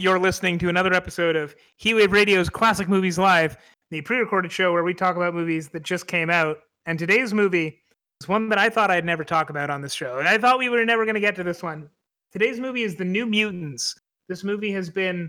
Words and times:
You're 0.00 0.18
listening 0.18 0.58
to 0.60 0.70
another 0.70 0.94
episode 0.94 1.36
of 1.36 1.54
Heatwave 1.78 2.10
Radio's 2.10 2.48
Classic 2.48 2.88
Movies 2.88 3.18
Live, 3.18 3.58
the 3.90 4.00
pre 4.00 4.16
recorded 4.16 4.50
show 4.50 4.72
where 4.72 4.82
we 4.82 4.94
talk 4.94 5.14
about 5.14 5.34
movies 5.34 5.68
that 5.68 5.82
just 5.82 6.06
came 6.06 6.30
out. 6.30 6.56
And 6.86 6.98
today's 6.98 7.34
movie 7.34 7.82
is 8.18 8.26
one 8.26 8.48
that 8.48 8.58
I 8.58 8.70
thought 8.70 8.90
I'd 8.90 9.04
never 9.04 9.24
talk 9.24 9.50
about 9.50 9.68
on 9.68 9.82
this 9.82 9.92
show. 9.92 10.18
And 10.18 10.26
I 10.26 10.38
thought 10.38 10.58
we 10.58 10.70
were 10.70 10.82
never 10.86 11.04
going 11.04 11.16
to 11.16 11.20
get 11.20 11.36
to 11.36 11.44
this 11.44 11.62
one. 11.62 11.90
Today's 12.32 12.58
movie 12.58 12.82
is 12.82 12.96
The 12.96 13.04
New 13.04 13.26
Mutants. 13.26 13.94
This 14.26 14.42
movie 14.42 14.72
has 14.72 14.88
been 14.88 15.28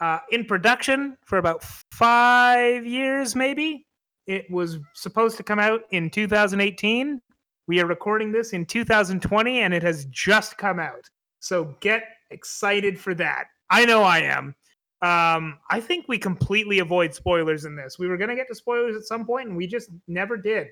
uh, 0.00 0.20
in 0.30 0.44
production 0.44 1.16
for 1.24 1.38
about 1.38 1.64
five 1.90 2.86
years, 2.86 3.34
maybe. 3.34 3.84
It 4.28 4.48
was 4.48 4.78
supposed 4.94 5.36
to 5.38 5.42
come 5.42 5.58
out 5.58 5.80
in 5.90 6.10
2018. 6.10 7.20
We 7.66 7.80
are 7.80 7.86
recording 7.86 8.30
this 8.30 8.52
in 8.52 8.66
2020, 8.66 9.62
and 9.62 9.74
it 9.74 9.82
has 9.82 10.04
just 10.12 10.58
come 10.58 10.78
out. 10.78 11.10
So 11.40 11.74
get 11.80 12.04
excited 12.30 13.00
for 13.00 13.14
that. 13.14 13.46
I 13.72 13.86
know 13.86 14.02
I 14.02 14.18
am. 14.18 14.54
Um, 15.00 15.58
I 15.70 15.80
think 15.80 16.06
we 16.06 16.18
completely 16.18 16.78
avoid 16.78 17.14
spoilers 17.14 17.64
in 17.64 17.74
this. 17.74 17.98
We 17.98 18.06
were 18.06 18.16
going 18.16 18.30
to 18.30 18.36
get 18.36 18.46
to 18.48 18.54
spoilers 18.54 18.94
at 18.94 19.02
some 19.02 19.26
point, 19.26 19.48
and 19.48 19.56
we 19.56 19.66
just 19.66 19.90
never 20.06 20.36
did. 20.36 20.68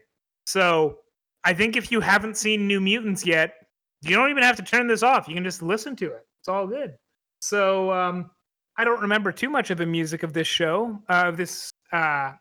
So 0.47 0.99
I 1.43 1.55
think 1.55 1.77
if 1.77 1.91
you 1.91 2.01
haven't 2.01 2.37
seen 2.37 2.69
New 2.69 2.81
Mutants 2.81 3.27
yet, 3.27 3.55
you 4.03 4.15
don't 4.15 4.31
even 4.31 4.43
have 4.43 4.57
to 4.57 4.63
turn 4.63 4.87
this 4.87 5.03
off. 5.03 5.27
You 5.27 5.35
can 5.35 5.43
just 5.43 5.63
listen 5.63 5.97
to 5.97 6.07
it. 6.07 6.27
It's 6.41 6.49
all 6.49 6.67
good. 6.67 6.95
So 7.41 7.91
um, 7.91 8.31
I 8.77 8.85
don't 8.85 9.01
remember 9.01 9.33
too 9.33 9.51
much 9.51 9.71
of 9.71 9.79
the 9.79 9.87
music 9.87 10.23
of 10.23 10.33
this 10.33 10.47
show, 10.47 11.01
uh, 11.09 11.25
of 11.27 11.37
this 11.37 11.73
uh, 11.93 12.33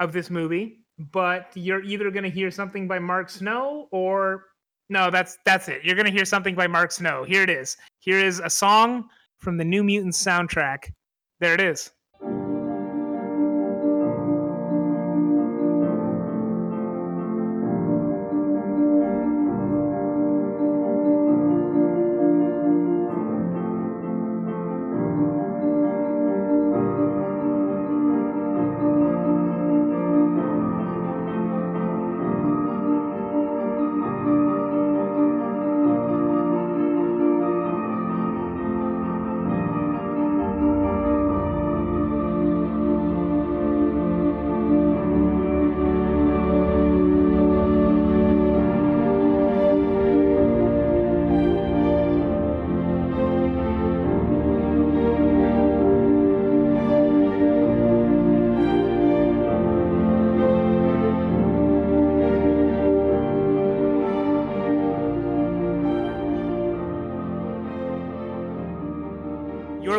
of 0.00 0.12
this 0.12 0.30
movie, 0.30 0.80
but 1.12 1.50
you're 1.54 1.82
either 1.82 2.10
going 2.10 2.24
to 2.24 2.30
hear 2.30 2.50
something 2.50 2.88
by 2.88 2.98
Mark 2.98 3.30
Snow 3.30 3.88
or 3.92 4.46
no, 4.88 5.10
that's 5.10 5.38
that's 5.44 5.68
it. 5.68 5.84
You're 5.84 5.94
going 5.94 6.06
to 6.06 6.12
hear 6.12 6.24
something 6.24 6.54
by 6.54 6.66
Mark 6.66 6.90
Snow. 6.90 7.24
Here 7.24 7.42
it 7.42 7.50
is. 7.50 7.76
Here 8.00 8.18
is 8.18 8.40
a 8.40 8.50
song 8.50 9.08
from 9.38 9.56
the 9.56 9.64
New 9.64 9.84
Mutants 9.84 10.22
soundtrack. 10.22 10.92
There 11.40 11.54
it 11.54 11.60
is. 11.60 11.90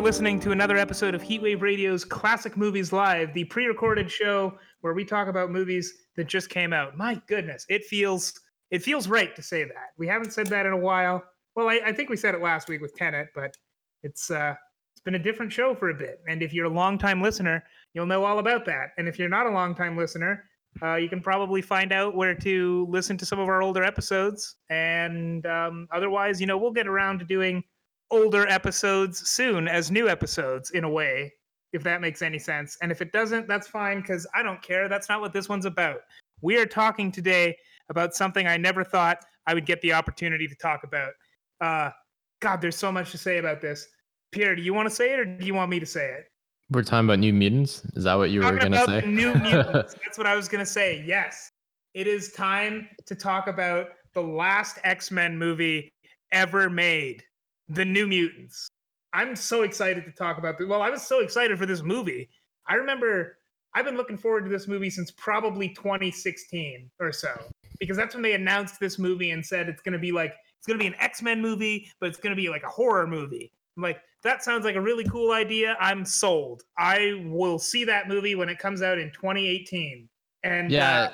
Listening 0.08 0.40
to 0.40 0.54
another 0.54 0.78
episode 0.78 1.14
of 1.14 1.22
Heatwave 1.22 1.62
Radio's 1.62 2.06
Classic 2.06 2.56
Movies 2.56 2.94
Live, 2.94 3.34
the 3.34 3.44
pre-recorded 3.44 4.10
show 4.10 4.58
where 4.80 4.94
we 4.94 5.04
talk 5.04 5.28
about 5.28 5.52
movies 5.52 5.94
that 6.16 6.28
just 6.28 6.50
came 6.50 6.72
out. 6.72 6.96
My 6.96 7.22
goodness, 7.28 7.66
it 7.68 7.84
feels 7.84 8.40
it 8.72 8.82
feels 8.82 9.10
right 9.10 9.36
to 9.36 9.42
say 9.42 9.66
that. 9.66 9.90
We 9.98 10.08
haven't 10.08 10.32
said 10.32 10.48
that 10.48 10.66
in 10.66 10.72
a 10.72 10.78
while. 10.78 11.26
Well, 11.56 11.68
I, 11.68 11.82
I 11.88 11.92
think 11.92 12.08
we 12.10 12.16
said 12.16 12.34
it 12.36 12.42
last 12.42 12.70
week 12.70 12.80
with 12.80 12.96
Tenet, 12.96 13.28
but 13.36 13.58
it's 14.02 14.32
uh, 14.32 14.56
it's 14.94 15.02
been 15.02 15.16
a 15.16 15.20
different 15.20 15.52
show 15.52 15.76
for 15.76 15.90
a 15.90 15.94
bit. 15.94 16.22
And 16.30 16.42
if 16.42 16.54
you're 16.54 16.68
a 16.68 16.70
longtime 16.70 17.22
listener, 17.22 17.62
you'll 17.94 18.06
know 18.06 18.24
all 18.24 18.40
about 18.40 18.64
that. 18.64 18.92
And 18.98 19.10
if 19.10 19.20
you're 19.20 19.28
not 19.28 19.46
a 19.46 19.52
longtime 19.52 19.98
listener, 19.98 20.46
uh, 20.82 20.96
you 20.96 21.10
can 21.10 21.20
probably 21.20 21.62
find 21.62 21.92
out 21.92 22.16
where 22.16 22.34
to 22.34 22.88
listen 22.90 23.18
to 23.18 23.26
some 23.26 23.40
of 23.40 23.50
our 23.50 23.62
older 23.62 23.84
episodes. 23.84 24.56
And 24.70 25.46
um, 25.48 25.86
otherwise, 25.92 26.40
you 26.40 26.48
know, 26.48 26.58
we'll 26.58 26.72
get 26.72 26.88
around 26.88 27.20
to 27.20 27.26
doing 27.26 27.62
older 28.12 28.48
episodes 28.48 29.30
soon 29.30 29.68
as 29.68 29.92
new 29.92 30.08
episodes 30.08 30.72
in 30.72 30.84
a 30.84 30.90
way 30.90 31.32
if 31.74 31.84
that 31.84 32.02
makes 32.02 32.22
any 32.22 32.40
sense. 32.40 32.78
And 32.82 32.92
if 32.92 33.02
it 33.02 33.12
doesn't 33.12 33.48
that's 33.48 33.68
fine 33.68 34.02
because 34.02 34.26
i 34.34 34.42
don't 34.42 34.62
care. 34.62 34.88
That's 34.88 35.10
not 35.10 35.22
what 35.22 35.34
this 35.34 35.50
one's 35.50 35.66
about. 35.66 36.00
We 36.42 36.58
are 36.58 36.66
talking 36.66 37.12
today 37.12 37.58
about 37.90 38.16
something 38.16 38.48
i 38.48 38.58
never 38.58 38.84
thought 38.84 39.20
i 39.46 39.54
would 39.54 39.66
get 39.66 39.82
the 39.82 39.94
opportunity 39.94 40.48
to 40.48 40.56
talk 40.56 40.84
about. 40.84 41.12
Uh 41.62 41.92
god 42.42 42.62
there's 42.62 42.78
so 42.78 42.92
much 42.92 43.12
to 43.12 43.18
say 43.18 43.38
about 43.38 43.62
this. 43.62 43.88
Pierre 44.32 44.56
do 44.56 44.62
you 44.62 44.74
want 44.74 44.90
to 44.90 44.96
say 44.96 45.14
it 45.14 45.20
or 45.20 45.26
do 45.26 45.46
you 45.46 45.54
want 45.54 45.70
me 45.70 45.80
to 45.80 45.86
say 45.86 46.06
it? 46.12 46.26
We're 46.70 46.84
talking 46.84 47.08
about 47.08 47.20
new 47.20 47.34
mutants? 47.34 47.84
Is 47.96 48.04
that 48.04 48.16
what 48.16 48.30
you 48.30 48.42
were 48.42 48.58
going 48.58 48.74
to 48.74 48.86
say? 48.86 49.02
new 49.06 49.34
mutants. 49.42 49.96
That's 50.04 50.18
what 50.18 50.28
i 50.28 50.36
was 50.36 50.48
going 50.48 50.64
to 50.64 50.70
say. 50.70 51.04
Yes. 51.06 51.52
It 51.94 52.08
is 52.08 52.32
time 52.32 52.88
to 53.06 53.16
talk 53.16 53.48
about 53.48 53.88
the 54.14 54.22
last 54.22 54.78
x-men 54.84 55.38
movie 55.38 55.92
ever 56.32 56.70
made 56.70 57.24
the 57.70 57.86
New 57.86 58.08
Mutants. 58.08 58.70
I'm 59.14 59.36
so 59.36 59.64
excited 59.64 60.06
to 60.06 60.12
talk 60.12 60.38
about 60.38 60.58
this. 60.58 60.68
Well, 60.68 60.82
I 60.82 60.90
was 60.90 61.02
so 61.02 61.20
excited 61.22 61.58
for 61.58 61.66
this 61.66 61.82
movie. 61.82 62.30
I 62.68 62.76
remember 62.76 63.38
I've 63.74 63.86
been 63.86 63.98
looking 63.98 64.18
forward 64.18 64.44
to 64.46 64.50
this 64.50 64.68
movie 64.68 64.90
since 64.90 65.12
probably 65.12 65.70
2016 65.70 66.90
or 67.00 67.12
so, 67.12 67.30
because 67.80 67.98
that's 67.98 68.14
when 68.14 68.24
they 68.24 68.34
announced 68.34 68.80
this 68.80 69.00
movie 69.00 69.32
and 69.32 69.46
said 69.46 69.70
it's 69.70 69.82
going 69.82 69.94
to 69.94 70.00
be 70.00 70.12
like 70.12 70.34
it's 70.58 70.68
going 70.68 70.80
to 70.80 70.84
be 70.84 70.88
an 70.88 70.96
X-Men 71.00 71.42
movie, 71.42 71.92
but 72.00 72.10
it's 72.10 72.18
going 72.18 72.36
to 72.36 72.42
be 72.42 72.50
like 72.50 72.64
a 72.64 72.70
horror 72.70 73.08
movie. 73.08 73.52
I'm 73.76 73.84
like, 73.84 74.00
that 74.24 74.44
sounds 74.44 74.66
like 74.66 74.76
a 74.76 74.82
really 74.82 75.04
cool 75.06 75.32
idea. 75.32 75.78
I'm 75.80 76.04
sold. 76.04 76.64
I 76.78 77.24
will 77.28 77.60
see 77.60 77.86
that 77.86 78.08
movie 78.08 78.36
when 78.36 78.50
it 78.50 78.58
comes 78.58 78.82
out 78.82 78.98
in 78.98 79.12
2018. 79.12 80.10
And 80.44 80.72
yeah, 80.72 81.00
uh, 81.00 81.14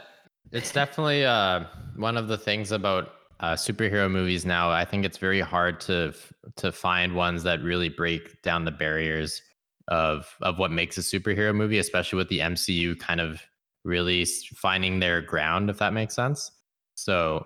it's 0.52 0.72
definitely 0.72 1.26
uh, 1.26 1.66
one 1.98 2.16
of 2.16 2.28
the 2.28 2.38
things 2.38 2.72
about 2.72 3.10
uh, 3.44 3.56
superhero 3.56 4.10
movies 4.10 4.46
now, 4.46 4.72
I 4.72 4.86
think 4.86 5.04
it's 5.04 5.18
very 5.18 5.42
hard 5.42 5.82
to 5.82 6.14
to 6.56 6.72
find 6.72 7.14
ones 7.14 7.44
that 7.44 7.62
really 7.62 7.90
break 7.90 8.42
down 8.42 8.64
the 8.64 8.72
barriers 8.72 9.42
of 9.90 10.34
of 10.42 10.60
what 10.60 10.72
makes 10.72 10.98
a 10.98 11.02
superhero 11.02 11.54
movie, 11.54 11.78
especially 11.78 12.16
with 12.16 12.30
the 12.30 12.40
MCU 12.40 12.98
kind 13.00 13.20
of 13.20 13.42
really 13.84 14.24
finding 14.24 15.02
their 15.02 15.22
ground, 15.22 15.70
if 15.70 15.78
that 15.80 15.92
makes 15.92 16.16
sense. 16.16 16.52
So 16.96 17.46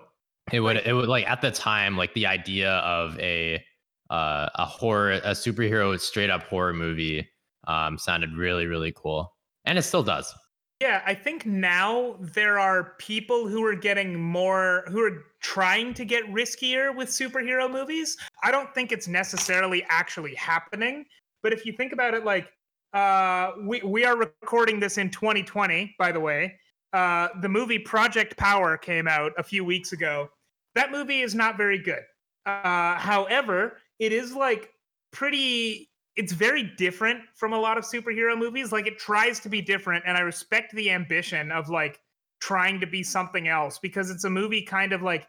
it 0.52 0.60
would 0.60 0.76
it 0.86 0.92
would 0.92 1.08
like 1.08 1.28
at 1.28 1.40
the 1.40 1.50
time, 1.50 1.96
like 1.96 2.14
the 2.14 2.26
idea 2.26 2.74
of 2.74 3.18
a 3.18 3.60
uh, 4.08 4.48
a 4.54 4.66
horror, 4.66 5.14
a 5.14 5.32
superhero 5.32 5.98
straight 5.98 6.30
up 6.30 6.44
horror 6.44 6.74
movie 6.74 7.28
um, 7.66 7.98
sounded 7.98 8.36
really 8.36 8.66
really 8.66 8.92
cool, 8.94 9.34
and 9.64 9.76
it 9.76 9.82
still 9.82 10.04
does. 10.04 10.32
Yeah, 10.80 11.02
I 11.04 11.12
think 11.12 11.44
now 11.44 12.14
there 12.20 12.56
are 12.58 12.94
people 12.98 13.48
who 13.48 13.64
are 13.64 13.74
getting 13.74 14.20
more, 14.20 14.84
who 14.86 15.02
are 15.02 15.24
trying 15.40 15.92
to 15.94 16.04
get 16.04 16.24
riskier 16.26 16.94
with 16.94 17.08
superhero 17.08 17.70
movies. 17.70 18.16
I 18.44 18.52
don't 18.52 18.72
think 18.74 18.92
it's 18.92 19.08
necessarily 19.08 19.84
actually 19.88 20.36
happening. 20.36 21.04
But 21.42 21.52
if 21.52 21.66
you 21.66 21.72
think 21.72 21.92
about 21.92 22.14
it, 22.14 22.24
like, 22.24 22.52
uh, 22.92 23.52
we, 23.64 23.80
we 23.82 24.04
are 24.04 24.16
recording 24.16 24.78
this 24.78 24.98
in 24.98 25.10
2020, 25.10 25.96
by 25.98 26.12
the 26.12 26.20
way. 26.20 26.54
Uh, 26.92 27.28
the 27.42 27.48
movie 27.48 27.78
Project 27.80 28.36
Power 28.36 28.76
came 28.76 29.08
out 29.08 29.32
a 29.36 29.42
few 29.42 29.64
weeks 29.64 29.92
ago. 29.92 30.30
That 30.76 30.92
movie 30.92 31.22
is 31.22 31.34
not 31.34 31.56
very 31.56 31.78
good. 31.78 32.02
Uh, 32.46 32.94
however, 32.94 33.78
it 33.98 34.12
is 34.12 34.32
like 34.32 34.72
pretty 35.10 35.87
it's 36.18 36.32
very 36.32 36.64
different 36.76 37.20
from 37.32 37.52
a 37.52 37.58
lot 37.58 37.78
of 37.78 37.84
superhero 37.84 38.36
movies. 38.36 38.72
Like 38.72 38.88
it 38.88 38.98
tries 38.98 39.38
to 39.40 39.48
be 39.48 39.62
different, 39.62 40.04
and 40.04 40.16
I 40.16 40.20
respect 40.20 40.74
the 40.74 40.90
ambition 40.90 41.52
of 41.52 41.70
like 41.70 42.00
trying 42.40 42.80
to 42.80 42.86
be 42.86 43.04
something 43.04 43.46
else 43.46 43.78
because 43.78 44.10
it's 44.10 44.24
a 44.24 44.30
movie 44.30 44.62
kind 44.62 44.92
of 44.92 45.00
like 45.00 45.28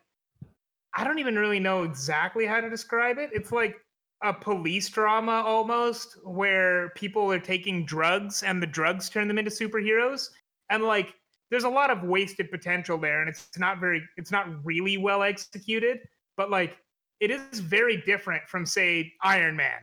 I 0.96 1.04
don't 1.04 1.20
even 1.20 1.36
really 1.36 1.60
know 1.60 1.84
exactly 1.84 2.48
how 2.48 2.60
to 2.60 2.70
describe 2.70 3.20
it. 3.20 3.30
It's 3.32 3.52
like 3.52 3.78
a 4.24 4.34
police 4.34 4.90
drama 4.90 5.44
almost 5.46 6.18
where 6.24 6.90
people 6.96 7.32
are 7.32 7.40
taking 7.40 7.86
drugs 7.86 8.42
and 8.42 8.62
the 8.62 8.68
drugs 8.68 9.10
turn 9.10 9.28
them 9.28 9.38
into 9.38 9.52
superheroes. 9.52 10.30
And 10.72 10.84
like 10.84 11.14
there's 11.52 11.66
a 11.66 11.70
lot 11.70 11.92
of 11.92 12.04
wasted 12.04 12.50
potential 12.50 12.98
there 12.98 13.22
and 13.22 13.30
it's 13.30 13.60
not 13.60 13.80
very 13.80 14.02
it's 14.18 14.32
not 14.32 14.48
really 14.66 14.98
well 14.98 15.22
executed, 15.22 16.00
but 16.36 16.50
like 16.50 16.78
it 17.20 17.30
is 17.30 17.60
very 17.60 17.98
different 17.98 18.42
from 18.48 18.66
say 18.66 19.14
Iron 19.22 19.56
Man 19.56 19.82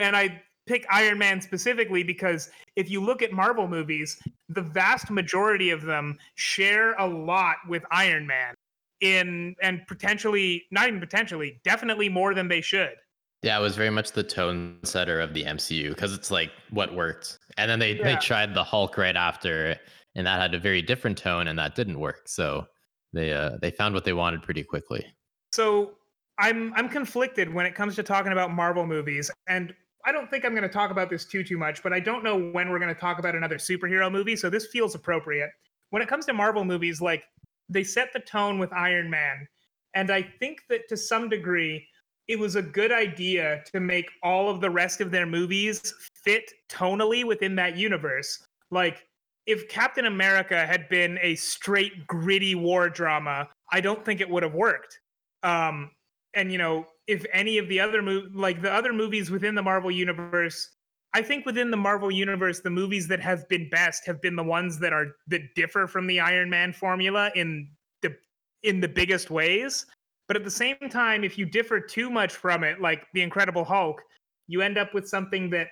and 0.00 0.16
I 0.16 0.42
pick 0.66 0.86
Iron 0.90 1.18
Man 1.18 1.40
specifically 1.40 2.02
because 2.02 2.50
if 2.76 2.90
you 2.90 3.02
look 3.02 3.22
at 3.22 3.32
Marvel 3.32 3.66
movies, 3.66 4.20
the 4.48 4.62
vast 4.62 5.10
majority 5.10 5.70
of 5.70 5.82
them 5.82 6.18
share 6.34 6.94
a 6.94 7.06
lot 7.06 7.56
with 7.68 7.82
Iron 7.90 8.26
Man 8.26 8.54
in 9.00 9.54
and 9.62 9.86
potentially 9.86 10.64
not 10.70 10.88
even 10.88 11.00
potentially, 11.00 11.60
definitely 11.64 12.08
more 12.08 12.34
than 12.34 12.48
they 12.48 12.60
should. 12.60 12.94
Yeah, 13.42 13.58
it 13.58 13.62
was 13.62 13.76
very 13.76 13.90
much 13.90 14.12
the 14.12 14.24
tone 14.24 14.78
setter 14.82 15.20
of 15.20 15.32
the 15.32 15.44
MCU 15.44 15.90
because 15.90 16.12
it's 16.12 16.30
like 16.30 16.50
what 16.70 16.92
worked. 16.94 17.38
And 17.56 17.70
then 17.70 17.78
they, 17.78 17.94
yeah. 17.94 18.02
they 18.02 18.16
tried 18.16 18.52
the 18.52 18.64
Hulk 18.64 18.98
right 18.98 19.16
after, 19.16 19.76
and 20.16 20.26
that 20.26 20.40
had 20.40 20.54
a 20.54 20.58
very 20.58 20.82
different 20.82 21.16
tone, 21.16 21.46
and 21.46 21.56
that 21.58 21.76
didn't 21.76 22.00
work. 22.00 22.22
So 22.26 22.66
they 23.12 23.32
uh, 23.32 23.58
they 23.62 23.70
found 23.70 23.94
what 23.94 24.04
they 24.04 24.12
wanted 24.12 24.42
pretty 24.42 24.64
quickly. 24.64 25.06
So 25.52 25.92
I'm 26.38 26.72
I'm 26.74 26.88
conflicted 26.88 27.52
when 27.52 27.66
it 27.66 27.74
comes 27.74 27.96
to 27.96 28.02
talking 28.02 28.32
about 28.32 28.52
Marvel 28.52 28.86
movies, 28.86 29.30
and 29.48 29.74
I 30.04 30.12
don't 30.12 30.30
think 30.30 30.44
I'm 30.44 30.52
going 30.52 30.62
to 30.62 30.68
talk 30.68 30.90
about 30.90 31.10
this 31.10 31.24
too 31.24 31.42
too 31.42 31.58
much, 31.58 31.82
but 31.82 31.92
I 31.92 32.00
don't 32.00 32.22
know 32.22 32.38
when 32.38 32.70
we're 32.70 32.78
going 32.78 32.94
to 32.94 33.00
talk 33.00 33.18
about 33.18 33.34
another 33.34 33.56
superhero 33.56 34.10
movie, 34.10 34.36
so 34.36 34.48
this 34.48 34.66
feels 34.66 34.94
appropriate. 34.94 35.50
When 35.90 36.02
it 36.02 36.08
comes 36.08 36.26
to 36.26 36.32
Marvel 36.32 36.64
movies, 36.64 37.00
like 37.00 37.24
they 37.68 37.84
set 37.84 38.12
the 38.12 38.20
tone 38.20 38.58
with 38.58 38.72
Iron 38.72 39.10
Man, 39.10 39.46
and 39.94 40.10
I 40.10 40.22
think 40.22 40.60
that 40.68 40.88
to 40.88 40.96
some 40.96 41.28
degree 41.28 41.86
it 42.28 42.38
was 42.38 42.56
a 42.56 42.62
good 42.62 42.92
idea 42.92 43.62
to 43.72 43.80
make 43.80 44.10
all 44.22 44.50
of 44.50 44.60
the 44.60 44.70
rest 44.70 45.00
of 45.00 45.10
their 45.10 45.26
movies 45.26 45.94
fit 46.22 46.52
tonally 46.68 47.24
within 47.24 47.56
that 47.56 47.76
universe. 47.76 48.46
Like 48.70 49.06
if 49.46 49.66
Captain 49.68 50.04
America 50.04 50.66
had 50.66 50.88
been 50.90 51.18
a 51.22 51.34
straight 51.36 52.06
gritty 52.06 52.54
war 52.54 52.90
drama, 52.90 53.48
I 53.72 53.80
don't 53.80 54.04
think 54.04 54.20
it 54.20 54.28
would 54.28 54.42
have 54.42 54.54
worked. 54.54 55.00
Um, 55.42 55.90
and 56.34 56.52
you 56.52 56.58
know, 56.58 56.86
if 57.06 57.24
any 57.32 57.58
of 57.58 57.68
the 57.68 57.80
other 57.80 58.02
mov- 58.02 58.34
like 58.34 58.62
the 58.62 58.72
other 58.72 58.92
movies 58.92 59.30
within 59.30 59.54
the 59.54 59.62
Marvel 59.62 59.90
universe, 59.90 60.70
I 61.14 61.22
think 61.22 61.46
within 61.46 61.70
the 61.70 61.76
Marvel 61.76 62.10
universe, 62.10 62.60
the 62.60 62.70
movies 62.70 63.08
that 63.08 63.20
have 63.20 63.48
been 63.48 63.68
best 63.70 64.06
have 64.06 64.20
been 64.20 64.36
the 64.36 64.44
ones 64.44 64.78
that 64.80 64.92
are 64.92 65.06
that 65.28 65.54
differ 65.54 65.86
from 65.86 66.06
the 66.06 66.20
Iron 66.20 66.50
Man 66.50 66.72
formula 66.72 67.30
in 67.34 67.68
the 68.02 68.14
in 68.62 68.80
the 68.80 68.88
biggest 68.88 69.30
ways. 69.30 69.86
But 70.26 70.36
at 70.36 70.44
the 70.44 70.50
same 70.50 70.76
time, 70.90 71.24
if 71.24 71.38
you 71.38 71.46
differ 71.46 71.80
too 71.80 72.10
much 72.10 72.34
from 72.34 72.62
it, 72.62 72.80
like 72.82 73.06
the 73.14 73.22
Incredible 73.22 73.64
Hulk, 73.64 74.02
you 74.46 74.60
end 74.60 74.76
up 74.76 74.92
with 74.92 75.08
something 75.08 75.48
that 75.50 75.68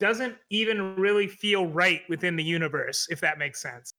doesn't 0.00 0.34
even 0.50 0.96
really 0.96 1.28
feel 1.28 1.66
right 1.66 2.00
within 2.08 2.34
the 2.34 2.42
universe, 2.42 3.06
if 3.10 3.20
that 3.20 3.38
makes 3.38 3.62
sense. 3.62 3.92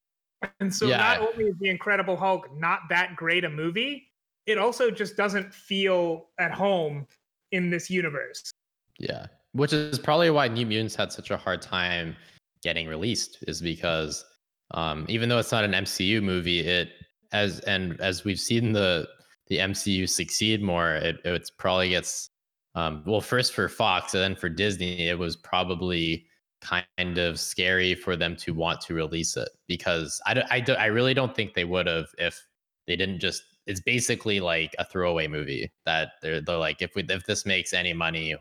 And 0.60 0.74
so, 0.74 0.86
yeah. 0.86 0.98
not 0.98 1.20
only 1.20 1.44
is 1.44 1.54
the 1.60 1.70
Incredible 1.70 2.16
Hulk 2.16 2.48
not 2.58 2.80
that 2.90 3.16
great 3.16 3.44
a 3.44 3.48
movie, 3.48 4.11
it 4.46 4.58
also 4.58 4.90
just 4.90 5.16
doesn't 5.16 5.52
feel 5.52 6.28
at 6.38 6.52
home 6.52 7.06
in 7.52 7.70
this 7.70 7.90
universe. 7.90 8.50
Yeah, 8.98 9.26
which 9.52 9.72
is 9.72 9.98
probably 9.98 10.30
why 10.30 10.48
New 10.48 10.66
Mutants 10.66 10.94
had 10.94 11.12
such 11.12 11.30
a 11.30 11.36
hard 11.36 11.62
time 11.62 12.16
getting 12.62 12.88
released, 12.88 13.38
is 13.48 13.60
because 13.60 14.24
um, 14.72 15.06
even 15.08 15.28
though 15.28 15.38
it's 15.38 15.52
not 15.52 15.64
an 15.64 15.72
MCU 15.72 16.22
movie, 16.22 16.60
it 16.60 16.90
as 17.32 17.60
and 17.60 18.00
as 18.00 18.24
we've 18.24 18.40
seen 18.40 18.72
the 18.72 19.08
the 19.48 19.58
MCU 19.58 20.08
succeed 20.08 20.62
more, 20.62 20.94
it 20.94 21.16
it's 21.24 21.50
probably 21.50 21.90
gets 21.90 22.28
um, 22.74 23.02
well 23.06 23.20
first 23.20 23.52
for 23.52 23.68
Fox 23.68 24.14
and 24.14 24.22
then 24.22 24.36
for 24.36 24.48
Disney, 24.48 25.08
it 25.08 25.18
was 25.18 25.36
probably 25.36 26.26
kind 26.62 27.18
of 27.18 27.38
scary 27.40 27.94
for 27.94 28.16
them 28.16 28.36
to 28.36 28.54
want 28.54 28.80
to 28.80 28.94
release 28.94 29.36
it 29.36 29.48
because 29.66 30.20
I, 30.26 30.34
do, 30.34 30.42
I, 30.48 30.60
do, 30.60 30.74
I 30.74 30.86
really 30.86 31.12
don't 31.12 31.34
think 31.34 31.54
they 31.54 31.64
would 31.64 31.88
have 31.88 32.06
if 32.18 32.40
they 32.86 32.94
didn't 32.94 33.18
just 33.18 33.42
it's 33.66 33.80
basically 33.80 34.40
like 34.40 34.74
a 34.78 34.84
throwaway 34.84 35.26
movie 35.26 35.70
that 35.86 36.12
they're, 36.20 36.40
they're 36.40 36.56
like 36.56 36.82
if 36.82 36.94
we 36.94 37.04
if 37.08 37.24
this 37.26 37.46
makes 37.46 37.72
any 37.72 37.92
money 37.92 38.34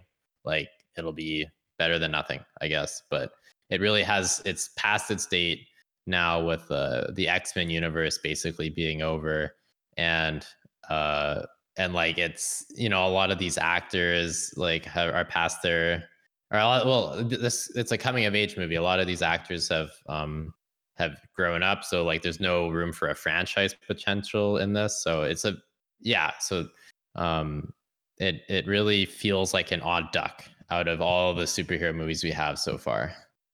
like 0.45 0.69
it'll 0.97 1.13
be 1.13 1.45
better 1.77 1.99
than 1.99 2.11
nothing 2.11 2.39
i 2.61 2.67
guess. 2.67 3.03
But 3.09 3.31
it 3.69 3.81
really 3.81 4.03
has 4.03 4.41
it's 4.45 4.69
past 4.77 5.11
its 5.11 5.25
date 5.25 5.67
now 6.07 6.43
with 6.43 6.69
uh, 6.71 7.07
the 7.13 7.27
x-men 7.27 7.69
universe 7.69 8.17
basically 8.17 8.69
being 8.69 9.01
over 9.01 9.53
and 9.97 10.45
uh 10.89 11.43
and 11.77 11.93
like 11.93 12.17
it's 12.17 12.65
you 12.75 12.89
know 12.89 13.07
a 13.07 13.09
lot 13.09 13.31
of 13.31 13.39
these 13.39 13.57
actors 13.57 14.53
like 14.57 14.85
have, 14.85 15.13
are 15.13 15.25
past 15.25 15.61
their 15.61 16.03
or 16.51 16.59
a 16.59 16.65
lot, 16.65 16.85
well 16.85 17.23
this 17.23 17.71
it's 17.75 17.91
a 17.91 17.97
coming 17.97 18.25
of 18.25 18.35
age 18.35 18.57
movie. 18.57 18.75
A 18.75 18.81
lot 18.81 18.99
of 18.99 19.07
these 19.07 19.21
actors 19.21 19.69
have 19.69 19.91
um 20.09 20.53
have 20.97 21.15
grown 21.35 21.63
up 21.63 21.83
so 21.83 22.03
like 22.03 22.21
there's 22.21 22.39
no 22.39 22.69
room 22.69 22.91
for 22.91 23.09
a 23.09 23.15
franchise 23.15 23.75
potential 23.87 24.57
in 24.57 24.73
this 24.73 25.03
so 25.03 25.23
it's 25.23 25.45
a 25.45 25.55
yeah 25.99 26.31
so 26.39 26.67
um 27.15 27.73
it 28.17 28.41
it 28.49 28.67
really 28.67 29.05
feels 29.05 29.53
like 29.53 29.71
an 29.71 29.81
odd 29.81 30.11
duck 30.11 30.43
out 30.69 30.87
of 30.87 31.01
all 31.01 31.33
the 31.33 31.43
superhero 31.43 31.93
movies 31.93 32.23
we 32.23 32.31
have 32.31 32.59
so 32.59 32.77
far 32.77 33.11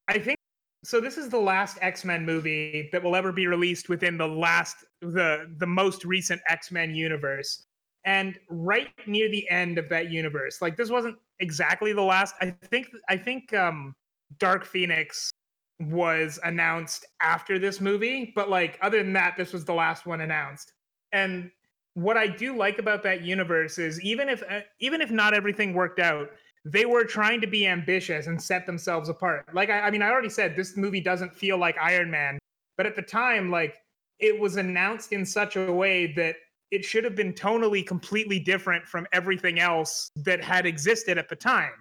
i 0.08 0.18
think 0.18 0.38
so 0.84 1.02
this 1.02 1.18
is 1.18 1.28
the 1.28 1.40
last 1.40 1.78
X-Men 1.82 2.26
movie 2.26 2.90
that 2.94 3.04
will 3.04 3.16
ever 3.16 3.34
be 3.34 3.48
released 3.48 3.90
within 3.90 4.18
the 4.18 4.28
last 4.28 4.86
the 5.02 5.54
the 5.58 5.68
most 5.68 6.06
recent 6.06 6.40
X-Men 6.48 6.96
universe. 6.96 7.66
And 8.06 8.40
right 8.50 8.88
near 9.06 9.30
the 9.30 9.50
end 9.50 9.78
of 9.78 9.90
that 9.90 10.10
universe, 10.10 10.62
like 10.62 10.78
this 10.78 10.90
wasn't 10.90 11.18
exactly 11.42 11.92
the 11.92 12.02
last. 12.02 12.36
I 12.40 12.52
think 12.72 12.88
I 13.10 13.18
think 13.18 13.54
um 13.54 13.96
Dark 14.40 14.66
Phoenix 14.66 15.30
was 15.80 16.40
announced 16.44 17.06
after 17.22 17.60
this 17.60 17.80
movie, 17.80 18.32
but 18.36 18.50
like 18.50 18.80
other 18.82 19.04
than 19.04 19.14
that 19.14 19.36
this 19.38 19.54
was 19.54 19.66
the 19.66 19.74
last 19.74 20.06
one 20.06 20.22
announced. 20.22 20.74
And 21.12 21.52
what 21.94 22.18
I 22.18 22.28
do 22.28 22.56
like 22.56 22.80
about 22.80 23.04
that 23.04 23.22
universe 23.22 23.78
is 23.78 24.02
even 24.02 24.30
if 24.30 24.44
uh, 24.50 24.62
even 24.80 25.02
if 25.02 25.12
not 25.12 25.34
everything 25.34 25.74
worked 25.74 26.00
out, 26.00 26.30
they 26.66 26.86
were 26.86 27.04
trying 27.04 27.42
to 27.42 27.48
be 27.48 27.68
ambitious 27.68 28.28
and 28.28 28.42
set 28.42 28.66
themselves 28.66 29.10
apart. 29.10 29.46
Like 29.54 29.70
I, 29.70 29.82
I 29.82 29.92
mean, 29.92 30.02
I 30.02 30.10
already 30.10 30.30
said 30.30 30.56
this 30.56 30.78
movie 30.78 31.02
doesn't 31.02 31.34
feel 31.34 31.58
like 31.58 31.78
Iron 31.80 32.12
Man, 32.12 32.38
but 32.76 32.86
at 32.86 32.96
the 32.96 33.02
time, 33.02 33.52
like 33.52 33.78
it 34.20 34.40
was 34.40 34.58
announced 34.58 35.14
in 35.14 35.26
such 35.26 35.56
a 35.56 35.72
way 35.72 36.14
that 36.14 36.36
it 36.72 36.84
should 36.84 37.04
have 37.04 37.16
been 37.16 37.34
tonally 37.34 37.86
completely 37.86 38.40
different 38.40 38.86
from 38.86 39.08
everything 39.14 39.60
else 39.60 40.12
that 40.18 40.44
had 40.44 40.66
existed 40.66 41.18
at 41.18 41.30
the 41.30 41.36
time, 41.36 41.72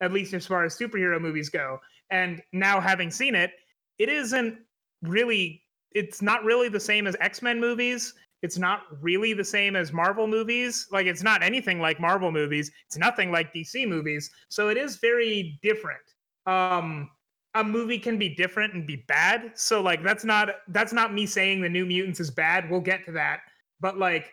at 0.00 0.12
least 0.12 0.34
as 0.34 0.46
far 0.46 0.64
as 0.64 0.76
superhero 0.76 1.20
movies 1.20 1.48
go. 1.48 1.80
And 2.10 2.42
now 2.52 2.80
having 2.80 3.10
seen 3.10 3.34
it, 3.34 3.52
it 3.98 4.08
isn't 4.08 4.58
really 5.02 5.62
it's 5.92 6.20
not 6.20 6.42
really 6.44 6.68
the 6.68 6.80
same 6.80 7.06
as 7.06 7.14
X-Men 7.20 7.60
movies 7.60 8.14
it's 8.44 8.58
not 8.58 8.82
really 9.00 9.32
the 9.32 9.42
same 9.42 9.74
as 9.74 9.90
Marvel 9.90 10.26
movies. 10.26 10.86
Like 10.92 11.06
it's 11.06 11.22
not 11.22 11.42
anything 11.42 11.80
like 11.80 11.98
Marvel 11.98 12.30
movies. 12.30 12.70
It's 12.86 12.98
nothing 12.98 13.32
like 13.32 13.54
DC 13.54 13.88
movies. 13.88 14.30
So 14.50 14.68
it 14.68 14.76
is 14.76 14.96
very 14.96 15.58
different. 15.62 16.02
Um 16.44 17.10
a 17.54 17.64
movie 17.64 17.98
can 17.98 18.18
be 18.18 18.34
different 18.34 18.74
and 18.74 18.86
be 18.86 18.96
bad. 19.08 19.52
So 19.54 19.80
like 19.80 20.02
that's 20.02 20.24
not 20.24 20.56
that's 20.68 20.92
not 20.92 21.14
me 21.14 21.24
saying 21.24 21.62
the 21.62 21.70
New 21.70 21.86
Mutants 21.86 22.20
is 22.20 22.30
bad. 22.30 22.68
We'll 22.68 22.82
get 22.82 23.06
to 23.06 23.12
that. 23.12 23.40
But 23.80 23.96
like 23.96 24.30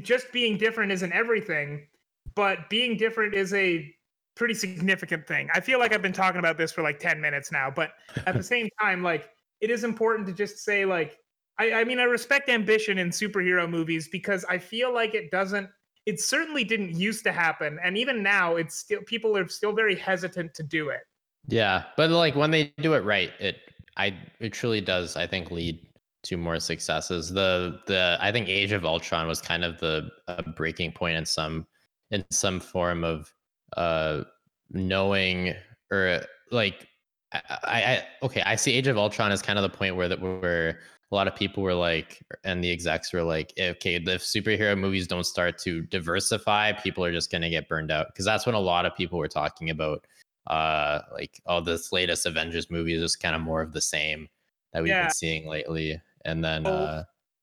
just 0.00 0.32
being 0.32 0.56
different 0.56 0.90
isn't 0.90 1.12
everything, 1.12 1.86
but 2.34 2.70
being 2.70 2.96
different 2.96 3.34
is 3.34 3.52
a 3.52 3.94
pretty 4.36 4.54
significant 4.54 5.26
thing. 5.26 5.48
I 5.54 5.60
feel 5.60 5.78
like 5.78 5.92
I've 5.92 6.02
been 6.02 6.12
talking 6.12 6.38
about 6.38 6.56
this 6.56 6.72
for 6.72 6.82
like 6.82 6.98
10 6.98 7.20
minutes 7.20 7.52
now, 7.52 7.70
but 7.70 7.92
at 8.26 8.36
the 8.36 8.42
same 8.54 8.68
time 8.80 9.02
like 9.02 9.30
it 9.60 9.70
is 9.70 9.84
important 9.84 10.26
to 10.28 10.32
just 10.32 10.58
say 10.58 10.84
like 10.84 11.18
I, 11.60 11.80
I 11.80 11.84
mean, 11.84 12.00
I 12.00 12.04
respect 12.04 12.48
ambition 12.48 12.96
in 12.96 13.10
superhero 13.10 13.68
movies 13.68 14.08
because 14.08 14.46
I 14.46 14.56
feel 14.56 14.94
like 14.94 15.14
it 15.14 15.30
doesn't. 15.30 15.68
It 16.06 16.18
certainly 16.18 16.64
didn't 16.64 16.96
used 16.96 17.22
to 17.24 17.32
happen, 17.32 17.78
and 17.84 17.98
even 17.98 18.22
now, 18.22 18.56
it's 18.56 18.76
still 18.76 19.00
people 19.02 19.36
are 19.36 19.46
still 19.46 19.74
very 19.74 19.94
hesitant 19.94 20.54
to 20.54 20.62
do 20.62 20.88
it. 20.88 21.02
Yeah, 21.46 21.84
but 21.98 22.08
like 22.08 22.34
when 22.34 22.50
they 22.50 22.72
do 22.78 22.94
it 22.94 23.04
right, 23.04 23.30
it 23.38 23.58
I 23.98 24.16
it 24.40 24.54
truly 24.54 24.80
does. 24.80 25.16
I 25.16 25.26
think 25.26 25.50
lead 25.50 25.86
to 26.22 26.38
more 26.38 26.58
successes. 26.58 27.28
The 27.28 27.80
the 27.86 28.16
I 28.20 28.32
think 28.32 28.48
Age 28.48 28.72
of 28.72 28.86
Ultron 28.86 29.28
was 29.28 29.42
kind 29.42 29.62
of 29.62 29.78
the 29.78 30.08
uh, 30.28 30.40
breaking 30.56 30.92
point 30.92 31.18
in 31.18 31.26
some 31.26 31.66
in 32.10 32.24
some 32.30 32.58
form 32.58 33.04
of 33.04 33.30
uh 33.76 34.22
knowing 34.70 35.54
or 35.90 36.20
like 36.50 36.88
I, 37.32 37.42
I 37.64 38.04
okay 38.22 38.42
I 38.42 38.56
see 38.56 38.72
Age 38.72 38.86
of 38.86 38.98
Ultron 38.98 39.32
as 39.32 39.42
kind 39.42 39.58
of 39.58 39.62
the 39.62 39.76
point 39.76 39.96
where 39.96 40.08
that 40.08 40.20
where 40.20 40.80
a 41.10 41.14
lot 41.14 41.26
of 41.26 41.34
people 41.34 41.62
were 41.62 41.74
like, 41.74 42.22
and 42.44 42.62
the 42.62 42.70
execs 42.70 43.12
were 43.12 43.22
like, 43.22 43.52
okay, 43.58 43.96
if 43.96 44.22
superhero 44.22 44.78
movies 44.78 45.08
don't 45.08 45.24
start 45.24 45.58
to 45.58 45.82
diversify, 45.82 46.72
people 46.72 47.04
are 47.04 47.12
just 47.12 47.32
going 47.32 47.42
to 47.42 47.50
get 47.50 47.68
burned 47.68 47.90
out. 47.90 48.06
Because 48.08 48.24
that's 48.24 48.46
when 48.46 48.54
a 48.54 48.60
lot 48.60 48.86
of 48.86 48.94
people 48.94 49.18
were 49.18 49.28
talking 49.28 49.70
about, 49.70 50.06
uh, 50.46 51.00
like, 51.12 51.40
oh, 51.46 51.60
this 51.60 51.90
latest 51.90 52.26
Avengers 52.26 52.70
movie 52.70 52.94
is 52.94 53.02
just 53.02 53.20
kind 53.20 53.34
of 53.34 53.42
more 53.42 53.60
of 53.60 53.72
the 53.72 53.80
same 53.80 54.28
that 54.72 54.82
we've 54.84 54.90
yeah. 54.90 55.02
been 55.02 55.10
seeing 55.10 55.48
lately. 55.48 56.00
And 56.24 56.44
then, 56.44 56.64
uh, 56.64 57.02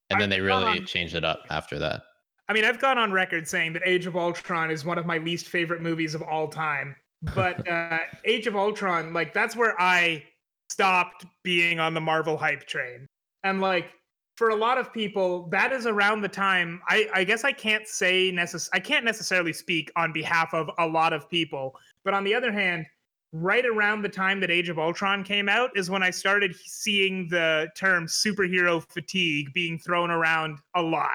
and 0.09 0.21
then 0.21 0.29
they 0.29 0.39
really 0.39 0.79
on, 0.79 0.85
changed 0.85 1.15
it 1.15 1.25
up 1.25 1.41
after 1.49 1.77
that. 1.79 2.03
I 2.49 2.53
mean, 2.53 2.63
I've 2.63 2.79
gone 2.79 2.97
on 2.97 3.11
record 3.11 3.47
saying 3.47 3.73
that 3.73 3.81
Age 3.85 4.05
of 4.05 4.15
Ultron 4.15 4.71
is 4.71 4.85
one 4.85 4.97
of 4.97 5.05
my 5.05 5.17
least 5.17 5.47
favorite 5.49 5.81
movies 5.81 6.15
of 6.15 6.21
all 6.21 6.47
time. 6.47 6.95
But 7.35 7.67
uh, 7.69 7.99
Age 8.25 8.47
of 8.47 8.55
Ultron, 8.55 9.13
like, 9.13 9.33
that's 9.33 9.55
where 9.55 9.79
I 9.79 10.23
stopped 10.69 11.25
being 11.43 11.79
on 11.79 11.93
the 11.93 12.01
Marvel 12.01 12.37
hype 12.37 12.65
train 12.65 13.07
and 13.47 13.61
like 13.61 13.91
for 14.35 14.49
a 14.49 14.55
lot 14.55 14.77
of 14.77 14.93
people, 14.93 15.47
that 15.49 15.73
is 15.73 15.87
around 15.87 16.21
the 16.21 16.27
time. 16.27 16.79
I, 16.87 17.09
I 17.11 17.23
guess 17.23 17.43
I 17.43 17.51
can't 17.51 17.87
say 17.87 18.31
necess- 18.31 18.69
I 18.71 18.79
can't 18.79 19.03
necessarily 19.03 19.51
speak 19.51 19.91
on 19.95 20.13
behalf 20.13 20.53
of 20.53 20.69
a 20.77 20.85
lot 20.85 21.11
of 21.11 21.27
people, 21.27 21.75
but 22.03 22.13
on 22.13 22.23
the 22.23 22.35
other 22.35 22.51
hand, 22.51 22.85
right 23.31 23.65
around 23.65 24.03
the 24.03 24.09
time 24.09 24.39
that 24.41 24.51
Age 24.51 24.69
of 24.69 24.77
Ultron 24.77 25.23
came 25.23 25.49
out 25.49 25.71
is 25.75 25.89
when 25.89 26.03
I 26.03 26.11
started 26.11 26.55
seeing 26.55 27.27
the 27.29 27.69
term 27.75 28.05
superhero 28.05 28.83
fatigue 28.87 29.51
being 29.53 29.79
thrown 29.79 30.11
around 30.11 30.59
a 30.75 30.83
lot, 30.83 31.09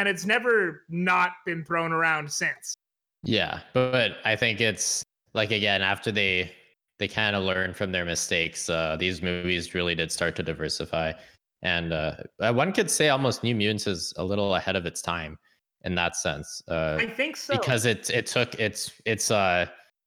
and 0.00 0.08
it's 0.08 0.24
never 0.24 0.84
not 0.88 1.32
been 1.44 1.62
thrown 1.62 1.92
around 1.92 2.32
since. 2.32 2.74
Yeah, 3.22 3.60
but 3.74 4.12
I 4.24 4.34
think 4.34 4.62
it's 4.62 5.04
like 5.34 5.50
again 5.50 5.82
after 5.82 6.10
they 6.10 6.52
they 6.98 7.06
kind 7.06 7.36
of 7.36 7.44
learn 7.44 7.74
from 7.74 7.92
their 7.92 8.06
mistakes. 8.06 8.70
Uh, 8.70 8.96
these 8.98 9.20
movies 9.20 9.74
really 9.74 9.94
did 9.94 10.10
start 10.10 10.34
to 10.36 10.42
diversify, 10.42 11.12
and 11.60 11.92
uh, 11.92 12.14
uh, 12.40 12.50
one 12.50 12.72
could 12.72 12.90
say 12.90 13.10
almost 13.10 13.44
New 13.44 13.54
Mutants 13.54 13.86
is 13.86 14.14
a 14.16 14.24
little 14.24 14.54
ahead 14.54 14.74
of 14.74 14.86
its 14.86 15.02
time 15.02 15.38
in 15.84 15.94
that 15.96 16.16
sense. 16.16 16.62
Uh, 16.66 16.96
I 16.98 17.06
think 17.06 17.36
so 17.36 17.54
because 17.58 17.84
it 17.84 18.08
it 18.08 18.26
took 18.26 18.54
it's 18.54 18.90
it's 19.04 19.30
uh 19.30 19.66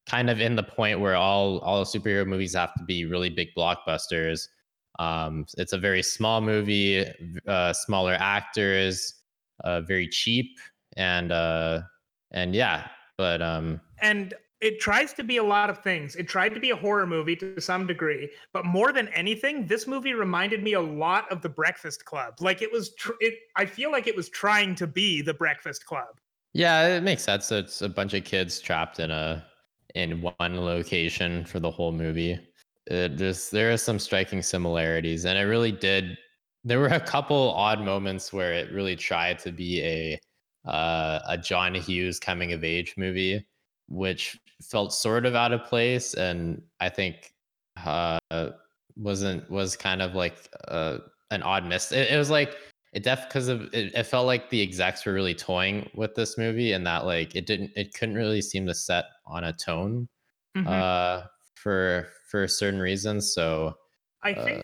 kind 0.10 0.28
of 0.28 0.42
in 0.42 0.56
the 0.56 0.64
point 0.64 1.00
where 1.00 1.16
all 1.16 1.60
all 1.60 1.86
superhero 1.86 2.26
movies 2.26 2.56
have 2.56 2.74
to 2.74 2.84
be 2.84 3.06
really 3.06 3.30
big 3.30 3.50
blockbusters. 3.56 4.48
Um, 4.98 5.46
it's 5.60 5.74
a 5.74 5.78
very 5.78 6.02
small 6.02 6.42
movie, 6.42 7.06
uh, 7.48 7.74
smaller 7.74 8.16
actors, 8.20 9.23
uh, 9.64 9.82
very 9.82 10.08
cheap, 10.08 10.58
and 10.98 11.32
uh, 11.32 11.82
and 12.32 12.56
yeah, 12.56 12.88
but 13.18 13.42
um, 13.42 13.82
and 14.02 14.34
it 14.64 14.80
tries 14.80 15.12
to 15.14 15.24
be 15.24 15.38
a 15.38 15.44
lot 15.44 15.70
of 15.70 15.80
things. 15.80 16.16
It 16.16 16.28
tried 16.28 16.54
to 16.54 16.60
be 16.60 16.70
a 16.70 16.76
horror 16.76 17.06
movie 17.06 17.36
to 17.36 17.60
some 17.60 17.86
degree, 17.86 18.30
but 18.54 18.66
more 18.66 18.94
than 18.94 19.10
anything, 19.10 19.68
this 19.68 19.88
movie 19.88 20.14
reminded 20.14 20.64
me 20.64 20.74
a 20.74 20.82
lot 20.82 21.30
of 21.30 21.42
The 21.42 21.50
Breakfast 21.50 22.06
Club. 22.06 22.36
Like 22.40 22.62
it 22.62 22.72
was, 22.72 22.96
tr- 22.96 23.12
it. 23.20 23.36
I 23.58 23.66
feel 23.66 23.92
like 23.92 24.08
it 24.08 24.16
was 24.16 24.30
trying 24.30 24.76
to 24.76 24.88
be 24.88 25.22
The 25.22 25.34
Breakfast 25.34 25.86
Club. 25.86 26.18
Yeah, 26.54 26.88
it 26.88 27.04
makes 27.04 27.24
sense. 27.24 27.52
It's 27.52 27.82
a 27.82 27.90
bunch 27.90 28.14
of 28.14 28.24
kids 28.24 28.62
trapped 28.62 29.00
in 29.00 29.12
a 29.12 29.46
in 29.96 30.22
one 30.22 30.62
location 30.62 31.44
for 31.46 31.60
the 31.60 31.70
whole 31.70 31.92
movie. 31.92 32.40
It 32.88 33.18
just 33.18 33.52
there 33.52 33.72
are 33.72 33.78
some 33.78 34.00
striking 34.00 34.42
similarities, 34.42 35.26
and 35.26 35.38
it 35.38 35.44
really 35.44 35.72
did. 35.74 36.18
There 36.64 36.80
were 36.80 36.88
a 36.88 37.00
couple 37.00 37.52
odd 37.52 37.82
moments 37.82 38.32
where 38.32 38.54
it 38.54 38.72
really 38.72 38.96
tried 38.96 39.40
to 39.40 39.52
be 39.52 39.82
a 39.84 40.20
uh, 40.70 41.20
a 41.28 41.38
John 41.38 41.76
Hughes 41.76 42.20
coming 42.20 42.54
of 42.54 42.64
age 42.64 42.94
movie, 42.98 43.46
which 43.88 44.40
felt 44.62 44.94
sort 44.94 45.26
of 45.26 45.36
out 45.36 45.52
of 45.52 45.66
place, 45.66 46.14
and 46.14 46.62
I 46.80 46.90
think 46.90 47.34
uh, 47.86 48.20
wasn't 48.96 49.50
was 49.50 49.76
kind 49.76 50.02
of 50.02 50.16
like 50.16 50.50
uh, 50.68 51.00
an 51.32 51.44
odd 51.44 51.66
miss. 51.66 51.92
It, 51.92 52.12
it 52.12 52.18
was 52.18 52.30
like 52.30 52.56
it 52.94 53.04
def 53.04 53.28
because 53.28 53.48
of 53.48 53.64
it, 53.74 53.94
it, 53.96 54.06
felt 54.06 54.28
like 54.28 54.50
the 54.50 54.62
execs 54.62 55.06
were 55.06 55.14
really 55.14 55.34
toying 55.34 55.90
with 55.96 56.16
this 56.16 56.38
movie, 56.38 56.74
and 56.74 56.86
that 56.86 57.06
like 57.06 57.36
it 57.36 57.46
didn't 57.46 57.72
it 57.76 57.94
couldn't 57.94 58.16
really 58.16 58.42
seem 58.42 58.66
to 58.68 58.74
set 58.74 59.06
on 59.26 59.44
a 59.44 59.54
tone 59.54 60.08
mm-hmm. 60.56 60.68
uh, 60.68 61.24
for 61.56 62.08
for 62.30 62.48
certain 62.48 62.80
reasons. 62.80 63.34
So 63.34 63.74
I 64.22 64.34
uh, 64.34 64.46
think 64.46 64.64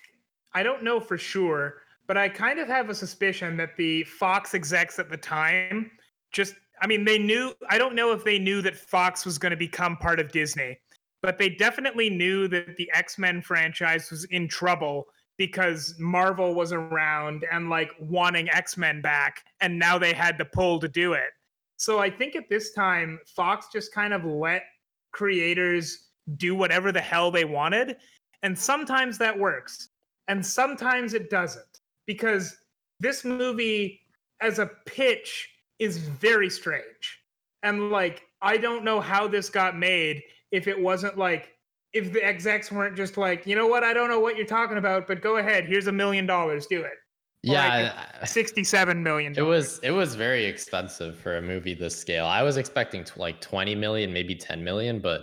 I 0.54 0.64
don't 0.64 0.84
know 0.84 1.00
for 1.00 1.18
sure, 1.18 1.82
but 2.10 2.18
I 2.18 2.28
kind 2.28 2.58
of 2.58 2.68
have 2.68 2.90
a 2.90 2.96
suspicion 2.96 3.56
that 3.58 3.78
the 3.78 4.04
Fox 4.04 4.56
execs 4.56 4.98
at 4.98 5.12
the 5.12 5.18
time 5.18 5.92
just 6.34 6.56
I 6.82 6.88
mean, 6.88 7.06
they 7.06 7.20
knew, 7.20 7.54
I 7.70 7.78
don't 7.78 7.94
know 7.94 8.14
if 8.14 8.24
they 8.24 8.40
knew 8.40 8.62
that 8.62 8.76
Fox 8.76 9.26
was 9.26 9.38
going 9.38 9.52
to 9.52 9.58
become 9.58 9.98
part 9.98 10.20
of 10.20 10.32
Disney, 10.32 10.80
but 11.22 11.38
they 11.38 11.50
definitely 11.50 12.10
knew 12.10 12.48
that 12.48 12.78
the 12.78 12.90
X 12.96 13.20
Men 13.20 13.42
franchise 13.42 14.10
was 14.10 14.24
in 14.26 14.48
trouble 14.48 15.06
because 15.38 15.94
Marvel 16.00 16.56
was 16.56 16.72
around 16.72 17.44
and 17.52 17.70
like 17.70 17.92
wanting 18.00 18.50
X 18.50 18.76
Men 18.76 19.02
back, 19.02 19.44
and 19.62 19.78
now 19.78 20.00
they 20.00 20.14
had 20.14 20.38
the 20.38 20.46
pull 20.46 20.80
to 20.80 20.88
do 20.88 21.14
it. 21.14 21.30
So 21.78 22.00
I 22.00 22.10
think 22.10 22.36
at 22.36 22.50
this 22.50 22.72
time, 22.72 23.20
Fox 23.36 23.68
just 23.72 23.94
kind 23.94 24.14
of 24.14 24.26
let 24.26 24.64
creators 25.12 26.08
do 26.38 26.56
whatever 26.56 26.92
the 26.92 27.02
hell 27.02 27.30
they 27.30 27.46
wanted. 27.46 27.98
And 28.42 28.58
sometimes 28.58 29.18
that 29.20 29.38
works, 29.38 29.90
and 30.28 30.44
sometimes 30.44 31.14
it 31.14 31.30
doesn't. 31.30 31.79
Because 32.10 32.58
this 33.00 33.24
movie, 33.24 34.02
as 34.42 34.58
a 34.58 34.72
pitch, 34.88 35.48
is 35.78 36.00
very 36.00 36.50
strange. 36.50 37.20
And 37.62 37.92
like, 37.92 38.24
I 38.42 38.58
don't 38.58 38.84
know 38.84 39.00
how 39.00 39.28
this 39.28 39.48
got 39.48 39.78
made 39.78 40.24
if 40.52 40.68
it 40.68 40.80
wasn't 40.80 41.20
like, 41.20 41.54
if 41.94 42.12
the 42.12 42.24
execs 42.26 42.72
weren't 42.72 42.98
just 42.98 43.16
like, 43.16 43.46
you 43.46 43.56
know 43.56 43.68
what, 43.68 43.84
I 43.84 43.94
don't 43.94 44.10
know 44.10 44.20
what 44.20 44.38
you're 44.38 44.48
talking 44.48 44.80
about, 44.80 45.08
but 45.08 45.22
go 45.22 45.38
ahead, 45.38 45.66
here's 45.66 45.86
a 45.86 45.92
million 45.92 46.26
dollars, 46.26 46.66
do 46.66 46.82
it. 46.82 46.98
Yeah, 47.44 47.94
like 48.20 48.28
sixty-seven 48.28 49.02
million. 49.02 49.34
It 49.38 49.44
was 49.44 49.80
it 49.82 49.92
was 49.92 50.16
very 50.16 50.46
expensive 50.46 51.18
for 51.18 51.38
a 51.38 51.42
movie 51.42 51.76
this 51.76 51.96
scale. 51.96 52.26
I 52.26 52.42
was 52.44 52.58
expecting 52.58 53.04
to 53.06 53.20
like 53.20 53.40
twenty 53.40 53.76
million, 53.76 54.12
maybe 54.12 54.36
ten 54.36 54.64
million, 54.64 55.00
but 55.00 55.22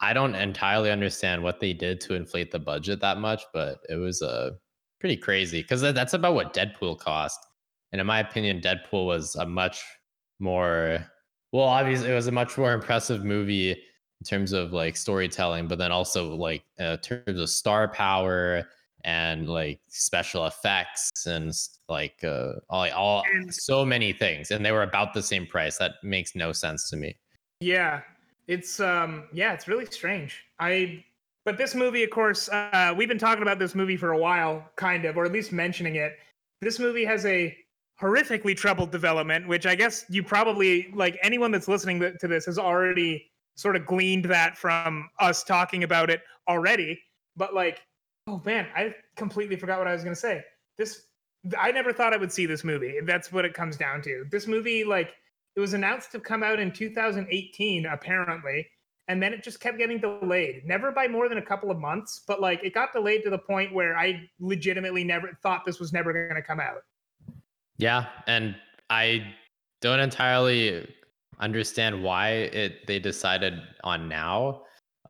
I 0.00 0.12
don't 0.12 0.34
entirely 0.34 0.90
understand 0.90 1.42
what 1.42 1.60
they 1.60 1.72
did 1.72 2.00
to 2.00 2.14
inflate 2.14 2.50
the 2.50 2.58
budget 2.58 3.00
that 3.00 3.18
much. 3.18 3.42
But 3.52 3.78
it 3.88 3.94
was 3.94 4.22
uh, 4.22 4.50
pretty 5.02 5.16
crazy 5.16 5.62
because 5.62 5.80
that's 5.80 6.14
about 6.14 6.36
what 6.36 6.54
Deadpool 6.54 6.96
cost. 6.96 7.40
And 7.90 8.00
in 8.00 8.06
my 8.06 8.20
opinion, 8.20 8.60
Deadpool 8.60 9.04
was 9.04 9.34
a 9.34 9.44
much 9.44 9.82
more 10.38 11.04
well, 11.52 11.64
obviously 11.64 12.08
it 12.08 12.14
was 12.14 12.28
a 12.28 12.32
much 12.32 12.56
more 12.56 12.72
impressive 12.72 13.24
movie 13.24 13.72
in 13.72 14.24
terms 14.24 14.52
of 14.52 14.72
like 14.72 14.96
storytelling, 14.96 15.66
but 15.66 15.78
then 15.78 15.90
also 15.90 16.36
like 16.36 16.62
in 16.78 16.96
terms 16.98 17.40
of 17.40 17.50
star 17.50 17.88
power 17.88 18.62
and 19.04 19.48
like 19.48 19.80
special 19.88 20.46
effects 20.46 21.26
and 21.26 21.52
like 21.88 22.22
uh, 22.22 22.52
all, 22.70 22.88
all 22.92 23.24
so 23.50 23.84
many 23.84 24.12
things, 24.12 24.52
and 24.52 24.64
they 24.64 24.70
were 24.70 24.84
about 24.84 25.14
the 25.14 25.22
same 25.22 25.46
price. 25.46 25.78
That 25.78 25.94
makes 26.04 26.36
no 26.36 26.52
sense 26.52 26.88
to 26.90 26.96
me. 26.96 27.16
Yeah, 27.58 28.02
it's 28.46 28.78
um, 28.78 29.24
yeah, 29.32 29.52
it's 29.52 29.66
really 29.66 29.86
strange. 29.86 30.44
I 30.60 31.04
but 31.44 31.58
this 31.58 31.74
movie, 31.74 32.04
of 32.04 32.10
course, 32.10 32.48
uh, 32.48 32.94
we've 32.96 33.08
been 33.08 33.18
talking 33.18 33.42
about 33.42 33.58
this 33.58 33.74
movie 33.74 33.96
for 33.96 34.12
a 34.12 34.18
while, 34.18 34.70
kind 34.76 35.04
of, 35.04 35.16
or 35.16 35.24
at 35.24 35.32
least 35.32 35.52
mentioning 35.52 35.96
it. 35.96 36.16
This 36.60 36.78
movie 36.78 37.04
has 37.04 37.26
a 37.26 37.56
horrifically 38.00 38.56
troubled 38.56 38.90
development, 38.90 39.48
which 39.48 39.66
I 39.66 39.74
guess 39.74 40.04
you 40.08 40.22
probably 40.22 40.92
like 40.94 41.18
anyone 41.22 41.50
that's 41.50 41.68
listening 41.68 42.00
to 42.00 42.28
this 42.28 42.46
has 42.46 42.58
already 42.58 43.30
sort 43.56 43.76
of 43.76 43.86
gleaned 43.86 44.24
that 44.26 44.56
from 44.56 45.08
us 45.20 45.44
talking 45.44 45.84
about 45.84 46.10
it 46.10 46.22
already. 46.48 47.00
But 47.36 47.54
like, 47.54 47.82
oh 48.26 48.40
man, 48.44 48.66
I 48.74 48.94
completely 49.16 49.56
forgot 49.56 49.78
what 49.78 49.88
I 49.88 49.92
was 49.92 50.04
gonna 50.04 50.16
say. 50.16 50.44
This 50.78 51.06
I 51.58 51.72
never 51.72 51.92
thought 51.92 52.12
I 52.12 52.16
would 52.16 52.32
see 52.32 52.46
this 52.46 52.64
movie. 52.64 52.98
That's 53.04 53.32
what 53.32 53.44
it 53.44 53.54
comes 53.54 53.76
down 53.76 54.02
to. 54.02 54.24
This 54.30 54.46
movie, 54.46 54.84
like, 54.84 55.14
it 55.56 55.60
was 55.60 55.74
announced 55.74 56.12
to 56.12 56.20
come 56.20 56.42
out 56.42 56.60
in 56.60 56.72
2018, 56.72 57.86
apparently, 57.86 58.66
and 59.08 59.22
then 59.22 59.32
it 59.32 59.42
just 59.42 59.60
kept 59.60 59.78
getting 59.78 59.98
delayed. 59.98 60.62
Never 60.64 60.92
by 60.92 61.08
more 61.08 61.28
than 61.28 61.38
a 61.38 61.42
couple 61.42 61.70
of 61.70 61.78
months, 61.78 62.22
but 62.26 62.40
like 62.40 62.62
it 62.62 62.74
got 62.74 62.92
delayed 62.92 63.22
to 63.24 63.30
the 63.30 63.38
point 63.38 63.72
where 63.74 63.96
I 63.96 64.28
legitimately 64.40 65.04
never 65.04 65.38
thought 65.42 65.64
this 65.64 65.80
was 65.80 65.92
never 65.92 66.12
going 66.12 66.34
to 66.34 66.42
come 66.42 66.60
out. 66.60 66.82
Yeah, 67.78 68.06
and 68.26 68.54
I 68.90 69.26
don't 69.80 70.00
entirely 70.00 70.88
understand 71.40 72.02
why 72.02 72.30
it 72.30 72.86
they 72.86 73.00
decided 73.00 73.54
on 73.82 74.08
now 74.08 74.62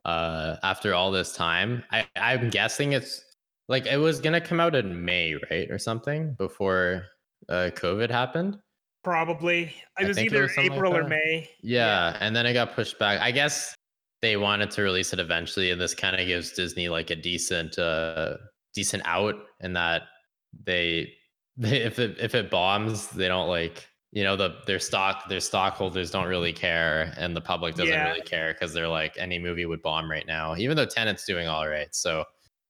uh 0.05 0.55
after 0.63 0.93
all 0.93 1.11
this 1.11 1.33
time. 1.33 1.83
I 1.91 2.07
I'm 2.15 2.49
guessing 2.49 2.93
it's 2.93 3.23
like 3.67 3.85
it 3.85 3.97
was 3.97 4.19
going 4.19 4.33
to 4.33 4.41
come 4.41 4.59
out 4.59 4.75
in 4.75 5.05
May, 5.05 5.35
right? 5.51 5.69
Or 5.69 5.77
something 5.77 6.33
before 6.39 7.05
uh 7.49 7.69
COVID 7.75 8.09
happened. 8.09 8.57
Probably. 9.03 9.75
It 9.99 10.07
was 10.07 10.17
either 10.17 10.39
it 10.39 10.41
was 10.43 10.57
April 10.57 10.93
like 10.93 11.03
or 11.03 11.07
May. 11.07 11.49
Yeah, 11.61 12.11
yeah, 12.11 12.17
and 12.21 12.35
then 12.35 12.45
it 12.45 12.53
got 12.53 12.73
pushed 12.73 12.97
back. 12.97 13.21
I 13.21 13.31
guess 13.31 13.75
they 14.23 14.37
wanted 14.37 14.71
to 14.71 14.81
release 14.81 15.13
it 15.13 15.19
eventually 15.19 15.69
and 15.69 15.79
this 15.79 15.93
kind 15.93 16.19
of 16.19 16.25
gives 16.25 16.53
Disney 16.53 16.89
like 16.89 17.11
a 17.11 17.15
decent 17.15 17.77
uh 17.77 18.37
decent 18.73 19.03
out 19.05 19.35
in 19.59 19.73
that 19.73 20.03
they 20.65 21.13
they, 21.57 21.81
if 21.81 21.99
it 21.99 22.17
if 22.19 22.35
it 22.35 22.49
bombs, 22.49 23.07
they 23.09 23.27
don't 23.27 23.47
like 23.47 23.87
you 24.11 24.23
know 24.23 24.35
the 24.35 24.55
their 24.67 24.79
stock 24.79 25.27
their 25.29 25.39
stockholders 25.39 26.11
don't 26.11 26.27
really 26.27 26.53
care, 26.53 27.13
and 27.17 27.35
the 27.35 27.41
public 27.41 27.75
doesn't 27.75 27.93
yeah. 27.93 28.09
really 28.09 28.21
care 28.21 28.53
because 28.53 28.73
they're 28.73 28.87
like 28.87 29.15
any 29.17 29.39
movie 29.39 29.65
would 29.65 29.81
bomb 29.81 30.09
right 30.09 30.27
now, 30.27 30.55
even 30.55 30.77
though 30.77 30.85
Tenet's 30.85 31.25
doing 31.25 31.47
all 31.47 31.67
right. 31.67 31.93
So, 31.95 32.23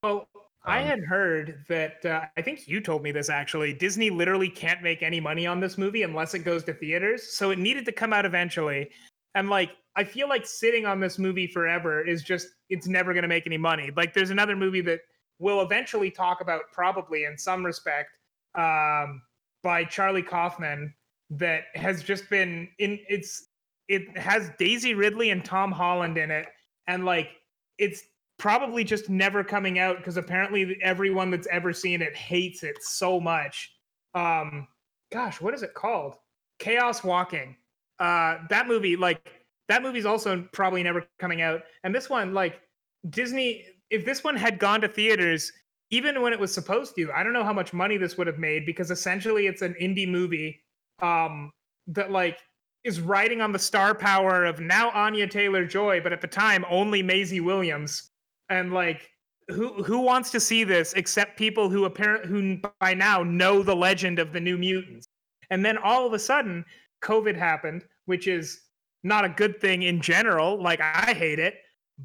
well, 0.04 0.28
I 0.66 0.82
um, 0.82 0.88
had 0.88 1.00
heard 1.02 1.66
that 1.68 2.06
uh, 2.06 2.22
I 2.38 2.42
think 2.42 2.68
you 2.68 2.80
told 2.80 3.04
me 3.04 3.12
this 3.12 3.30
actually. 3.30 3.74
Disney 3.74 4.10
literally 4.10 4.50
can't 4.50 4.82
make 4.82 5.04
any 5.04 5.20
money 5.20 5.46
on 5.46 5.60
this 5.60 5.78
movie 5.78 6.04
unless 6.04 6.34
it 6.34 6.40
goes 6.40 6.64
to 6.66 6.74
theaters, 6.74 7.38
so 7.38 7.52
it 7.52 7.60
needed 7.60 7.86
to 7.86 7.92
come 7.92 8.14
out 8.14 8.26
eventually. 8.26 8.90
And 9.36 9.50
like, 9.50 9.72
I 9.96 10.04
feel 10.04 10.28
like 10.28 10.46
sitting 10.46 10.86
on 10.86 11.00
this 11.00 11.20
movie 11.20 11.48
forever 11.48 12.06
is 12.06 12.24
just 12.24 12.48
it's 12.70 12.88
never 12.88 13.14
going 13.14 13.24
to 13.24 13.28
make 13.28 13.46
any 13.46 13.58
money. 13.58 13.92
Like, 13.96 14.14
there's 14.14 14.32
another 14.32 14.56
movie 14.56 14.82
that 14.82 15.02
we'll 15.40 15.62
eventually 15.62 16.10
talk 16.10 16.42
about, 16.42 16.64
probably 16.72 17.26
in 17.26 17.38
some 17.38 17.66
respect, 17.66 18.10
um, 18.56 19.22
by 19.64 19.84
Charlie 19.84 20.24
Kaufman 20.24 20.94
that 21.30 21.64
has 21.76 22.04
just 22.04 22.30
been 22.30 22.68
in 22.80 23.00
it's 23.10 23.48
it 23.88 24.18
has 24.18 24.52
Daisy 24.60 24.94
Ridley 24.94 25.32
and 25.32 25.44
Tom 25.44 25.72
Holland 25.72 26.18
in 26.18 26.32
it. 26.32 26.48
And 26.88 27.06
like 27.06 27.30
it's 27.78 28.04
probably 28.38 28.84
just 28.84 29.10
never 29.10 29.44
coming 29.44 29.80
out 29.80 29.98
because 29.98 30.18
apparently 30.18 30.78
everyone 30.82 31.32
that's 31.32 31.48
ever 31.48 31.74
seen 31.74 32.02
it 32.02 32.16
hates 32.16 32.64
it 32.64 32.78
so 32.82 33.20
much. 33.20 33.74
Um 34.14 34.68
gosh 35.12 35.42
what 35.42 35.54
is 35.54 35.64
it 35.64 35.74
called? 35.74 36.16
Chaos 36.60 37.04
walking. 37.04 37.56
Uh 38.00 38.40
that 38.50 38.68
movie 38.68 38.96
like 38.96 39.43
that 39.74 39.82
movie's 39.82 40.06
also 40.06 40.48
probably 40.53 40.84
never 40.84 41.06
coming 41.20 41.42
out 41.42 41.62
and 41.84 41.94
this 41.94 42.10
one 42.10 42.34
like 42.34 42.62
disney 43.10 43.65
if 43.89 44.06
this 44.06 44.24
one 44.24 44.36
had 44.36 44.60
gone 44.60 44.80
to 44.82 44.88
theaters 44.88 45.51
even 45.94 46.24
when 46.24 46.34
it 46.34 46.39
was 46.39 46.51
supposed 46.51 46.96
to, 46.96 47.12
I 47.12 47.22
don't 47.22 47.34
know 47.34 47.44
how 47.44 47.53
much 47.53 47.72
money 47.72 47.98
this 47.98 48.18
would 48.18 48.25
have 48.25 48.39
made 48.39 48.65
because 48.65 48.89
essentially 48.89 49.46
it's 49.46 49.62
an 49.62 49.75
indie 49.80 50.10
movie 50.10 50.60
um, 51.03 51.51
that 51.86 52.10
like 52.10 52.39
is 52.84 53.00
riding 53.00 53.42
on 53.42 53.51
the 53.51 53.60
star 53.60 53.94
power 53.94 54.44
of 54.44 54.60
now 54.60 54.89
Anya 54.89 55.27
Taylor 55.27 55.65
Joy, 55.65 56.01
but 56.01 56.12
at 56.12 56.20
the 56.20 56.27
time 56.27 56.65
only 56.68 57.03
Maisie 57.03 57.42
Williams. 57.42 58.10
And 58.50 58.74
like 58.74 59.08
who 59.50 59.84
who 59.84 60.00
wants 60.00 60.32
to 60.32 60.39
see 60.39 60.63
this 60.63 60.94
except 60.94 61.38
people 61.38 61.70
who 61.70 61.86
apparent 61.86 62.25
who 62.25 62.58
by 62.80 62.96
now 62.96 63.22
know 63.22 63.62
the 63.62 63.75
legend 63.75 64.18
of 64.18 64.34
the 64.34 64.39
new 64.39 64.58
mutants. 64.58 65.08
And 65.51 65.63
then 65.63 65.77
all 65.77 66.08
of 66.08 66.13
a 66.13 66.20
sudden 66.20 66.65
COVID 67.03 67.36
happened, 67.36 67.86
which 68.06 68.27
is 68.27 68.62
not 69.04 69.26
a 69.26 69.30
good 69.30 69.60
thing 69.60 69.84
in 69.84 70.02
general. 70.02 70.62
Like 70.62 70.82
I 70.82 71.14
hate 71.14 71.40
it, 71.40 71.56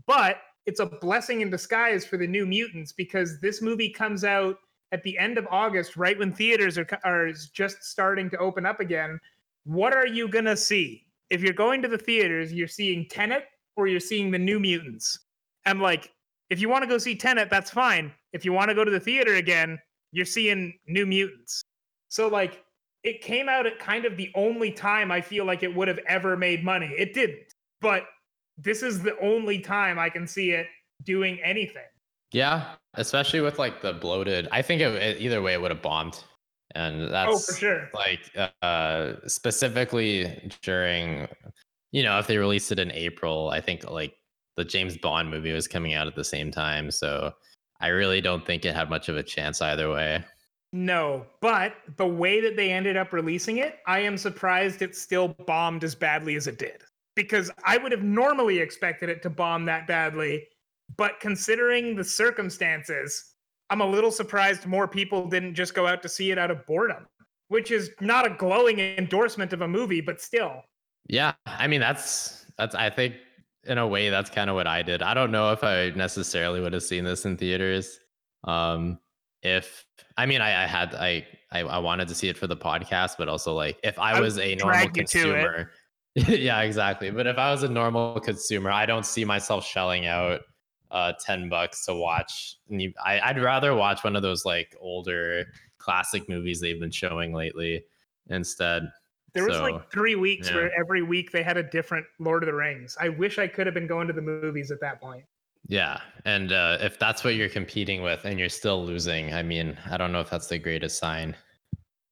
but 0.06 0.38
it's 0.66 0.80
a 0.80 0.86
blessing 0.86 1.40
in 1.40 1.50
disguise 1.50 2.04
for 2.04 2.16
the 2.16 2.26
new 2.26 2.44
mutants 2.44 2.92
because 2.92 3.40
this 3.40 3.62
movie 3.62 3.90
comes 3.90 4.24
out 4.24 4.56
at 4.92 5.02
the 5.02 5.18
end 5.18 5.38
of 5.38 5.46
August, 5.50 5.96
right 5.96 6.18
when 6.18 6.32
theaters 6.32 6.78
are, 6.78 6.86
are 7.04 7.30
just 7.52 7.84
starting 7.84 8.30
to 8.30 8.38
open 8.38 8.64
up 8.64 8.80
again 8.80 9.18
what 9.68 9.92
are 9.92 10.06
you 10.06 10.28
gonna 10.28 10.56
see? 10.56 11.04
If 11.28 11.42
you're 11.42 11.52
going 11.52 11.82
to 11.82 11.88
the 11.88 11.98
theaters, 11.98 12.54
you're 12.54 12.66
seeing 12.66 13.06
Tenet 13.06 13.44
or 13.76 13.86
you're 13.86 14.00
seeing 14.00 14.30
the 14.30 14.38
New 14.38 14.58
Mutants. 14.58 15.26
And 15.66 15.82
like, 15.82 16.10
if 16.48 16.58
you 16.58 16.70
want 16.70 16.84
to 16.84 16.88
go 16.88 16.96
see 16.96 17.14
Tenet, 17.14 17.50
that's 17.50 17.70
fine. 17.70 18.10
If 18.32 18.46
you 18.46 18.54
want 18.54 18.70
to 18.70 18.74
go 18.74 18.82
to 18.82 18.90
the 18.90 18.98
theater 18.98 19.34
again, 19.34 19.78
you're 20.10 20.24
seeing 20.24 20.72
New 20.86 21.04
Mutants. 21.04 21.60
So 22.08 22.28
like, 22.28 22.64
it 23.04 23.20
came 23.22 23.48
out 23.48 23.66
at 23.66 23.78
kind 23.78 24.04
of 24.04 24.16
the 24.16 24.30
only 24.34 24.70
time 24.70 25.10
I 25.10 25.20
feel 25.20 25.44
like 25.44 25.62
it 25.62 25.74
would 25.74 25.88
have 25.88 26.00
ever 26.06 26.36
made 26.36 26.64
money. 26.64 26.92
It 26.96 27.14
didn't, 27.14 27.54
but 27.80 28.04
this 28.56 28.82
is 28.82 29.02
the 29.02 29.18
only 29.20 29.60
time 29.60 29.98
I 29.98 30.08
can 30.08 30.26
see 30.26 30.50
it 30.50 30.66
doing 31.04 31.40
anything. 31.42 31.84
Yeah, 32.32 32.74
especially 32.94 33.40
with 33.40 33.58
like 33.58 33.80
the 33.80 33.94
bloated. 33.94 34.48
I 34.52 34.62
think 34.62 34.82
it, 34.82 34.94
it, 34.94 35.20
either 35.20 35.40
way 35.40 35.54
it 35.54 35.60
would 35.60 35.70
have 35.70 35.80
bombed 35.80 36.22
and 36.74 37.10
that's 37.12 37.32
oh, 37.32 37.38
for 37.38 37.58
sure. 37.58 37.90
like 37.94 38.20
uh 38.62 39.12
specifically 39.26 40.50
during 40.62 41.26
you 41.92 42.02
know 42.02 42.18
if 42.18 42.26
they 42.26 42.36
released 42.36 42.70
it 42.72 42.78
in 42.78 42.92
april 42.92 43.50
i 43.50 43.60
think 43.60 43.88
like 43.90 44.14
the 44.56 44.64
james 44.64 44.96
bond 44.98 45.30
movie 45.30 45.52
was 45.52 45.66
coming 45.66 45.94
out 45.94 46.06
at 46.06 46.14
the 46.14 46.24
same 46.24 46.50
time 46.50 46.90
so 46.90 47.32
i 47.80 47.88
really 47.88 48.20
don't 48.20 48.44
think 48.44 48.64
it 48.64 48.74
had 48.74 48.90
much 48.90 49.08
of 49.08 49.16
a 49.16 49.22
chance 49.22 49.62
either 49.62 49.90
way 49.90 50.22
no 50.72 51.24
but 51.40 51.74
the 51.96 52.06
way 52.06 52.40
that 52.40 52.56
they 52.56 52.70
ended 52.70 52.96
up 52.96 53.12
releasing 53.12 53.58
it 53.58 53.78
i 53.86 53.98
am 53.98 54.18
surprised 54.18 54.82
it 54.82 54.94
still 54.94 55.28
bombed 55.46 55.82
as 55.82 55.94
badly 55.94 56.36
as 56.36 56.46
it 56.46 56.58
did 56.58 56.82
because 57.16 57.50
i 57.64 57.78
would 57.78 57.92
have 57.92 58.02
normally 58.02 58.58
expected 58.58 59.08
it 59.08 59.22
to 59.22 59.30
bomb 59.30 59.64
that 59.64 59.86
badly 59.86 60.46
but 60.96 61.20
considering 61.20 61.94
the 61.96 62.04
circumstances 62.04 63.34
I'm 63.70 63.80
a 63.80 63.86
little 63.86 64.10
surprised 64.10 64.66
more 64.66 64.88
people 64.88 65.26
didn't 65.28 65.54
just 65.54 65.74
go 65.74 65.86
out 65.86 66.02
to 66.02 66.08
see 66.08 66.30
it 66.30 66.38
out 66.38 66.50
of 66.50 66.64
boredom, 66.66 67.06
which 67.48 67.70
is 67.70 67.90
not 68.00 68.26
a 68.26 68.30
glowing 68.30 68.78
endorsement 68.78 69.52
of 69.52 69.60
a 69.60 69.68
movie, 69.68 70.00
but 70.00 70.20
still. 70.20 70.62
Yeah, 71.06 71.34
I 71.46 71.66
mean 71.66 71.80
that's 71.80 72.46
that's 72.56 72.74
I 72.74 72.90
think 72.90 73.16
in 73.64 73.78
a 73.78 73.86
way 73.86 74.08
that's 74.08 74.30
kind 74.30 74.48
of 74.48 74.56
what 74.56 74.66
I 74.66 74.82
did. 74.82 75.02
I 75.02 75.14
don't 75.14 75.30
know 75.30 75.52
if 75.52 75.62
I 75.64 75.90
necessarily 75.90 76.60
would 76.60 76.72
have 76.72 76.82
seen 76.82 77.04
this 77.04 77.24
in 77.24 77.36
theaters. 77.36 77.98
Um 78.44 78.98
if 79.42 79.84
I 80.16 80.26
mean 80.26 80.40
I, 80.40 80.64
I 80.64 80.66
had 80.66 80.94
I, 80.94 81.26
I, 81.50 81.60
I 81.60 81.78
wanted 81.78 82.08
to 82.08 82.14
see 82.14 82.28
it 82.28 82.36
for 82.36 82.46
the 82.46 82.56
podcast, 82.56 83.12
but 83.18 83.28
also 83.28 83.54
like 83.54 83.78
if 83.82 83.98
I 83.98 84.20
was 84.20 84.38
a 84.38 84.54
normal 84.56 84.88
consumer. 84.90 85.70
yeah, 86.14 86.62
exactly. 86.62 87.10
But 87.10 87.26
if 87.26 87.38
I 87.38 87.50
was 87.50 87.62
a 87.62 87.68
normal 87.68 88.18
consumer, 88.20 88.70
I 88.70 88.86
don't 88.86 89.06
see 89.06 89.24
myself 89.24 89.64
shelling 89.64 90.06
out 90.06 90.40
uh, 90.90 91.12
10 91.24 91.48
bucks 91.48 91.84
to 91.86 91.94
watch. 91.94 92.56
I, 93.04 93.20
I'd 93.20 93.40
rather 93.40 93.74
watch 93.74 94.04
one 94.04 94.16
of 94.16 94.22
those 94.22 94.44
like 94.44 94.74
older 94.80 95.46
classic 95.78 96.28
movies 96.28 96.60
they've 96.60 96.80
been 96.80 96.90
showing 96.90 97.32
lately 97.32 97.84
instead. 98.28 98.90
There 99.34 99.44
was 99.44 99.56
so, 99.56 99.62
like 99.62 99.90
three 99.90 100.16
weeks 100.16 100.48
yeah. 100.48 100.56
where 100.56 100.78
every 100.78 101.02
week 101.02 101.30
they 101.30 101.42
had 101.42 101.56
a 101.56 101.62
different 101.62 102.06
Lord 102.18 102.42
of 102.42 102.46
the 102.46 102.54
Rings. 102.54 102.96
I 103.00 103.10
wish 103.10 103.38
I 103.38 103.46
could 103.46 103.66
have 103.66 103.74
been 103.74 103.86
going 103.86 104.06
to 104.08 104.12
the 104.12 104.22
movies 104.22 104.70
at 104.70 104.80
that 104.80 105.00
point. 105.00 105.24
Yeah. 105.68 106.00
And 106.24 106.52
uh, 106.52 106.78
if 106.80 106.98
that's 106.98 107.24
what 107.24 107.34
you're 107.34 107.48
competing 107.48 108.02
with 108.02 108.24
and 108.24 108.38
you're 108.38 108.48
still 108.48 108.84
losing, 108.84 109.32
I 109.34 109.42
mean, 109.42 109.78
I 109.90 109.96
don't 109.96 110.12
know 110.12 110.20
if 110.20 110.30
that's 110.30 110.48
the 110.48 110.58
greatest 110.58 110.98
sign. 110.98 111.36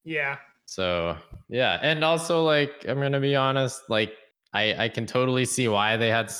Yeah. 0.04 0.36
So, 0.66 1.16
yeah. 1.48 1.78
And 1.82 2.04
also, 2.04 2.44
like, 2.44 2.84
I'm 2.88 2.98
going 2.98 3.12
to 3.12 3.20
be 3.20 3.34
honest, 3.34 3.82
like, 3.88 4.12
I, 4.52 4.84
I 4.84 4.88
can 4.88 5.06
totally 5.06 5.44
see 5.44 5.68
why 5.68 5.96
they 5.96 6.08
had 6.08 6.32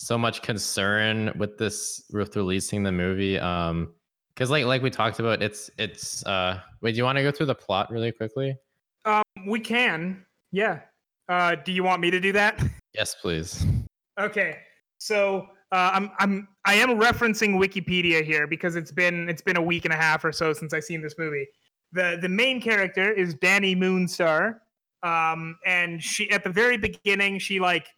so 0.00 0.16
much 0.16 0.40
concern 0.40 1.30
with 1.36 1.58
this 1.58 2.04
with 2.10 2.34
releasing 2.34 2.82
the 2.82 2.90
movie 2.90 3.38
um 3.38 3.92
because 4.34 4.50
like 4.50 4.64
like 4.64 4.82
we 4.82 4.88
talked 4.88 5.20
about 5.20 5.42
it's 5.42 5.70
it's 5.76 6.24
uh 6.24 6.58
wait 6.80 6.92
do 6.92 6.96
you 6.96 7.04
want 7.04 7.16
to 7.16 7.22
go 7.22 7.30
through 7.30 7.44
the 7.44 7.54
plot 7.54 7.90
really 7.90 8.10
quickly 8.10 8.56
um 9.04 9.22
we 9.46 9.60
can 9.60 10.24
yeah 10.52 10.80
uh 11.28 11.54
do 11.54 11.70
you 11.70 11.84
want 11.84 12.00
me 12.00 12.10
to 12.10 12.18
do 12.18 12.32
that 12.32 12.58
yes 12.94 13.14
please 13.20 13.66
okay 14.18 14.56
so 14.96 15.46
uh, 15.72 15.90
I'm 15.94 16.10
I'm 16.18 16.48
I 16.64 16.74
am 16.74 16.90
referencing 16.90 17.54
Wikipedia 17.54 18.24
here 18.24 18.46
because 18.46 18.76
it's 18.76 18.92
been 18.92 19.28
it's 19.28 19.42
been 19.42 19.56
a 19.56 19.62
week 19.62 19.84
and 19.84 19.94
a 19.94 19.96
half 19.96 20.24
or 20.24 20.32
so 20.32 20.52
since 20.52 20.74
I've 20.74 20.84
seen 20.84 21.00
this 21.00 21.14
movie. 21.18 21.46
The 21.92 22.18
the 22.20 22.28
main 22.28 22.60
character 22.60 23.12
is 23.12 23.34
Dani 23.36 23.76
Moonstar, 23.76 24.58
um, 25.02 25.56
and 25.64 26.02
she 26.02 26.30
at 26.30 26.44
the 26.44 26.50
very 26.50 26.76
beginning 26.76 27.38
she 27.38 27.60
like 27.60 27.88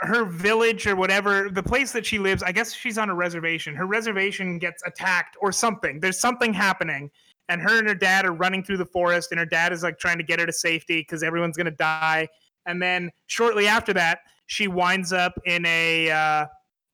her 0.00 0.24
village 0.24 0.86
or 0.86 0.96
whatever, 0.96 1.48
the 1.50 1.62
place 1.62 1.92
that 1.92 2.06
she 2.06 2.18
lives, 2.18 2.42
I 2.42 2.52
guess 2.52 2.72
she's 2.72 2.98
on 2.98 3.10
a 3.10 3.14
reservation. 3.14 3.74
Her 3.74 3.86
reservation 3.86 4.58
gets 4.58 4.82
attacked 4.86 5.36
or 5.40 5.50
something. 5.50 5.98
There's 5.98 6.20
something 6.20 6.52
happening. 6.52 7.10
And 7.48 7.60
her 7.60 7.78
and 7.78 7.88
her 7.88 7.94
dad 7.94 8.26
are 8.26 8.32
running 8.32 8.62
through 8.62 8.76
the 8.76 8.86
forest, 8.86 9.32
and 9.32 9.38
her 9.38 9.46
dad 9.46 9.72
is 9.72 9.82
like 9.82 9.98
trying 9.98 10.18
to 10.18 10.24
get 10.24 10.38
her 10.38 10.46
to 10.46 10.52
safety 10.52 11.00
because 11.00 11.22
everyone's 11.22 11.56
to 11.56 11.70
die. 11.70 12.28
And 12.66 12.80
then 12.80 13.10
shortly 13.26 13.66
after 13.66 13.92
that, 13.94 14.20
she 14.46 14.68
winds 14.68 15.12
up 15.12 15.32
in 15.46 15.64
a. 15.66 16.10
Uh, 16.10 16.46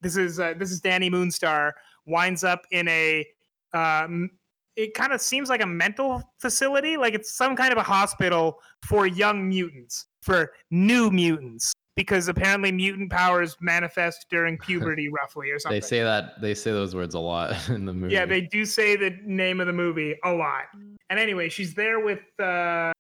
this 0.05 0.17
is 0.17 0.38
uh, 0.38 0.55
this 0.57 0.71
is 0.71 0.81
Dani 0.81 1.11
Moonstar 1.11 1.73
winds 2.07 2.45
up 2.45 2.62
in 2.71 2.87
a. 2.87 3.27
Um, 3.73 4.31
it 4.77 4.95
kind 4.95 5.12
of 5.12 5.21
seems 5.21 5.49
like 5.49 5.62
a 5.62 5.67
mental 5.67 6.23
facility, 6.40 6.97
like 6.97 7.14
it's 7.14 7.33
some 7.33 7.55
kind 7.55 7.73
of 7.73 7.79
a 7.79 7.83
hospital 7.83 8.59
for 8.83 9.07
young 9.07 9.49
mutants, 9.49 10.07
for 10.21 10.53
new 10.71 11.11
mutants 11.11 11.73
because 11.97 12.27
apparently 12.27 12.73
mutant 12.73 13.11
powers 13.11 13.57
manifest 13.61 14.27
during 14.31 14.59
puberty 14.67 15.09
roughly 15.09 15.51
or 15.51 15.59
something. 15.59 15.81
They 15.81 15.87
say 15.87 16.03
that 16.03 16.40
they 16.40 16.55
say 16.55 16.73
those 16.73 16.95
words 16.95 17.14
a 17.14 17.21
lot 17.21 17.57
in 17.69 17.85
the 17.85 17.93
movie. 17.93 18.12
Yeah, 18.12 18.27
they 18.27 18.43
do 18.43 18.64
say 18.64 18.97
the 18.97 19.17
name 19.25 19.61
of 19.61 19.67
the 19.67 19.73
movie 19.73 20.17
a 20.25 20.33
lot. 20.33 20.64
And 21.11 21.19
anyway, 21.19 21.49
she's 21.49 21.75
there 21.75 22.01
with 22.01 22.21
uh, 22.40 22.93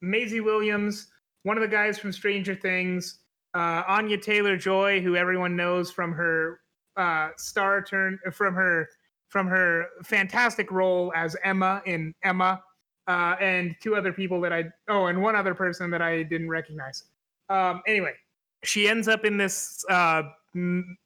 Maisie 0.00 0.40
Williams, 0.40 1.08
one 1.42 1.56
of 1.56 1.62
the 1.62 1.68
guys 1.68 1.98
from 1.98 2.12
Stranger 2.12 2.54
Things, 2.54 3.18
uh, 3.54 3.82
Anya 3.88 4.18
Taylor 4.18 4.56
Joy, 4.56 5.00
who 5.00 5.16
everyone 5.16 5.56
knows 5.56 5.90
from 5.90 6.12
her 6.12 6.60
uh, 6.96 7.30
star 7.36 7.82
turn 7.82 8.18
from 8.32 8.54
her 8.54 8.88
from 9.28 9.46
her 9.46 9.86
fantastic 10.04 10.70
role 10.72 11.12
as 11.14 11.36
Emma 11.44 11.82
in 11.86 12.12
Emma, 12.24 12.62
uh, 13.06 13.36
and 13.40 13.76
two 13.80 13.94
other 13.94 14.12
people 14.12 14.40
that 14.40 14.52
I 14.52 14.64
oh, 14.88 15.06
and 15.06 15.22
one 15.22 15.36
other 15.36 15.54
person 15.54 15.90
that 15.90 16.02
I 16.02 16.22
didn't 16.22 16.48
recognize. 16.48 17.04
Um, 17.48 17.82
anyway, 17.86 18.14
she 18.62 18.88
ends 18.88 19.08
up 19.08 19.24
in 19.24 19.36
this 19.36 19.84
uh, 19.88 20.22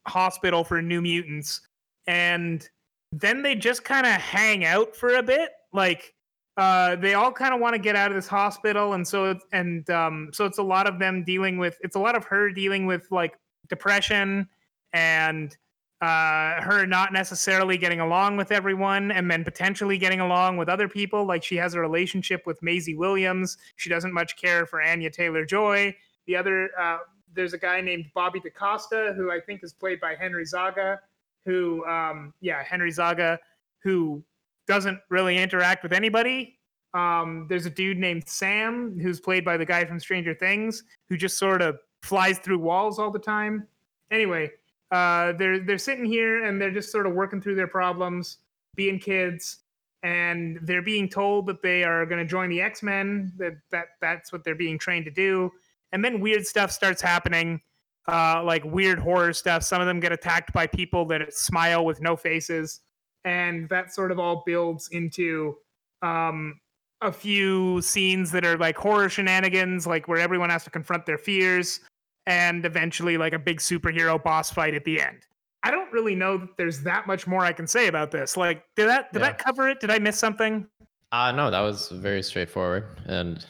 hospital 0.07 0.65
for 0.65 0.81
new 0.81 1.03
mutants 1.03 1.61
and 2.07 2.69
then 3.13 3.43
they 3.43 3.55
just 3.55 3.85
kind 3.85 4.07
of 4.07 4.13
hang 4.13 4.65
out 4.65 4.95
for 4.97 5.17
a 5.17 5.23
bit 5.23 5.51
like 5.73 6.15
uh, 6.57 6.97
they 6.97 7.15
all 7.15 7.33
kind 7.33 7.55
of 7.55 7.61
want 7.61 7.75
to 7.75 7.79
get 7.79 7.97
out 7.97 8.11
of 8.11 8.15
this 8.15 8.29
hospital. 8.29 8.93
And 8.93 9.07
so 9.07 9.31
it's, 9.31 9.45
and 9.53 9.89
um, 9.91 10.31
so 10.33 10.45
it's 10.45 10.59
a 10.59 10.63
lot 10.63 10.87
of 10.87 10.99
them 10.99 11.25
dealing 11.25 11.59
with 11.59 11.77
it's 11.81 11.97
a 11.97 12.01
lot 12.01 12.17
of 12.17 12.25
her 12.27 12.51
dealing 12.51 12.87
with 12.87 13.07
like 13.11 13.39
depression 13.69 14.49
and 14.93 15.57
uh, 16.01 16.61
her 16.61 16.87
not 16.87 17.13
necessarily 17.13 17.79
getting 17.79 18.01
along 18.01 18.37
with 18.37 18.53
everyone 18.53 19.11
and 19.11 19.31
then 19.31 19.43
potentially 19.43 19.97
getting 19.97 20.21
along 20.21 20.57
with 20.57 20.69
other 20.69 20.89
people. 20.89 21.25
Like 21.25 21.43
she 21.43 21.57
has 21.57 21.75
a 21.75 21.81
relationship 21.81 22.43
with 22.47 22.63
Maisie 22.63 22.95
Williams. 22.95 23.57
She 23.77 23.89
doesn't 23.89 24.13
much 24.13 24.37
care 24.37 24.67
for 24.67 24.83
Anya 24.83 25.11
Taylor 25.11 25.45
Joy 25.45 25.95
the 26.27 26.37
other 26.37 26.71
uh, 26.79 26.99
there's 27.35 27.53
a 27.53 27.59
guy 27.59 27.81
named 27.81 28.07
Bobby 28.15 28.41
DaCosta 28.41 29.15
who 29.17 29.31
I 29.31 29.41
think 29.41 29.63
is 29.63 29.73
played 29.73 30.01
by 30.01 30.15
Henry 30.15 30.45
Zaga, 30.45 31.01
who 31.45 31.85
um, 31.87 32.33
yeah 32.41 32.63
Henry 32.63 32.91
Zaga, 32.91 33.39
who 33.83 34.23
doesn't 34.67 34.99
really 35.11 35.39
interact 35.39 35.83
with 35.83 35.93
anybody. 35.93 36.59
Um, 36.95 37.47
there's 37.49 37.67
a 37.67 37.71
dude 37.71 37.99
named 37.99 38.29
Sam 38.29 38.99
who's 39.01 39.21
played 39.21 39.45
by 39.45 39.57
the 39.57 39.67
guy 39.67 39.85
from 39.85 39.99
Stranger 39.99 40.35
Things 40.35 40.85
who 41.09 41.17
just 41.17 41.39
sort 41.39 41.61
of 41.61 41.79
flies 42.03 42.39
through 42.39 42.59
walls 42.59 42.99
all 42.99 43.11
the 43.11 43.19
time. 43.19 43.67
Anyway, 44.11 44.51
uh, 44.91 45.33
they're 45.33 45.61
they're 45.61 45.79
sitting 45.79 46.05
here 46.05 46.45
and 46.45 46.61
they're 46.61 46.71
just 46.71 46.93
sort 46.93 47.07
of 47.07 47.15
working 47.15 47.41
through 47.41 47.57
their 47.57 47.67
problems, 47.67 48.39
being 48.77 48.99
kids, 48.99 49.59
and 50.03 50.59
they're 50.63 50.83
being 50.83 51.09
told 51.09 51.47
that 51.47 51.63
they 51.63 51.83
are 51.83 52.07
going 52.07 52.21
to 52.21 52.29
join 52.29 52.49
the 52.49 52.61
X 52.61 52.83
Men. 52.83 53.33
That 53.39 53.55
that 53.71 53.87
that's 54.01 54.33
what 54.33 54.45
they're 54.45 54.55
being 54.55 54.79
trained 54.79 55.05
to 55.07 55.11
do 55.11 55.51
and 55.95 56.05
then 56.05 56.21
weird 56.21 56.45
stuff 56.45 56.73
starts 56.73 57.01
happening 57.01 57.61
uh, 58.09 58.43
like 58.45 58.63
weird 58.65 58.99
horror 58.99 59.33
stuff 59.33 59.63
some 59.63 59.81
of 59.81 59.87
them 59.87 60.01
get 60.01 60.13
attacked 60.13 60.53
by 60.53 60.67
people 60.67 61.07
that 61.07 61.33
smile 61.33 61.87
with 61.87 62.03
no 62.03 62.17
faces 62.17 62.81
and 63.25 63.69
that 63.69 63.93
sort 63.95 64.11
of 64.13 64.19
all 64.19 64.43
builds 64.47 64.89
into 64.89 65.57
um, 66.03 66.61
a 67.03 67.13
few 67.13 67.81
scenes 67.83 68.31
that 68.33 68.45
are 68.45 68.57
like 68.59 68.77
horror 68.77 69.09
shenanigans, 69.09 69.87
like 69.87 70.09
where 70.09 70.19
everyone 70.19 70.51
has 70.51 70.65
to 70.65 70.71
confront 70.71 71.07
their 71.07 71.19
fears, 71.19 71.81
and 72.27 72.65
eventually 72.65 73.17
like 73.19 73.33
a 73.33 73.39
big 73.39 73.59
superhero 73.59 74.23
boss 74.23 74.51
fight 74.51 74.75
at 74.75 74.85
the 74.85 75.01
end. 75.01 75.27
I 75.63 75.71
don't 75.71 75.91
really 75.93 76.15
know 76.15 76.37
that 76.37 76.57
there's 76.59 76.83
that 76.83 77.07
much 77.07 77.27
more 77.27 77.41
I 77.45 77.53
can 77.53 77.67
say 77.67 77.87
about 77.87 78.11
this. 78.11 78.37
Like, 78.37 78.65
did 78.77 78.87
that 78.89 79.13
did 79.13 79.21
Yeah. 79.21 79.29
that 79.29 79.39
cover 79.39 79.69
it? 79.69 79.81
Did 79.81 79.91
I 79.91 79.99
miss 79.99 80.19
something? 80.19 80.67
Uh 81.13 81.33
no, 81.33 81.51
that 81.51 81.61
was 81.61 81.89
very 81.91 82.23
straightforward. 82.23 82.85
And 83.07 83.45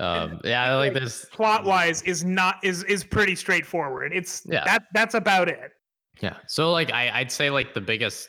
um 0.00 0.40
yeah, 0.44 0.74
like 0.76 0.94
there's 0.94 1.26
Plot 1.26 1.64
wise, 1.64 2.00
is 2.02 2.24
not 2.24 2.56
is 2.62 2.84
is 2.84 3.04
pretty 3.04 3.34
straightforward. 3.34 4.12
It's 4.14 4.42
Yeah. 4.46 4.64
that 4.64 4.84
that's 4.94 5.14
about 5.14 5.48
it. 5.48 5.72
Yeah. 6.20 6.36
So 6.46 6.72
like 6.72 6.90
I, 6.92 7.10
I'd 7.20 7.30
say 7.32 7.50
like 7.50 7.74
the 7.74 7.80
biggest 7.82 8.28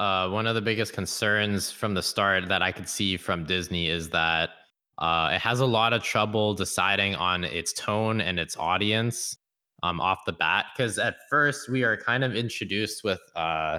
uh 0.00 0.28
one 0.30 0.46
of 0.46 0.54
the 0.54 0.62
biggest 0.62 0.94
concerns 0.94 1.70
from 1.70 1.92
the 1.92 2.02
start 2.02 2.48
that 2.48 2.62
I 2.62 2.72
could 2.72 2.88
see 2.88 3.18
from 3.18 3.44
Disney 3.44 3.88
is 3.88 4.08
that 4.10 4.50
uh 4.98 5.30
it 5.34 5.40
has 5.40 5.60
a 5.60 5.66
lot 5.66 5.92
of 5.92 6.02
trouble 6.02 6.54
deciding 6.54 7.14
on 7.16 7.44
its 7.44 7.72
tone 7.74 8.20
and 8.20 8.40
its 8.40 8.56
audience 8.56 9.36
um 9.82 10.00
off 10.00 10.20
the 10.24 10.32
bat. 10.32 10.66
Cause 10.76 10.98
at 10.98 11.16
first 11.28 11.68
we 11.68 11.84
are 11.84 11.96
kind 11.98 12.24
of 12.24 12.34
introduced 12.34 13.04
with 13.04 13.20
uh 13.36 13.78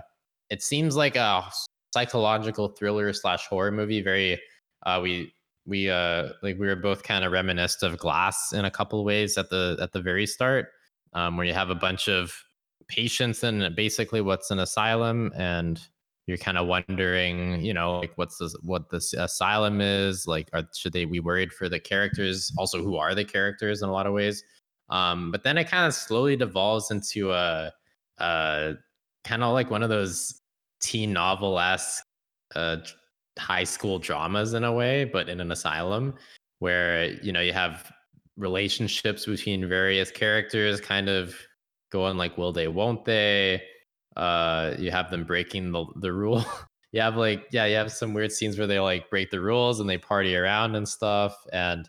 it 0.52 0.62
seems 0.62 0.96
like 0.96 1.16
a 1.16 1.44
psychological 1.94 2.70
thriller 2.70 3.12
slash 3.14 3.48
horror 3.48 3.72
movie. 3.72 4.02
Very 4.04 4.40
uh 4.86 5.00
we 5.02 5.34
we 5.66 5.90
uh 5.90 6.30
like 6.44 6.60
we 6.60 6.68
were 6.68 6.76
both 6.76 7.02
kind 7.02 7.26
of 7.26 7.32
reminiscent 7.32 7.92
of 7.92 7.98
glass 7.98 8.54
in 8.54 8.66
a 8.66 8.72
couple 8.72 9.04
ways 9.04 9.40
at 9.40 9.50
the 9.50 9.76
at 9.82 9.92
the 9.92 10.02
very 10.02 10.28
start. 10.28 10.68
Um 11.14 11.36
where 11.36 11.48
you 11.48 11.54
have 11.54 11.72
a 11.72 11.76
bunch 11.76 12.08
of 12.08 12.32
patients 12.88 13.44
in 13.44 13.74
basically 13.76 14.22
what's 14.22 14.52
an 14.52 14.60
asylum 14.60 15.32
and 15.36 15.82
you're 16.28 16.38
kind 16.38 16.58
of 16.58 16.68
wondering 16.68 17.62
you 17.62 17.74
know 17.74 18.00
like 18.00 18.12
what's 18.16 18.38
this 18.38 18.56
what 18.62 18.90
this 18.90 19.14
asylum 19.14 19.82
is 19.82 20.28
like 20.28 20.50
are, 20.54 20.64
should 20.76 20.94
they 20.94 21.06
be 21.06 21.20
worried 21.20 21.52
for 21.52 21.70
the 21.70 21.80
characters? 21.80 22.52
Also 22.58 22.84
who 22.84 22.96
are 22.96 23.16
the 23.16 23.26
characters 23.26 23.82
in 23.82 23.90
a 23.90 23.92
lot 23.92 24.08
of 24.08 24.14
ways? 24.14 24.44
Um 24.90 25.32
but 25.32 25.44
then 25.44 25.58
it 25.58 25.70
kind 25.70 25.88
of 25.88 25.94
slowly 25.94 26.36
devolves 26.36 26.92
into 26.92 27.32
a 27.32 27.72
uh 28.20 28.74
kind 29.24 29.44
of 29.44 29.54
like 29.54 29.70
one 29.70 29.84
of 29.84 29.90
those 29.90 30.42
teen 30.82 31.14
novel 31.14 31.60
esque 31.60 32.04
uh 32.56 32.78
high 33.40 33.64
school 33.64 33.98
dramas 33.98 34.54
in 34.54 34.64
a 34.64 34.72
way 34.72 35.06
but 35.06 35.30
in 35.30 35.40
an 35.40 35.52
asylum 35.52 36.14
where 36.60 37.06
you 37.24 37.32
know 37.32 37.40
you 37.40 37.54
have 37.54 37.92
relationships 38.38 39.26
between 39.26 39.68
various 39.68 40.12
characters 40.12 40.82
kind 40.82 41.10
of 41.10 41.36
going 41.92 42.18
like 42.18 42.38
will 42.38 42.52
they 42.52 42.68
won't 42.68 43.06
they 43.06 43.62
uh 44.22 44.76
you 44.78 44.92
have 44.92 45.10
them 45.10 45.24
breaking 45.24 45.72
the, 45.72 45.86
the 45.98 46.14
rule. 46.14 46.46
You 46.94 47.00
have 47.00 47.16
like 47.16 47.46
yeah 47.54 47.64
you 47.68 47.78
have 47.78 47.90
some 47.90 48.14
weird 48.14 48.34
scenes 48.34 48.58
where 48.58 48.68
they 48.68 48.78
like 48.78 49.10
break 49.10 49.32
the 49.32 49.40
rules 49.40 49.80
and 49.80 49.90
they 49.90 49.98
party 49.98 50.36
around 50.36 50.76
and 50.76 50.86
stuff 50.86 51.34
and 51.54 51.88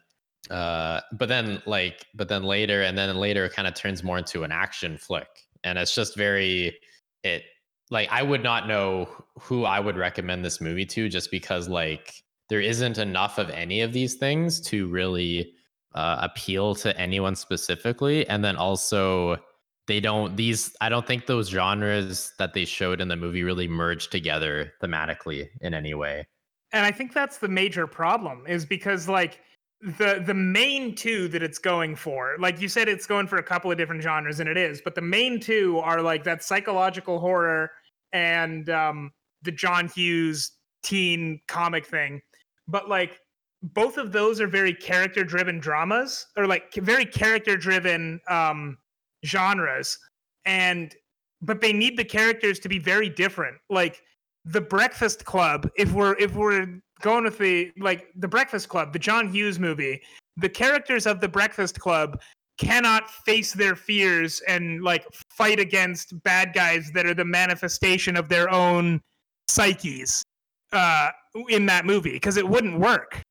uh 0.48 1.00
but 1.18 1.28
then 1.28 1.60
like 1.66 2.06
but 2.14 2.28
then 2.28 2.44
later 2.44 2.82
and 2.82 2.96
then 2.96 3.16
later 3.16 3.44
it 3.44 3.52
kind 3.52 3.66
of 3.66 3.74
turns 3.74 4.04
more 4.04 4.18
into 4.18 4.44
an 4.44 4.52
action 4.52 4.96
flick. 4.96 5.26
And 5.64 5.76
it's 5.76 5.92
just 5.92 6.16
very 6.16 6.78
it 7.24 7.42
like 7.90 8.08
i 8.12 8.22
would 8.22 8.44
not 8.44 8.68
know 8.68 9.08
who 9.40 9.64
i 9.64 9.80
would 9.80 9.96
recommend 9.96 10.44
this 10.44 10.60
movie 10.60 10.86
to 10.86 11.08
just 11.08 11.32
because 11.32 11.68
like 11.68 12.22
there 12.48 12.60
isn't 12.60 12.98
enough 12.98 13.38
of 13.38 13.50
any 13.50 13.80
of 13.80 13.92
these 13.92 14.14
things 14.14 14.60
to 14.60 14.86
really 14.86 15.52
uh, 15.94 16.18
appeal 16.20 16.74
to 16.76 16.98
anyone 16.98 17.34
specifically. 17.34 18.26
And 18.28 18.44
then 18.44 18.56
also 18.56 19.38
they 19.86 20.00
don't 20.00 20.36
these 20.36 20.74
i 20.80 20.88
don't 20.88 21.06
think 21.06 21.26
those 21.26 21.48
genres 21.48 22.32
that 22.38 22.54
they 22.54 22.64
showed 22.64 23.00
in 23.00 23.08
the 23.08 23.16
movie 23.16 23.42
really 23.42 23.68
merge 23.68 24.08
together 24.08 24.72
thematically 24.82 25.48
in 25.60 25.74
any 25.74 25.94
way. 25.94 26.26
And 26.72 26.86
i 26.86 26.90
think 26.90 27.12
that's 27.12 27.38
the 27.38 27.48
major 27.48 27.86
problem 27.86 28.44
is 28.46 28.64
because 28.64 29.08
like 29.08 29.40
the 29.80 30.22
the 30.24 30.34
main 30.34 30.94
two 30.94 31.28
that 31.28 31.42
it's 31.42 31.58
going 31.58 31.96
for 31.96 32.36
like 32.38 32.60
you 32.60 32.68
said 32.68 32.88
it's 32.88 33.06
going 33.06 33.26
for 33.26 33.38
a 33.38 33.42
couple 33.42 33.70
of 33.70 33.76
different 33.76 34.02
genres 34.02 34.38
and 34.38 34.48
it 34.48 34.56
is 34.56 34.80
but 34.80 34.94
the 34.94 35.00
main 35.00 35.40
two 35.40 35.78
are 35.78 36.00
like 36.00 36.22
that 36.22 36.44
psychological 36.44 37.18
horror 37.18 37.70
and 38.12 38.70
um 38.70 39.10
the 39.42 39.50
john 39.50 39.88
hughes 39.88 40.52
teen 40.82 41.40
comic 41.48 41.86
thing. 41.86 42.20
But 42.68 42.88
like 42.88 43.18
both 43.62 43.96
of 43.96 44.12
those 44.12 44.40
are 44.40 44.46
very 44.46 44.74
character 44.74 45.24
driven 45.24 45.58
dramas 45.58 46.26
or 46.36 46.46
like 46.46 46.74
very 46.74 47.04
character 47.04 47.56
driven 47.56 48.20
um 48.28 48.76
genres 49.24 49.98
and 50.44 50.94
but 51.40 51.60
they 51.60 51.72
need 51.72 51.96
the 51.96 52.04
characters 52.04 52.58
to 52.60 52.68
be 52.68 52.78
very 52.78 53.08
different. 53.08 53.56
Like 53.68 54.02
the 54.44 54.60
breakfast 54.60 55.24
club 55.24 55.68
if 55.76 55.92
we're 55.92 56.16
if 56.18 56.34
we're 56.34 56.80
going 57.00 57.24
with 57.24 57.38
the 57.38 57.70
like 57.78 58.08
the 58.16 58.26
breakfast 58.26 58.68
club 58.68 58.92
the 58.92 58.98
john 58.98 59.28
hughes 59.28 59.60
movie 59.60 60.02
the 60.36 60.48
characters 60.48 61.06
of 61.06 61.20
the 61.20 61.28
breakfast 61.28 61.78
club 61.78 62.20
cannot 62.58 63.08
face 63.08 63.52
their 63.52 63.74
fears 63.76 64.40
and 64.48 64.82
like 64.82 65.06
fight 65.30 65.58
against 65.58 66.20
bad 66.22 66.52
guys 66.52 66.90
that 66.92 67.06
are 67.06 67.14
the 67.14 67.24
manifestation 67.24 68.16
of 68.16 68.28
their 68.28 68.50
own 68.50 69.00
psyches 69.48 70.22
uh 70.72 71.10
in 71.48 71.66
that 71.66 71.86
movie 71.86 72.12
because 72.12 72.36
it 72.36 72.48
wouldn't 72.48 72.78
work. 72.78 73.22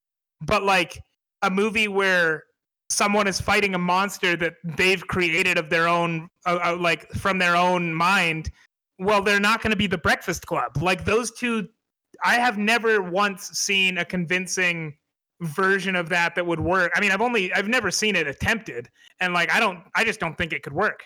But 0.42 0.64
like 0.64 1.00
a 1.44 1.50
movie 1.50 1.88
where 1.88 2.44
someone 2.92 3.28
is 3.28 3.40
fighting 3.40 3.74
a 3.74 3.78
monster 3.80 4.36
that 4.36 4.56
they've 4.64 5.08
created 5.08 5.58
of 5.58 5.70
their 5.70 5.88
own 5.88 6.28
uh, 6.46 6.60
uh, 6.64 6.78
like 6.78 7.10
from 7.12 7.38
their 7.38 7.56
own 7.56 7.94
mind 7.94 8.52
well 9.00 9.22
they're 9.22 9.40
not 9.40 9.62
going 9.62 9.72
to 9.72 9.78
be 9.78 9.88
the 9.88 9.98
breakfast 9.98 10.46
club. 10.46 10.78
Like 10.82 11.06
those 11.06 11.32
two 11.32 11.68
i 12.24 12.36
have 12.36 12.58
never 12.58 13.02
once 13.02 13.48
seen 13.50 13.98
a 13.98 14.06
convincing 14.06 14.96
version 15.42 15.96
of 15.96 16.10
that 16.10 16.36
that 16.36 16.46
would 16.46 16.60
work. 16.60 16.92
I 16.96 17.00
mean 17.00 17.12
i've 17.12 17.22
only 17.22 17.52
i've 17.54 17.68
never 17.68 17.90
seen 17.90 18.16
it 18.16 18.28
attempted 18.28 18.90
and 19.20 19.34
like 19.34 19.52
i 19.52 19.60
don't 19.60 19.80
i 19.96 20.04
just 20.04 20.20
don't 20.20 20.38
think 20.38 20.54
it 20.54 20.62
could 20.62 20.74
work. 20.74 21.04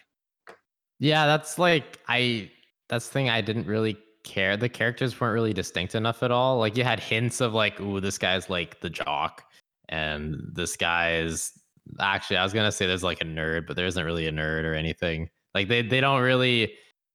Yeah 0.99 1.25
that's 1.27 1.57
like 1.59 1.99
i 2.07 2.49
that's 2.89 3.07
the 3.07 3.13
thing 3.13 3.29
i 3.29 3.41
didn't 3.41 3.67
really 3.67 3.97
care. 4.23 4.57
The 4.57 4.67
characters 4.67 5.21
weren't 5.21 5.35
really 5.35 5.53
distinct 5.53 5.93
enough 5.93 6.23
at 6.23 6.31
all. 6.31 6.57
Like 6.57 6.75
you 6.75 6.83
had 6.83 6.99
hints 6.99 7.39
of 7.39 7.53
like 7.53 7.79
ooh 7.79 8.01
this 8.01 8.17
guy's 8.17 8.49
like 8.49 8.81
the 8.81 8.89
jock 8.89 9.43
and 9.89 10.41
this 10.53 10.75
guy 10.75 11.17
is 11.17 11.51
actually 11.99 12.37
i 12.37 12.43
was 12.43 12.53
gonna 12.53 12.71
say 12.71 12.85
there's 12.87 13.03
like 13.03 13.21
a 13.21 13.25
nerd 13.25 13.67
but 13.67 13.75
there 13.75 13.85
isn't 13.85 14.05
really 14.05 14.27
a 14.27 14.31
nerd 14.31 14.63
or 14.63 14.73
anything. 14.73 15.29
Like 15.53 15.69
they 15.69 15.81
they 15.81 16.01
don't 16.01 16.21
really 16.21 16.73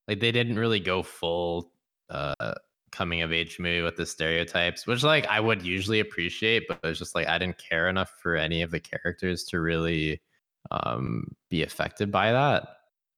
like 0.08 0.20
they 0.20 0.32
didn't 0.32 0.58
really 0.58 0.80
go 0.80 1.02
full 1.02 1.72
uh 2.08 2.54
coming 2.90 3.22
of 3.22 3.32
age 3.32 3.58
movie 3.58 3.82
with 3.82 3.96
the 3.96 4.06
stereotypes 4.06 4.86
which 4.86 5.04
like 5.04 5.26
i 5.26 5.38
would 5.38 5.62
usually 5.62 6.00
appreciate 6.00 6.64
but 6.66 6.80
it's 6.82 6.98
just 6.98 7.14
like 7.14 7.28
i 7.28 7.38
didn't 7.38 7.58
care 7.58 7.88
enough 7.88 8.12
for 8.20 8.34
any 8.34 8.62
of 8.62 8.70
the 8.70 8.80
characters 8.80 9.44
to 9.44 9.60
really 9.60 10.20
um 10.72 11.24
be 11.50 11.62
affected 11.62 12.10
by 12.10 12.32
that 12.32 12.66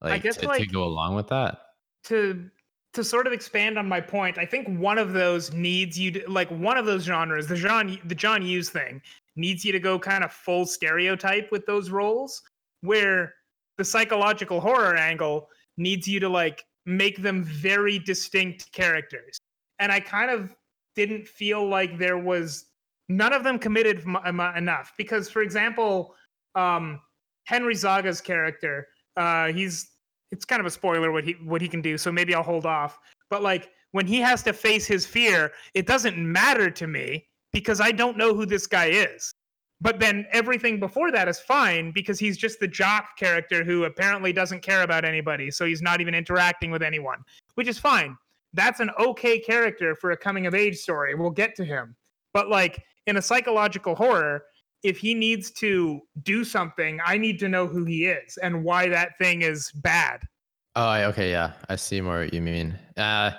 like 0.03 0.23
guess, 0.23 0.37
to, 0.37 0.47
to 0.47 0.67
go 0.67 0.85
along 0.85 1.15
with 1.15 1.29
that. 1.29 1.59
to 2.05 2.51
to 2.93 3.03
sort 3.03 3.27
of 3.27 3.33
expand 3.33 3.79
on 3.79 3.89
my 3.89 4.01
point 4.01 4.39
i 4.39 4.45
think 4.45 4.69
one 4.79 4.99
of 4.99 5.13
those 5.13 5.53
needs 5.53 5.99
you 5.99 6.11
to 6.11 6.31
like 6.31 6.51
one 6.51 6.77
of 6.77 6.87
those 6.87 7.05
genres 7.05 7.47
the 7.47 7.57
john 7.57 7.99
the 8.05 8.15
john 8.15 8.43
hughes 8.43 8.71
thing 8.71 9.01
needs 9.37 9.65
you 9.65 9.73
to 9.73 9.81
go 9.81 9.99
kind 9.99 10.25
of 10.25 10.33
full 10.33 10.67
stereotype 10.67 11.51
with 11.51 11.65
those 11.67 11.91
roles 11.91 12.43
where 12.83 13.35
the 13.79 13.85
psychological 13.85 14.61
horror 14.61 14.97
angle 14.97 15.49
needs 15.77 16.07
you 16.07 16.21
to 16.21 16.29
like 16.29 16.65
make 16.85 17.23
them 17.23 17.43
very 17.45 17.99
distinct 17.99 18.71
characters. 18.73 19.39
And 19.79 19.91
i 19.91 20.01
kind 20.01 20.31
of 20.31 20.55
didn't 20.95 21.27
feel 21.27 21.67
like 21.67 21.99
there 21.99 22.19
was 22.19 22.67
none 23.09 23.33
of 23.33 23.45
them 23.45 23.59
committed 23.59 24.03
m- 24.07 24.19
em- 24.25 24.57
enough 24.57 24.93
because 24.99 25.31
for 25.31 25.43
example 25.43 26.15
um 26.55 27.01
henry 27.45 27.75
zaga's 27.75 28.21
character 28.21 28.89
uh 29.17 29.47
he's 29.53 29.92
it's 30.33 30.45
kind 30.45 30.59
of 30.59 30.67
a 30.67 30.71
spoiler 30.71 31.13
what 31.13 31.25
he 31.25 31.33
what 31.45 31.61
he 31.61 31.69
can 31.69 31.81
do 31.81 31.97
so 31.97 32.11
maybe 32.11 32.35
i'll 32.35 32.43
hold 32.43 32.67
off. 32.67 32.99
But 33.31 33.43
like 33.43 33.71
when 33.93 34.07
he 34.07 34.21
has 34.21 34.43
to 34.43 34.53
face 34.53 34.87
his 34.87 35.07
fear 35.07 35.53
it 35.75 35.87
doesn't 35.87 36.17
matter 36.19 36.71
to 36.71 36.87
me 36.87 37.27
because 37.53 37.81
i 37.81 37.93
don't 37.93 38.17
know 38.17 38.35
who 38.35 38.47
this 38.47 38.67
guy 38.67 38.87
is. 38.87 39.33
But 39.81 39.99
then 39.99 40.27
everything 40.31 40.79
before 40.79 41.11
that 41.11 41.27
is 41.29 41.41
fine 41.41 41.91
because 41.91 42.19
he's 42.21 42.37
just 42.37 42.61
the 42.61 42.69
jock 42.69 43.17
character 43.17 43.65
who 43.65 43.85
apparently 43.85 44.33
doesn't 44.33 44.63
care 44.63 44.83
about 44.83 45.05
anybody 45.05 45.51
so 45.51 45.65
he's 45.65 45.83
not 45.83 46.01
even 46.01 46.15
interacting 46.15 46.71
with 46.71 46.83
anyone 46.83 47.19
which 47.55 47.69
is 47.69 47.79
fine. 47.79 48.17
That's 48.55 48.81
an 48.81 48.91
okay 48.99 49.39
character 49.39 49.95
for 49.95 50.11
a 50.11 50.17
coming 50.17 50.47
of 50.47 50.55
age 50.55 50.77
story. 50.77 51.15
We'll 51.15 51.31
get 51.31 51.55
to 51.57 51.65
him. 51.65 51.95
But 52.33 52.49
like 52.49 52.85
in 53.07 53.17
a 53.17 53.23
psychological 53.23 53.95
horror 53.95 54.45
if 54.83 54.99
he 54.99 55.15
needs 55.15 55.51
to 55.51 56.01
do 56.23 56.45
something 56.45 57.01
i 57.07 57.17
need 57.17 57.39
to 57.39 57.49
know 57.49 57.67
who 57.67 57.85
he 57.85 58.07
is 58.07 58.37
and 58.39 58.65
why 58.65 58.89
that 58.89 59.17
thing 59.19 59.43
is 59.43 59.71
bad 59.77 60.21
Oh, 60.75 60.93
okay, 61.09 61.31
yeah, 61.31 61.53
I 61.69 61.77
see 61.77 62.01
more 62.01 62.21
what 62.21 62.33
you 62.33 62.41
mean. 62.41 62.79
Uh, 62.97 63.33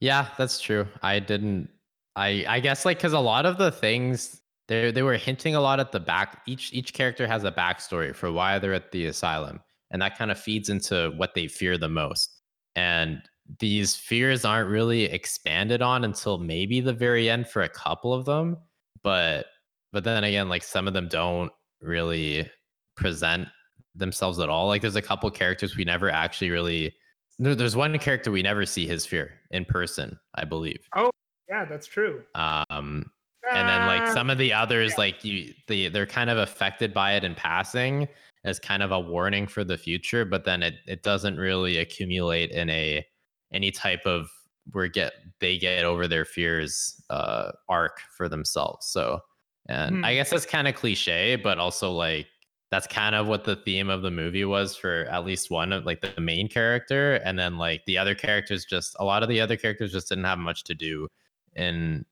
yeah, 0.00 0.28
that's 0.36 0.60
true. 0.60 0.86
I 1.02 1.18
didn't. 1.18 1.70
I 2.16 2.44
I 2.46 2.60
guess 2.60 2.84
like 2.84 2.98
because 2.98 3.14
a 3.14 3.20
lot 3.20 3.46
of 3.46 3.58
the 3.58 3.72
things 3.72 4.40
they 4.68 4.90
they 4.90 5.02
were 5.02 5.16
hinting 5.16 5.54
a 5.54 5.60
lot 5.60 5.80
at 5.80 5.92
the 5.92 6.00
back. 6.00 6.42
Each 6.46 6.72
each 6.72 6.92
character 6.92 7.26
has 7.26 7.44
a 7.44 7.52
backstory 7.52 8.14
for 8.14 8.30
why 8.30 8.58
they're 8.58 8.74
at 8.74 8.92
the 8.92 9.06
asylum, 9.06 9.60
and 9.90 10.02
that 10.02 10.18
kind 10.18 10.30
of 10.30 10.38
feeds 10.38 10.68
into 10.68 11.12
what 11.16 11.34
they 11.34 11.48
fear 11.48 11.78
the 11.78 11.88
most. 11.88 12.42
And 12.76 13.22
these 13.60 13.96
fears 13.96 14.44
aren't 14.44 14.68
really 14.68 15.04
expanded 15.04 15.80
on 15.80 16.04
until 16.04 16.38
maybe 16.38 16.80
the 16.80 16.92
very 16.92 17.30
end 17.30 17.48
for 17.48 17.62
a 17.62 17.68
couple 17.68 18.12
of 18.12 18.26
them. 18.26 18.58
But 19.02 19.46
but 19.94 20.04
then 20.04 20.24
again, 20.24 20.48
like 20.48 20.64
some 20.64 20.88
of 20.88 20.92
them 20.92 21.08
don't 21.08 21.52
really 21.80 22.50
present 22.96 23.48
themselves 23.94 24.40
at 24.40 24.48
all. 24.48 24.66
Like 24.66 24.82
there's 24.82 24.96
a 24.96 25.02
couple 25.02 25.30
characters 25.30 25.76
we 25.76 25.84
never 25.84 26.10
actually 26.10 26.50
really. 26.50 26.92
There, 27.38 27.54
there's 27.54 27.76
one 27.76 27.96
character 27.98 28.30
we 28.30 28.42
never 28.42 28.66
see 28.66 28.86
his 28.86 29.06
fear 29.06 29.40
in 29.52 29.64
person, 29.64 30.18
I 30.34 30.44
believe. 30.44 30.80
Oh, 30.96 31.10
yeah, 31.48 31.64
that's 31.64 31.86
true. 31.86 32.22
Um, 32.34 33.10
and 33.50 33.68
then 33.68 33.86
like 33.86 34.02
Uh, 34.02 34.14
some 34.14 34.30
of 34.30 34.38
the 34.38 34.52
others, 34.52 34.98
like 34.98 35.24
you, 35.24 35.54
they 35.68 35.88
they're 35.88 36.06
kind 36.06 36.28
of 36.28 36.38
affected 36.38 36.92
by 36.92 37.14
it 37.14 37.24
in 37.24 37.34
passing 37.36 38.08
as 38.44 38.58
kind 38.58 38.82
of 38.82 38.90
a 38.90 39.00
warning 39.00 39.46
for 39.46 39.64
the 39.64 39.78
future, 39.78 40.24
but 40.24 40.44
then 40.44 40.62
it 40.62 40.74
it 40.86 41.02
doesn't 41.02 41.36
really 41.36 41.78
accumulate 41.78 42.50
in 42.50 42.68
a 42.68 43.06
any 43.52 43.70
type 43.70 44.06
of 44.06 44.28
where 44.72 44.88
get 44.88 45.12
they 45.40 45.58
get 45.58 45.84
over 45.84 46.08
their 46.08 46.24
fears 46.24 47.00
uh 47.10 47.52
arc 47.68 48.00
for 48.16 48.28
themselves. 48.28 48.86
So 48.86 49.20
and 49.68 49.96
Hmm. 49.96 50.04
I 50.04 50.14
guess 50.14 50.30
that's 50.30 50.46
kind 50.46 50.68
of 50.68 50.74
cliche, 50.74 51.36
but 51.36 51.58
also 51.58 51.92
like 51.92 52.26
that's 52.70 52.86
kind 52.86 53.14
of 53.14 53.26
what 53.26 53.44
the 53.44 53.56
theme 53.56 53.88
of 53.88 54.02
the 54.02 54.10
movie 54.10 54.44
was 54.44 54.74
for 54.76 55.04
at 55.04 55.24
least 55.24 55.50
one 55.50 55.72
of 55.72 55.84
like 55.86 56.00
the 56.00 56.20
main 56.20 56.48
character. 56.48 57.14
And 57.16 57.38
then 57.38 57.56
like 57.58 57.84
the 57.86 57.98
other 57.98 58.14
characters 58.14 58.64
just 58.64 58.96
a 58.98 59.04
lot 59.04 59.22
of 59.22 59.28
the 59.28 59.40
other 59.40 59.56
characters 59.56 59.92
just 59.92 60.08
didn't 60.08 60.24
have 60.24 60.38
much 60.38 60.64
to 60.64 60.74
do 60.74 61.08
in 61.54 62.04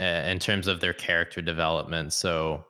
uh, 0.00 0.04
in 0.04 0.38
terms 0.38 0.66
of 0.66 0.80
their 0.80 0.94
character 0.94 1.40
development. 1.42 2.12
So 2.12 2.64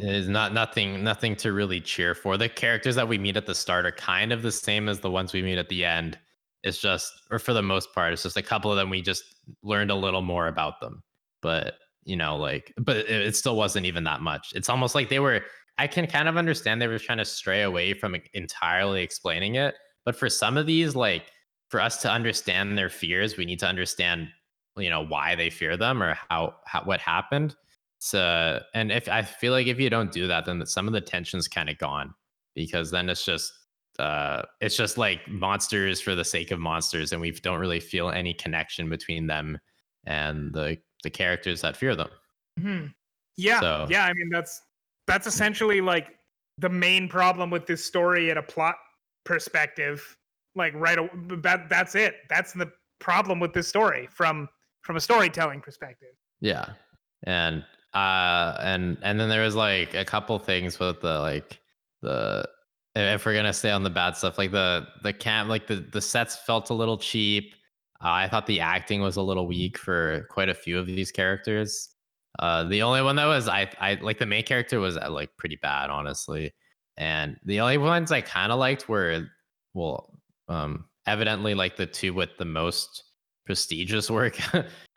there's 0.00 0.28
not 0.28 0.52
nothing 0.52 1.02
nothing 1.04 1.36
to 1.36 1.52
really 1.52 1.80
cheer 1.80 2.14
for. 2.14 2.36
The 2.36 2.48
characters 2.48 2.94
that 2.96 3.08
we 3.08 3.18
meet 3.18 3.36
at 3.36 3.46
the 3.46 3.54
start 3.54 3.86
are 3.86 3.92
kind 3.92 4.32
of 4.32 4.42
the 4.42 4.52
same 4.52 4.88
as 4.88 5.00
the 5.00 5.10
ones 5.10 5.32
we 5.32 5.42
meet 5.42 5.58
at 5.58 5.68
the 5.68 5.84
end. 5.84 6.18
It's 6.62 6.78
just 6.80 7.12
or 7.30 7.38
for 7.38 7.52
the 7.52 7.62
most 7.62 7.92
part 7.94 8.12
it's 8.12 8.22
just 8.24 8.36
a 8.36 8.42
couple 8.42 8.70
of 8.70 8.76
them 8.76 8.90
we 8.90 9.02
just 9.02 9.24
learned 9.62 9.90
a 9.90 9.94
little 9.94 10.22
more 10.22 10.48
about 10.48 10.80
them. 10.80 11.02
But 11.42 11.74
you 12.06 12.16
know 12.16 12.36
like 12.36 12.72
but 12.78 12.96
it, 12.96 13.10
it 13.10 13.36
still 13.36 13.56
wasn't 13.56 13.84
even 13.84 14.04
that 14.04 14.22
much. 14.22 14.52
It's 14.54 14.70
almost 14.70 14.94
like 14.94 15.10
they 15.10 15.20
were 15.20 15.42
i 15.78 15.86
can 15.86 16.06
kind 16.06 16.28
of 16.28 16.38
understand 16.38 16.80
they 16.80 16.86
were 16.86 16.98
trying 16.98 17.18
to 17.18 17.24
stray 17.24 17.62
away 17.62 17.92
from 17.92 18.16
entirely 18.32 19.02
explaining 19.02 19.56
it 19.56 19.74
but 20.06 20.16
for 20.16 20.30
some 20.30 20.56
of 20.56 20.64
these 20.66 20.96
like 20.96 21.24
for 21.68 21.80
us 21.80 22.00
to 22.00 22.10
understand 22.10 22.78
their 22.78 22.88
fears 22.88 23.36
we 23.36 23.44
need 23.44 23.58
to 23.58 23.66
understand 23.66 24.28
you 24.78 24.90
know 24.90 25.04
why 25.04 25.34
they 25.34 25.50
fear 25.50 25.76
them 25.76 26.02
or 26.02 26.16
how, 26.28 26.54
how 26.66 26.82
what 26.84 27.00
happened. 27.00 27.56
So 27.98 28.60
and 28.74 28.92
if 28.92 29.08
i 29.08 29.22
feel 29.22 29.52
like 29.52 29.66
if 29.66 29.80
you 29.80 29.90
don't 29.90 30.12
do 30.12 30.26
that 30.26 30.44
then 30.44 30.64
some 30.66 30.86
of 30.86 30.92
the 30.92 31.00
tension's 31.00 31.48
kind 31.48 31.68
of 31.68 31.78
gone 31.78 32.14
because 32.54 32.90
then 32.90 33.08
it's 33.08 33.24
just 33.24 33.52
uh 33.98 34.42
it's 34.60 34.76
just 34.76 34.98
like 34.98 35.26
monsters 35.28 36.00
for 36.00 36.14
the 36.14 36.24
sake 36.24 36.50
of 36.50 36.60
monsters 36.60 37.12
and 37.12 37.20
we 37.20 37.30
don't 37.32 37.58
really 37.58 37.80
feel 37.80 38.10
any 38.10 38.34
connection 38.34 38.90
between 38.90 39.26
them 39.26 39.58
and 40.04 40.52
the 40.52 40.76
the 41.02 41.10
characters 41.10 41.60
that 41.60 41.76
fear 41.76 41.94
them 41.94 42.10
Mhm. 42.58 42.94
Yeah, 43.36 43.60
So- 43.60 43.86
yeah. 43.90 44.04
I 44.06 44.14
mean, 44.14 44.30
that's 44.30 44.62
that's 45.06 45.26
essentially 45.26 45.80
like 45.80 46.08
the 46.58 46.68
main 46.70 47.06
problem 47.08 47.50
with 47.50 47.66
this 47.66 47.84
story 47.84 48.30
at 48.30 48.38
a 48.38 48.42
plot 48.42 48.76
perspective. 49.26 50.16
Like, 50.54 50.72
right, 50.74 50.98
that 51.42 51.68
that's 51.68 51.94
it. 51.94 52.14
That's 52.30 52.52
the 52.54 52.72
problem 52.98 53.38
with 53.40 53.52
this 53.52 53.68
story 53.68 54.08
from 54.10 54.48
from 54.82 54.96
a 54.96 55.00
storytelling 55.00 55.60
perspective. 55.60 56.14
Yeah. 56.40 56.70
And 57.24 57.64
uh 57.92 58.56
and 58.60 58.96
and 59.02 59.20
then 59.20 59.28
there 59.28 59.42
was 59.42 59.54
like 59.54 59.94
a 59.94 60.04
couple 60.04 60.38
things 60.38 60.78
with 60.78 61.00
the 61.02 61.18
like 61.20 61.60
the 62.02 62.48
if 62.94 63.26
we're 63.26 63.34
gonna 63.34 63.52
stay 63.52 63.70
on 63.70 63.82
the 63.82 63.90
bad 63.90 64.16
stuff, 64.16 64.38
like 64.38 64.50
the 64.50 64.86
the 65.02 65.12
camp 65.12 65.50
like 65.50 65.66
the 65.66 65.76
the 65.76 66.00
sets 66.00 66.36
felt 66.36 66.70
a 66.70 66.74
little 66.74 66.96
cheap. 66.96 67.54
I 68.00 68.28
thought 68.28 68.46
the 68.46 68.60
acting 68.60 69.00
was 69.00 69.16
a 69.16 69.22
little 69.22 69.46
weak 69.46 69.78
for 69.78 70.26
quite 70.30 70.48
a 70.48 70.54
few 70.54 70.78
of 70.78 70.86
these 70.86 71.10
characters. 71.12 71.90
Uh 72.38 72.64
the 72.64 72.82
only 72.82 73.02
one 73.02 73.16
that 73.16 73.26
was 73.26 73.48
I 73.48 73.70
I 73.80 73.94
like 73.94 74.18
the 74.18 74.26
main 74.26 74.44
character 74.44 74.80
was 74.80 74.96
uh, 74.96 75.10
like 75.10 75.30
pretty 75.38 75.56
bad, 75.56 75.90
honestly. 75.90 76.52
And 76.98 77.36
the 77.44 77.60
only 77.60 77.78
ones 77.78 78.12
I 78.12 78.20
kind 78.22 78.52
of 78.52 78.58
liked 78.58 78.88
were 78.88 79.26
well, 79.74 80.18
um 80.48 80.86
evidently 81.06 81.54
like 81.54 81.76
the 81.76 81.86
two 81.86 82.12
with 82.14 82.30
the 82.38 82.44
most 82.44 83.04
prestigious 83.46 84.10
work 84.18 84.38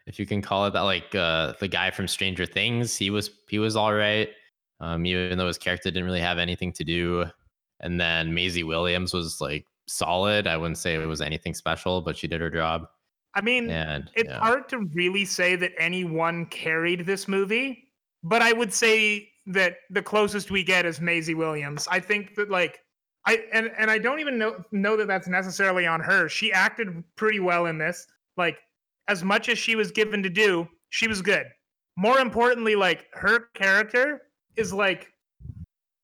if 0.07 0.19
you 0.19 0.25
can 0.25 0.41
call 0.41 0.65
it 0.65 0.73
that 0.73 0.81
like 0.81 1.13
uh 1.15 1.53
the 1.59 1.67
guy 1.67 1.91
from 1.91 2.07
stranger 2.07 2.45
things 2.45 2.95
he 2.95 3.09
was 3.09 3.29
he 3.47 3.59
was 3.59 3.75
all 3.75 3.93
right 3.93 4.29
um 4.79 5.05
even 5.05 5.37
though 5.37 5.47
his 5.47 5.57
character 5.57 5.91
didn't 5.91 6.05
really 6.05 6.19
have 6.19 6.39
anything 6.39 6.73
to 6.73 6.83
do 6.83 7.25
and 7.81 7.99
then 7.99 8.33
Maisie 8.33 8.63
Williams 8.63 9.13
was 9.13 9.39
like 9.39 9.65
solid 9.89 10.47
i 10.47 10.55
wouldn't 10.55 10.77
say 10.77 10.95
it 10.95 11.05
was 11.05 11.21
anything 11.21 11.53
special 11.53 12.01
but 12.01 12.17
she 12.17 12.27
did 12.27 12.41
her 12.41 12.49
job 12.49 12.87
I 13.35 13.41
mean, 13.41 13.69
and 13.69 14.09
it's 14.15 14.29
yeah. 14.29 14.39
hard 14.39 14.67
to 14.69 14.79
really 14.93 15.23
say 15.23 15.55
that 15.55 15.71
anyone 15.77 16.47
carried 16.47 17.05
this 17.05 17.27
movie, 17.27 17.87
but 18.23 18.41
I 18.41 18.53
would 18.53 18.73
say 18.73 19.29
that 19.45 19.77
the 19.89 20.01
closest 20.01 20.51
we 20.51 20.63
get 20.63 20.85
is 20.85 20.99
Maisie 20.99 21.35
Williams. 21.35 21.87
I 21.91 21.99
think 21.99 22.35
that 22.35 22.49
like 22.49 22.79
I 23.25 23.43
and 23.53 23.71
and 23.77 23.91
I 23.91 23.97
don't 23.99 24.19
even 24.19 24.37
know 24.37 24.63
know 24.71 24.97
that 24.97 25.07
that's 25.07 25.27
necessarily 25.27 25.85
on 25.85 25.99
her. 26.01 26.27
She 26.27 26.51
acted 26.51 27.03
pretty 27.15 27.39
well 27.39 27.67
in 27.67 27.77
this. 27.77 28.07
Like 28.35 28.59
as 29.07 29.23
much 29.23 29.47
as 29.49 29.59
she 29.59 29.75
was 29.75 29.91
given 29.91 30.23
to 30.23 30.29
do, 30.29 30.67
she 30.89 31.07
was 31.07 31.21
good. 31.21 31.45
More 31.97 32.19
importantly, 32.19 32.75
like 32.75 33.05
her 33.13 33.49
character 33.53 34.23
is 34.55 34.73
like 34.73 35.13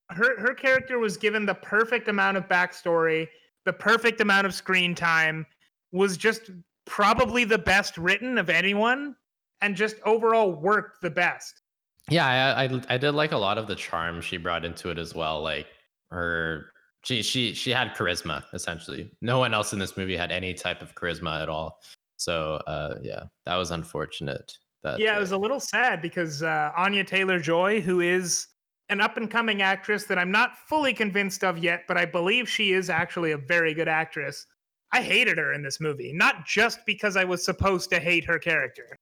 her 0.09 0.39
her 0.39 0.53
character 0.53 0.99
was 0.99 1.17
given 1.17 1.45
the 1.45 1.55
perfect 1.55 2.07
amount 2.07 2.37
of 2.37 2.47
backstory, 2.47 3.27
the 3.65 3.73
perfect 3.73 4.21
amount 4.21 4.45
of 4.45 4.53
screen 4.53 4.95
time, 4.95 5.45
was 5.91 6.17
just 6.17 6.51
probably 6.85 7.43
the 7.43 7.57
best 7.57 7.97
written 7.97 8.37
of 8.37 8.49
anyone, 8.49 9.15
and 9.61 9.75
just 9.75 9.95
overall 10.05 10.51
worked 10.51 11.01
the 11.01 11.09
best. 11.09 11.61
yeah 12.09 12.53
I, 12.55 12.65
I 12.65 12.81
i 12.89 12.97
did 12.97 13.11
like 13.11 13.31
a 13.31 13.37
lot 13.37 13.57
of 13.57 13.67
the 13.67 13.75
charm 13.75 14.21
she 14.21 14.37
brought 14.37 14.63
into 14.63 14.91
it 14.91 14.99
as 14.99 15.15
well 15.15 15.41
like 15.41 15.65
her 16.11 16.67
she 17.03 17.23
she 17.23 17.53
she 17.53 17.71
had 17.71 17.95
charisma 17.95 18.43
essentially 18.53 19.09
no 19.21 19.39
one 19.39 19.55
else 19.55 19.73
in 19.73 19.79
this 19.79 19.97
movie 19.97 20.15
had 20.15 20.31
any 20.31 20.53
type 20.53 20.83
of 20.83 20.93
charisma 20.93 21.41
at 21.41 21.49
all 21.49 21.79
so 22.17 22.55
uh 22.67 22.95
yeah 23.01 23.23
that 23.47 23.55
was 23.55 23.71
unfortunate 23.71 24.55
that 24.85 24.99
yeah, 24.99 25.15
it 25.15 25.17
uh, 25.17 25.21
was 25.21 25.31
a 25.31 25.37
little 25.37 25.59
sad 25.59 26.01
because 26.01 26.43
uh, 26.43 26.71
Anya 26.77 27.03
Taylor 27.03 27.39
Joy, 27.39 27.81
who 27.81 28.01
is 28.01 28.47
an 28.89 29.01
up 29.01 29.17
and 29.17 29.29
coming 29.29 29.61
actress 29.61 30.05
that 30.05 30.17
I'm 30.17 30.31
not 30.31 30.57
fully 30.67 30.93
convinced 30.93 31.43
of 31.43 31.57
yet, 31.57 31.83
but 31.87 31.97
I 31.97 32.05
believe 32.05 32.47
she 32.47 32.73
is 32.73 32.89
actually 32.89 33.31
a 33.31 33.37
very 33.37 33.73
good 33.73 33.87
actress. 33.87 34.45
I 34.91 35.01
hated 35.01 35.37
her 35.37 35.53
in 35.53 35.63
this 35.63 35.79
movie, 35.81 36.13
not 36.13 36.45
just 36.45 36.79
because 36.85 37.17
I 37.17 37.23
was 37.23 37.43
supposed 37.43 37.89
to 37.89 37.99
hate 37.99 38.25
her 38.25 38.39
character. 38.39 38.95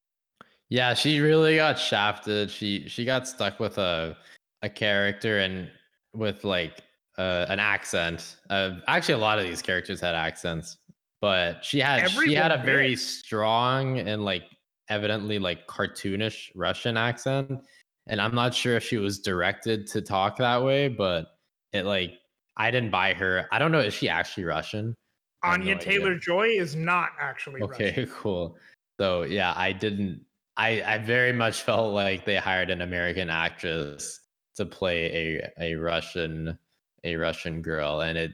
Yeah, 0.70 0.94
she 0.94 1.20
really 1.20 1.58
got 1.58 1.78
shafted. 1.78 2.50
She 2.50 2.88
she 2.88 3.06
got 3.06 3.28
stuck 3.28 3.60
with 3.60 3.78
a 3.78 4.18
a 4.62 4.70
character 4.70 5.40
and 5.40 5.70
with 6.14 6.44
like 6.44 6.82
uh, 7.18 7.46
an 7.50 7.60
accent. 7.60 8.38
Uh, 8.50 8.76
actually, 8.88 9.16
a 9.16 9.20
lot 9.20 9.38
of 9.38 9.46
these 9.46 9.62
characters 9.62 10.00
had 10.00 10.16
accents, 10.16 10.78
but 11.22 11.64
she 11.64 11.80
had 11.80 12.10
she 12.10 12.34
had 12.34 12.52
a 12.52 12.64
very 12.64 12.92
did. 12.92 13.00
strong 13.00 14.00
and 14.00 14.26
like 14.26 14.44
evidently 14.90 15.38
like 15.38 15.68
cartoonish 15.68 16.50
Russian 16.56 16.98
accent. 16.98 17.62
And 18.08 18.20
I'm 18.20 18.36
not 18.36 18.54
sure 18.54 18.76
if 18.76 18.84
she 18.84 18.98
was 18.98 19.20
directed 19.20 19.88
to 19.88 20.02
talk 20.02 20.38
that 20.38 20.64
way, 20.64 20.88
but 20.90 21.28
it 21.72 21.86
like 21.86 22.14
I 22.58 22.72
didn't 22.72 22.92
buy 22.92 23.14
her. 23.14 23.48
I 23.52 23.60
don't 23.60 23.72
know. 23.72 23.80
Is 23.80 23.94
she 23.94 24.10
actually 24.10 24.46
Russian? 24.46 24.96
Anya 25.44 25.76
no. 25.76 25.82
Taylor 25.82 26.16
Joy 26.16 26.48
is 26.48 26.76
not 26.76 27.10
actually 27.20 27.62
Okay, 27.62 27.90
Russian. 27.90 28.08
cool. 28.14 28.58
So 29.00 29.24
yeah, 29.24 29.54
I 29.56 29.72
didn't. 29.72 30.22
I 30.58 30.84
I 30.86 30.98
very 31.00 31.34
much 31.34 31.62
felt 31.62 31.94
like 31.94 32.26
they 32.26 32.36
hired 32.36 32.70
an 32.70 32.82
American 32.82 33.30
actress 33.30 34.20
to 34.56 34.66
play 34.66 35.42
a 35.58 35.74
a 35.74 35.76
Russian 35.76 36.58
a 37.04 37.16
Russian 37.16 37.62
girl, 37.62 38.02
and 38.02 38.18
it 38.18 38.32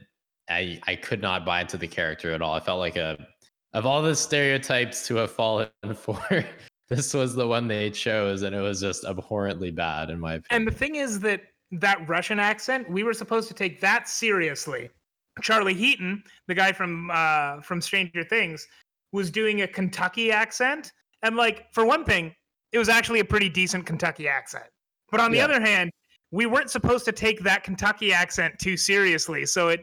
I 0.48 0.80
I 0.86 0.96
could 0.96 1.22
not 1.22 1.46
buy 1.46 1.62
into 1.62 1.76
the 1.76 1.88
character 1.88 2.32
at 2.32 2.42
all. 2.42 2.54
I 2.54 2.60
felt 2.60 2.78
like 2.78 2.96
a 2.96 3.16
of 3.72 3.86
all 3.86 4.02
the 4.02 4.14
stereotypes 4.16 5.06
to 5.06 5.16
have 5.16 5.30
fallen 5.30 5.68
for, 5.94 6.44
this 6.90 7.14
was 7.14 7.34
the 7.34 7.46
one 7.46 7.68
they 7.68 7.88
chose, 7.90 8.42
and 8.42 8.54
it 8.54 8.60
was 8.60 8.80
just 8.80 9.04
abhorrently 9.04 9.70
bad 9.70 10.10
in 10.10 10.18
my 10.20 10.34
opinion. 10.34 10.46
And 10.50 10.66
the 10.66 10.76
thing 10.76 10.96
is 10.96 11.20
that 11.20 11.42
that 11.72 12.06
Russian 12.08 12.40
accent, 12.40 12.90
we 12.90 13.04
were 13.04 13.14
supposed 13.14 13.46
to 13.48 13.54
take 13.54 13.80
that 13.80 14.08
seriously. 14.08 14.90
Charlie 15.40 15.74
Heaton, 15.74 16.22
the 16.48 16.54
guy 16.54 16.72
from 16.72 17.10
uh, 17.12 17.60
from 17.62 17.80
Stranger 17.80 18.24
Things, 18.24 18.66
was 19.12 19.30
doing 19.30 19.62
a 19.62 19.68
Kentucky 19.68 20.32
accent, 20.32 20.92
and 21.22 21.36
like 21.36 21.72
for 21.72 21.86
one 21.86 22.04
thing, 22.04 22.34
it 22.72 22.78
was 22.78 22.88
actually 22.88 23.20
a 23.20 23.24
pretty 23.24 23.48
decent 23.48 23.86
Kentucky 23.86 24.28
accent. 24.28 24.66
But 25.10 25.20
on 25.20 25.30
the 25.30 25.38
Yeah. 25.38 25.44
other 25.44 25.60
hand, 25.60 25.90
we 26.32 26.46
weren't 26.46 26.70
supposed 26.70 27.04
to 27.06 27.12
take 27.12 27.40
that 27.44 27.62
Kentucky 27.64 28.12
accent 28.12 28.58
too 28.58 28.76
seriously, 28.76 29.46
so 29.46 29.68
it 29.68 29.80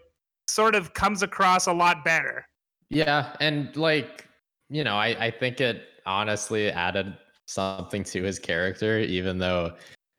sort 0.50 0.76
of 0.76 0.94
comes 0.94 1.24
across 1.24 1.68
a 1.68 1.74
lot 1.74 2.04
better. 2.06 2.46
Yeah, 2.90 3.36
and 3.40 3.76
like 3.78 4.26
you 4.70 4.84
know, 4.84 4.98
I 4.98 5.28
I 5.28 5.32
think 5.32 5.62
it 5.62 5.84
honestly 6.08 6.72
added 6.72 7.16
something 7.46 8.04
to 8.06 8.24
his 8.24 8.40
character, 8.40 9.00
even 9.00 9.38
though 9.38 9.74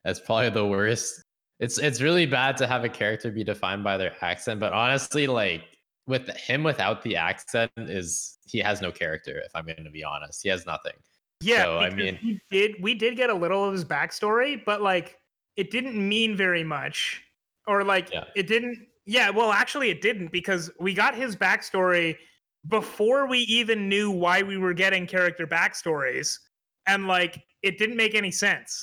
that's 0.05 0.19
probably 0.19 0.49
the 0.49 0.65
worst. 0.65 1.21
It's 1.59 1.77
it's 1.77 1.99
really 2.01 2.25
bad 2.25 2.55
to 2.57 2.67
have 2.67 2.85
a 2.85 2.89
character 2.89 3.31
be 3.31 3.43
defined 3.43 3.83
by 3.83 3.97
their 3.97 4.13
accent, 4.23 4.59
but 4.61 4.71
honestly, 4.71 5.27
like 5.27 5.63
with 6.07 6.29
him 6.29 6.63
without 6.63 7.01
the 7.03 7.17
accent, 7.17 7.71
is 7.77 8.37
he 8.47 8.59
has 8.59 8.81
no 8.81 8.91
character. 8.91 9.39
If 9.39 9.51
I'm 9.53 9.65
going 9.65 9.83
to 9.83 9.91
be 9.91 10.03
honest, 10.03 10.41
he 10.41 10.49
has 10.49 10.65
nothing. 10.65 10.93
Yeah, 11.41 11.63
So, 11.63 11.77
I 11.79 11.89
mean- 11.89 12.15
he 12.15 12.39
did 12.49 12.75
we 12.81 12.93
did 12.93 13.17
get 13.17 13.29
a 13.29 13.33
little 13.33 13.65
of 13.65 13.73
his 13.73 13.83
backstory, 13.83 14.63
but 14.63 14.81
like 14.81 15.17
it 15.57 15.71
didn't 15.71 15.95
mean 16.07 16.37
very 16.37 16.63
much, 16.63 17.21
or 17.67 17.83
like 17.83 18.11
Yeah. 18.13 18.25
it 18.35 18.47
didn't. 18.47 18.87
Yeah, 19.05 19.31
well, 19.31 19.51
actually, 19.51 19.89
it 19.89 20.01
didn't 20.01 20.31
because 20.31 20.69
we 20.79 20.93
got 20.93 21.15
his 21.15 21.35
backstory 21.35 22.15
before 22.67 23.27
we 23.27 23.39
even 23.39 23.87
knew 23.89 24.11
why 24.11 24.41
we 24.43 24.57
were 24.57 24.73
getting 24.73 25.07
character 25.07 25.47
backstories, 25.47 26.37
and 26.87 27.07
like 27.07 27.41
it 27.63 27.77
didn't 27.77 27.97
make 27.97 28.15
any 28.15 28.31
sense. 28.31 28.81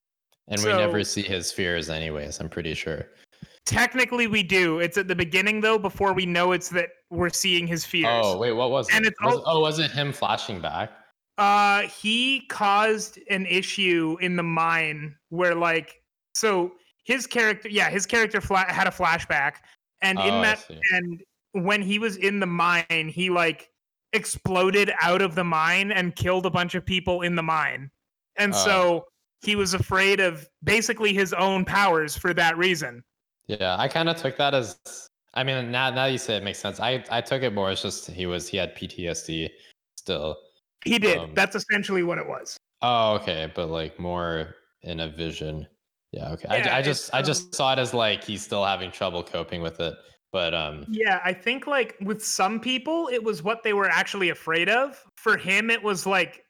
And 0.48 0.60
we 0.62 0.68
never 0.72 1.02
see 1.02 1.22
his 1.22 1.50
fears, 1.50 1.90
anyways. 1.90 2.38
I'm 2.40 2.48
pretty 2.48 2.74
sure. 2.74 3.06
Technically, 3.64 4.28
we 4.28 4.44
do. 4.44 4.78
It's 4.78 4.96
at 4.96 5.08
the 5.08 5.16
beginning 5.16 5.60
though, 5.60 5.78
before 5.78 6.12
we 6.12 6.24
know 6.24 6.52
it's 6.52 6.68
that 6.70 6.88
we're 7.10 7.30
seeing 7.30 7.66
his 7.66 7.84
fears. 7.84 8.22
Oh 8.24 8.38
wait, 8.38 8.52
what 8.52 8.70
was 8.70 8.88
And 8.92 9.04
it? 9.04 9.08
it's 9.08 9.20
Was- 9.24 9.36
all- 9.44 9.58
oh, 9.58 9.60
was 9.60 9.78
it 9.80 9.90
him 9.90 10.12
flashing 10.12 10.60
back? 10.60 10.92
Uh, 11.38 11.82
he 11.82 12.46
caused 12.46 13.18
an 13.28 13.44
issue 13.44 14.16
in 14.22 14.36
the 14.36 14.42
mine 14.42 15.14
where, 15.28 15.54
like, 15.54 16.00
so 16.34 16.72
his 17.04 17.26
character, 17.26 17.68
yeah, 17.68 17.90
his 17.90 18.06
character 18.06 18.40
fla- 18.40 18.64
had 18.72 18.86
a 18.86 18.90
flashback, 18.90 19.56
and 20.00 20.18
Oh, 20.18 20.22
in 20.22 20.40
that, 20.42 20.64
and 20.92 21.22
when 21.56 21.82
he 21.82 21.98
was 21.98 22.16
in 22.16 22.40
the 22.40 22.46
mine, 22.46 23.10
he 23.12 23.30
like 23.30 23.70
exploded 24.12 24.92
out 25.00 25.22
of 25.22 25.34
the 25.34 25.44
mine 25.44 25.90
and 25.90 26.14
killed 26.14 26.46
a 26.46 26.50
bunch 26.50 26.74
of 26.74 26.84
people 26.84 27.22
in 27.22 27.34
the 27.34 27.42
mine, 27.42 27.90
and 28.36 28.52
Oh. 28.54 28.64
so 28.64 29.06
he 29.42 29.56
was 29.56 29.74
afraid 29.74 30.20
of 30.20 30.48
basically 30.64 31.12
his 31.12 31.32
own 31.32 31.64
powers 31.64 32.16
for 32.16 32.34
that 32.34 32.56
reason. 32.56 33.02
Yeah, 33.46 33.76
I 33.78 33.88
kind 33.88 34.08
of 34.08 34.16
took 34.16 34.36
that 34.36 34.54
as. 34.54 34.78
I 35.34 35.44
mean, 35.44 35.70
now 35.70 35.90
now 35.90 36.06
you 36.06 36.18
say 36.18 36.36
it 36.36 36.42
makes 36.42 36.58
sense. 36.58 36.80
I 36.80 37.04
I 37.10 37.20
took 37.20 37.42
it 37.42 37.52
more 37.52 37.70
as 37.70 37.82
just 37.82 38.10
he 38.10 38.26
was 38.26 38.48
he 38.48 38.56
had 38.56 38.74
PTSD 38.74 39.50
still. 39.96 40.36
He 40.84 40.98
did. 40.98 41.18
Um, 41.18 41.32
That's 41.34 41.56
essentially 41.56 42.02
what 42.02 42.18
it 42.18 42.26
was. 42.26 42.56
Oh, 42.82 43.14
okay, 43.14 43.50
but 43.54 43.68
like 43.68 43.98
more 43.98 44.54
in 44.82 45.00
a 45.00 45.08
vision. 45.08 45.66
Yeah, 46.12 46.32
okay. 46.32 46.48
I, 46.48 46.56
Yeah, 46.58 46.76
I 46.76 46.78
it's, 46.78 46.88
just 46.88 47.14
I 47.14 47.18
um, 47.18 47.24
just 47.24 47.54
saw 47.54 47.72
it 47.72 47.78
as 47.78 47.92
like 47.92 48.24
he's 48.24 48.42
still 48.42 48.64
having 48.64 48.90
trouble 48.90 49.22
coping 49.22 49.62
with 49.62 49.80
it. 49.80 49.94
But 50.36 50.52
um, 50.52 50.84
Yeah, 50.86 51.18
I 51.24 51.32
think 51.32 51.66
like 51.66 51.96
with 52.02 52.22
some 52.22 52.60
people, 52.60 53.08
it 53.10 53.24
was 53.24 53.42
what 53.42 53.62
they 53.62 53.72
were 53.72 53.88
actually 53.88 54.28
afraid 54.28 54.68
of. 54.68 55.02
For 55.16 55.38
him, 55.38 55.70
it 55.70 55.82
was 55.82 56.04
like 56.04 56.44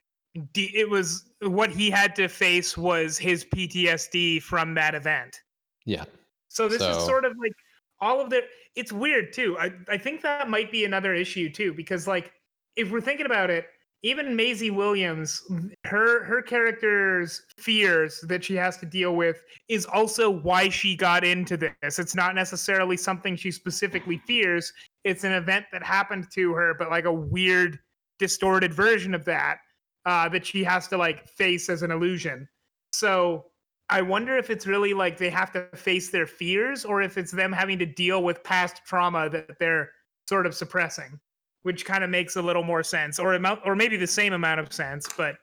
it 0.57 0.90
was 0.90 1.31
what 1.42 1.70
he 1.70 1.88
had 1.88 2.16
to 2.16 2.27
face 2.27 2.77
was 2.77 3.16
his 3.16 3.44
PTSD 3.44 4.42
from 4.42 4.75
that 4.75 4.96
event. 4.96 5.40
yeah, 5.85 6.03
So 6.49 6.66
this 6.66 6.83
is 6.83 6.96
sort 7.05 7.25
of 7.25 7.35
like 7.40 7.53
all 8.01 8.20
of 8.20 8.29
the. 8.29 8.42
It's 8.75 8.92
weird 8.92 9.33
too. 9.33 9.57
I 9.57 9.70
I 9.88 9.99
think 9.99 10.20
that 10.22 10.51
might 10.51 10.72
be 10.72 10.85
another 10.85 11.14
issue 11.14 11.49
too 11.49 11.72
because 11.72 12.09
like 12.09 12.33
if 12.75 12.90
we're 12.90 13.01
thinking 13.01 13.27
about 13.27 13.51
it, 13.51 13.68
even 14.02 14.37
Maisie 14.37 14.70
Williams, 14.70 15.42
her 15.85 16.22
her 16.24 16.42
character's 16.42 17.42
fears 17.59 18.20
that 18.28 18.44
she 18.44 18.54
has 18.54 18.76
to 18.78 18.87
deal 18.87 19.16
with 19.16 19.42
is 19.68 19.87
also 19.87 20.30
why 20.30 20.68
she 20.68 20.96
got 20.96 21.24
into 21.24 21.56
this. 21.56 21.98
It's 21.98 22.14
not 22.14 22.35
necessarily 22.35 22.96
something 22.96 23.37
she 23.37 23.50
specifically 23.50 24.18
fears. 24.26 24.72
It's 25.04 25.24
an 25.24 25.32
event 25.32 25.66
that 25.72 25.82
happened 25.82 26.26
to 26.35 26.52
her, 26.52 26.74
but 26.78 26.90
like 26.90 27.04
a 27.04 27.12
weird, 27.12 27.78
distorted 28.18 28.72
version 28.72 29.14
of 29.14 29.24
that 29.24 29.59
uh, 30.06 30.28
that 30.28 30.46
she 30.46 30.62
has 30.64 30.88
to 30.88 30.96
like 30.96 31.28
face 31.28 31.68
as 31.68 31.82
an 31.82 31.90
illusion. 31.90 32.48
So 32.92 33.46
I 33.90 34.02
wonder 34.02 34.37
if 34.37 34.50
it's 34.50 34.66
really 34.66 34.94
like 34.94 35.18
they 35.18 35.30
have 35.30 35.52
to 35.52 35.68
face 35.74 36.11
their 36.11 36.26
fears 36.26 36.85
or 36.85 37.02
if 37.02 37.18
it's 37.18 37.32
them 37.32 37.52
having 37.52 37.78
to 37.80 37.87
deal 37.87 38.22
with 38.22 38.42
past 38.42 38.82
trauma 38.87 39.28
that 39.30 39.59
they're 39.59 39.90
sort 40.28 40.46
of 40.46 40.54
suppressing, 40.54 41.20
which 41.66 41.85
kind 41.85 42.05
of 42.05 42.11
makes 42.11 42.37
a 42.37 42.42
little 42.42 42.62
more 42.62 42.85
sense 42.85 43.18
or 43.18 43.35
amount 43.35 43.59
or 43.64 43.74
maybe 43.74 43.96
the 43.96 44.07
same 44.07 44.33
amount 44.33 44.61
of 44.61 44.72
sense, 44.72 45.09
but 45.16 45.35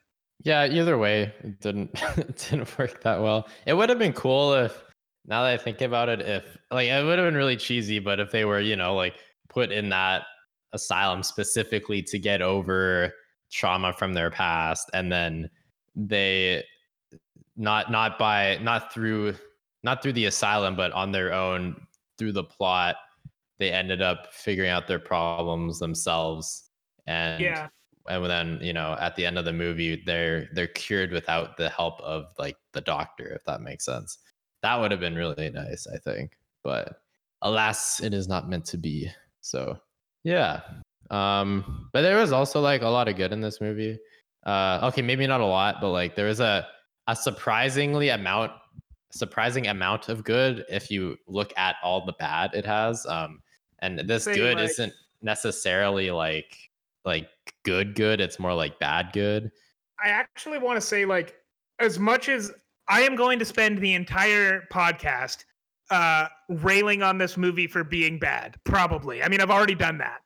yeah. 0.45 0.65
Either 0.65 0.97
way, 0.97 1.33
it 1.43 1.59
didn't 1.59 1.91
it 2.17 2.47
didn't 2.49 2.79
work 2.79 3.03
that 3.03 3.21
well. 3.21 3.49
It 3.65 3.73
would 3.73 3.89
have 3.89 3.99
been 3.99 4.13
cool 4.13 4.53
if 4.53 4.81
now 5.25 5.43
that 5.43 5.51
I 5.51 5.57
think 5.57 5.81
about 5.81 6.07
it, 6.07 6.21
if 6.21 6.57
like 6.71 6.87
it 6.87 7.03
would 7.03 7.19
have 7.19 7.27
been 7.27 7.35
really 7.35 7.57
cheesy, 7.57 7.99
but 7.99 8.21
if 8.21 8.31
they 8.31 8.45
were 8.45 8.61
you 8.61 8.77
know 8.77 8.95
like 8.95 9.15
put 9.49 9.73
in 9.73 9.89
that 9.89 10.23
asylum 10.71 11.23
specifically 11.23 12.01
to 12.03 12.17
get 12.17 12.41
over 12.41 13.11
trauma 13.51 13.91
from 13.91 14.13
their 14.13 14.31
past, 14.31 14.89
and 14.93 15.11
then 15.11 15.49
they 15.93 16.63
not 17.57 17.91
not 17.91 18.17
by 18.17 18.57
not 18.61 18.93
through 18.93 19.35
not 19.83 20.01
through 20.01 20.13
the 20.13 20.25
asylum 20.25 20.77
but 20.77 20.93
on 20.93 21.11
their 21.11 21.33
own 21.33 21.75
through 22.17 22.31
the 22.31 22.45
plot 22.45 22.95
they 23.63 23.71
ended 23.71 24.01
up 24.01 24.33
figuring 24.33 24.69
out 24.69 24.89
their 24.89 24.99
problems 24.99 25.79
themselves. 25.79 26.69
And 27.07 27.41
yeah. 27.41 27.69
and 28.09 28.25
then 28.25 28.59
you 28.61 28.73
know 28.73 28.97
at 28.99 29.15
the 29.15 29.25
end 29.25 29.37
of 29.37 29.45
the 29.45 29.53
movie 29.53 30.03
they're 30.05 30.49
they're 30.53 30.67
cured 30.67 31.11
without 31.11 31.55
the 31.55 31.69
help 31.69 32.01
of 32.01 32.25
like 32.37 32.57
the 32.73 32.81
doctor 32.81 33.27
if 33.29 33.45
that 33.45 33.61
makes 33.61 33.85
sense. 33.85 34.17
That 34.63 34.79
would 34.79 34.91
have 34.91 34.99
been 34.99 35.15
really 35.15 35.49
nice 35.49 35.87
i 35.87 35.97
think. 35.97 36.37
But 36.61 36.99
alas 37.41 38.01
it 38.01 38.13
is 38.13 38.27
not 38.27 38.49
meant 38.49 38.65
to 38.65 38.77
be. 38.77 39.09
So 39.39 39.77
yeah. 40.25 40.61
Um 41.09 41.89
but 41.93 42.01
there 42.01 42.17
was 42.17 42.33
also 42.33 42.59
like 42.59 42.81
a 42.81 42.89
lot 42.89 43.07
of 43.07 43.15
good 43.15 43.31
in 43.31 43.39
this 43.39 43.61
movie. 43.61 43.97
Uh 44.45 44.79
okay 44.83 45.01
maybe 45.01 45.25
not 45.25 45.39
a 45.39 45.45
lot 45.45 45.79
but 45.79 45.91
like 45.91 46.17
there 46.17 46.27
was 46.27 46.41
a 46.41 46.67
a 47.07 47.15
surprisingly 47.15 48.09
amount 48.09 48.51
surprising 49.11 49.67
amount 49.67 50.09
of 50.09 50.23
good 50.23 50.65
if 50.69 50.89
you 50.89 51.15
look 51.27 51.53
at 51.55 51.75
all 51.81 52.05
the 52.05 52.15
bad 52.19 52.53
it 52.53 52.65
has. 52.65 53.05
Um 53.05 53.39
and 53.83 53.99
this 53.99 54.25
good 54.25 54.57
like- 54.57 54.69
isn't 54.69 54.93
necessarily 55.21 56.11
like 56.11 56.57
like 57.05 57.29
good 57.63 57.95
good 57.95 58.19
it's 58.19 58.39
more 58.39 58.53
like 58.53 58.77
bad 58.79 59.11
good 59.13 59.51
I 60.03 60.09
actually 60.09 60.59
want 60.59 60.77
to 60.77 60.81
say, 60.81 61.05
like, 61.05 61.35
as 61.79 61.97
much 61.97 62.27
as 62.27 62.51
I 62.89 63.01
am 63.01 63.15
going 63.15 63.39
to 63.39 63.45
spend 63.45 63.79
the 63.79 63.93
entire 63.93 64.63
podcast 64.71 65.45
uh, 65.89 66.27
railing 66.49 67.01
on 67.01 67.17
this 67.17 67.37
movie 67.37 67.67
for 67.67 67.83
being 67.83 68.19
bad, 68.19 68.55
probably. 68.65 69.23
I 69.23 69.29
mean, 69.29 69.39
I've 69.39 69.49
already 69.49 69.75
done 69.75 69.97
that. 69.99 70.19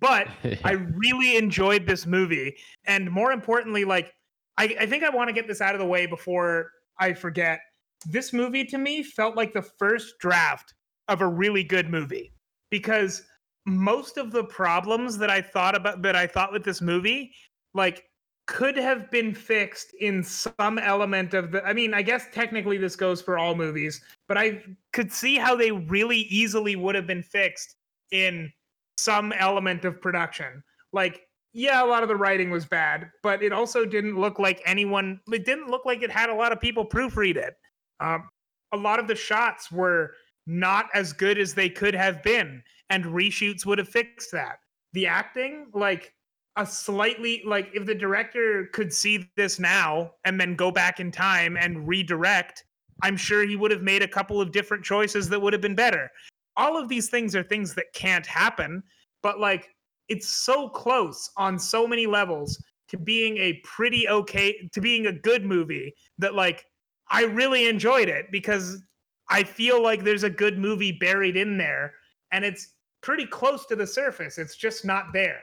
But 0.00 0.28
I 0.64 0.72
really 0.72 1.36
enjoyed 1.36 1.86
this 1.86 2.06
movie. 2.06 2.56
And 2.86 3.10
more 3.10 3.32
importantly, 3.32 3.84
like, 3.84 4.14
I, 4.56 4.76
I 4.80 4.86
think 4.86 5.04
I 5.04 5.10
want 5.10 5.28
to 5.28 5.34
get 5.34 5.46
this 5.46 5.60
out 5.60 5.74
of 5.74 5.80
the 5.80 5.86
way 5.86 6.06
before 6.06 6.70
I 6.98 7.12
forget. 7.12 7.60
This 8.06 8.32
movie 8.32 8.64
to 8.64 8.78
me 8.78 9.02
felt 9.02 9.36
like 9.36 9.52
the 9.52 9.62
first 9.62 10.18
draft 10.20 10.74
of 11.08 11.20
a 11.20 11.26
really 11.26 11.64
good 11.64 11.90
movie 11.90 12.32
because 12.70 13.22
most 13.66 14.16
of 14.16 14.30
the 14.32 14.44
problems 14.44 15.18
that 15.18 15.30
I 15.30 15.40
thought 15.40 15.74
about 15.74 16.02
that 16.02 16.16
I 16.16 16.26
thought 16.26 16.52
with 16.52 16.64
this 16.64 16.80
movie, 16.80 17.32
like, 17.74 18.04
could 18.46 18.78
have 18.78 19.10
been 19.10 19.34
fixed 19.34 19.92
in 20.00 20.24
some 20.24 20.78
element 20.78 21.34
of 21.34 21.52
the. 21.52 21.62
I 21.64 21.74
mean, 21.74 21.92
I 21.92 22.00
guess 22.02 22.24
technically 22.32 22.78
this 22.78 22.96
goes 22.96 23.20
for 23.20 23.38
all 23.38 23.54
movies, 23.54 24.00
but 24.26 24.38
I 24.38 24.62
could 24.92 25.12
see 25.12 25.36
how 25.36 25.54
they 25.54 25.70
really 25.70 26.20
easily 26.30 26.74
would 26.74 26.94
have 26.94 27.06
been 27.06 27.22
fixed 27.22 27.76
in 28.10 28.50
some 28.96 29.32
element 29.32 29.84
of 29.84 30.00
production. 30.00 30.62
Like, 30.94 31.20
yeah, 31.52 31.84
a 31.84 31.86
lot 31.86 32.02
of 32.02 32.08
the 32.08 32.16
writing 32.16 32.50
was 32.50 32.64
bad, 32.64 33.10
but 33.22 33.42
it 33.42 33.52
also 33.52 33.84
didn't 33.84 34.18
look 34.18 34.38
like 34.38 34.62
anyone. 34.64 35.20
It 35.30 35.44
didn't 35.44 35.68
look 35.68 35.84
like 35.84 36.02
it 36.02 36.10
had 36.10 36.30
a 36.30 36.34
lot 36.34 36.50
of 36.50 36.60
people 36.60 36.86
proofread 36.86 37.36
it. 37.36 37.54
Um, 38.00 38.28
a 38.72 38.76
lot 38.76 38.98
of 38.98 39.08
the 39.08 39.14
shots 39.14 39.70
were 39.70 40.14
not 40.48 40.86
as 40.94 41.12
good 41.12 41.38
as 41.38 41.54
they 41.54 41.68
could 41.68 41.94
have 41.94 42.22
been, 42.22 42.62
and 42.90 43.04
reshoots 43.04 43.66
would 43.66 43.78
have 43.78 43.88
fixed 43.88 44.32
that. 44.32 44.58
The 44.94 45.06
acting, 45.06 45.66
like 45.74 46.14
a 46.56 46.66
slightly 46.66 47.42
like 47.46 47.70
if 47.74 47.86
the 47.86 47.94
director 47.94 48.68
could 48.72 48.92
see 48.92 49.28
this 49.36 49.60
now 49.60 50.12
and 50.24 50.40
then 50.40 50.56
go 50.56 50.70
back 50.72 50.98
in 50.98 51.12
time 51.12 51.56
and 51.56 51.86
redirect, 51.86 52.64
I'm 53.02 53.16
sure 53.16 53.46
he 53.46 53.56
would 53.56 53.70
have 53.70 53.82
made 53.82 54.02
a 54.02 54.08
couple 54.08 54.40
of 54.40 54.50
different 54.50 54.84
choices 54.84 55.28
that 55.28 55.40
would 55.40 55.52
have 55.52 55.62
been 55.62 55.76
better. 55.76 56.10
All 56.56 56.76
of 56.76 56.88
these 56.88 57.08
things 57.08 57.36
are 57.36 57.44
things 57.44 57.74
that 57.74 57.92
can't 57.94 58.26
happen, 58.26 58.82
but 59.22 59.38
like 59.38 59.68
it's 60.08 60.28
so 60.28 60.68
close 60.70 61.30
on 61.36 61.58
so 61.58 61.86
many 61.86 62.06
levels 62.06 62.60
to 62.88 62.96
being 62.96 63.36
a 63.36 63.60
pretty 63.64 64.08
okay 64.08 64.68
to 64.72 64.80
being 64.80 65.06
a 65.06 65.12
good 65.12 65.44
movie 65.44 65.94
that 66.18 66.34
like 66.34 66.64
I 67.10 67.24
really 67.24 67.68
enjoyed 67.68 68.08
it 68.08 68.26
because 68.32 68.82
I 69.30 69.42
feel 69.42 69.82
like 69.82 70.04
there's 70.04 70.24
a 70.24 70.30
good 70.30 70.58
movie 70.58 70.92
buried 70.92 71.36
in 71.36 71.58
there 71.58 71.94
and 72.32 72.44
it's 72.44 72.74
pretty 73.00 73.26
close 73.26 73.66
to 73.66 73.76
the 73.76 73.86
surface. 73.86 74.38
It's 74.38 74.56
just 74.56 74.84
not 74.84 75.12
there. 75.12 75.40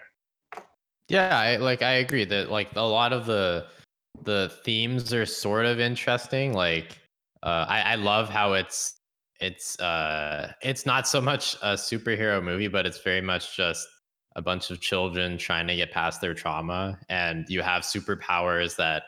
Yeah, 1.07 1.37
I 1.37 1.57
like 1.57 1.81
I 1.81 1.93
agree 1.93 2.25
that 2.25 2.49
like 2.49 2.75
a 2.75 2.81
lot 2.81 3.13
of 3.13 3.25
the 3.25 3.67
the 4.23 4.51
themes 4.63 5.13
are 5.13 5.25
sort 5.25 5.65
of 5.65 5.79
interesting. 5.79 6.53
Like 6.53 6.97
uh 7.43 7.65
I, 7.67 7.81
I 7.81 7.95
love 7.95 8.29
how 8.29 8.53
it's 8.53 8.95
it's 9.39 9.79
uh 9.79 10.51
it's 10.61 10.85
not 10.85 11.07
so 11.07 11.21
much 11.21 11.55
a 11.61 11.73
superhero 11.73 12.43
movie, 12.43 12.67
but 12.67 12.85
it's 12.85 13.01
very 13.01 13.21
much 13.21 13.55
just 13.55 13.87
a 14.35 14.41
bunch 14.41 14.69
of 14.69 14.81
children 14.81 15.37
trying 15.37 15.67
to 15.67 15.75
get 15.75 15.91
past 15.91 16.21
their 16.21 16.33
trauma 16.33 16.99
and 17.09 17.45
you 17.47 17.61
have 17.61 17.83
superpowers 17.83 18.75
that 18.75 19.03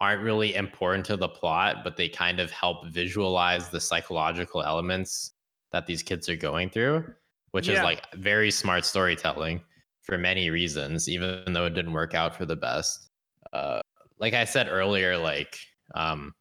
aren't 0.00 0.22
really 0.22 0.54
important 0.54 1.04
to 1.06 1.16
the 1.16 1.28
plot, 1.28 1.84
but 1.84 1.96
they 1.96 2.08
kind 2.08 2.40
of 2.40 2.50
help 2.50 2.86
visualize 2.88 3.68
the 3.68 3.80
psychological 3.80 4.62
elements 4.62 5.32
that 5.72 5.86
these 5.86 6.02
kids 6.02 6.28
are 6.28 6.36
going 6.36 6.70
through, 6.70 7.04
which 7.50 7.68
is 7.68 7.80
like 7.82 8.10
very 8.14 8.50
smart 8.50 8.84
storytelling 8.84 9.60
for 10.02 10.16
many 10.16 10.50
reasons, 10.50 11.08
even 11.08 11.52
though 11.52 11.66
it 11.66 11.74
didn't 11.74 11.92
work 11.92 12.14
out 12.14 12.34
for 12.34 12.46
the 12.46 12.56
best. 12.56 13.10
Uh, 13.52 13.80
like 14.18 14.34
I 14.34 14.44
said 14.44 14.68
earlier, 14.68 15.16
like 15.16 15.58
um, 15.94 16.32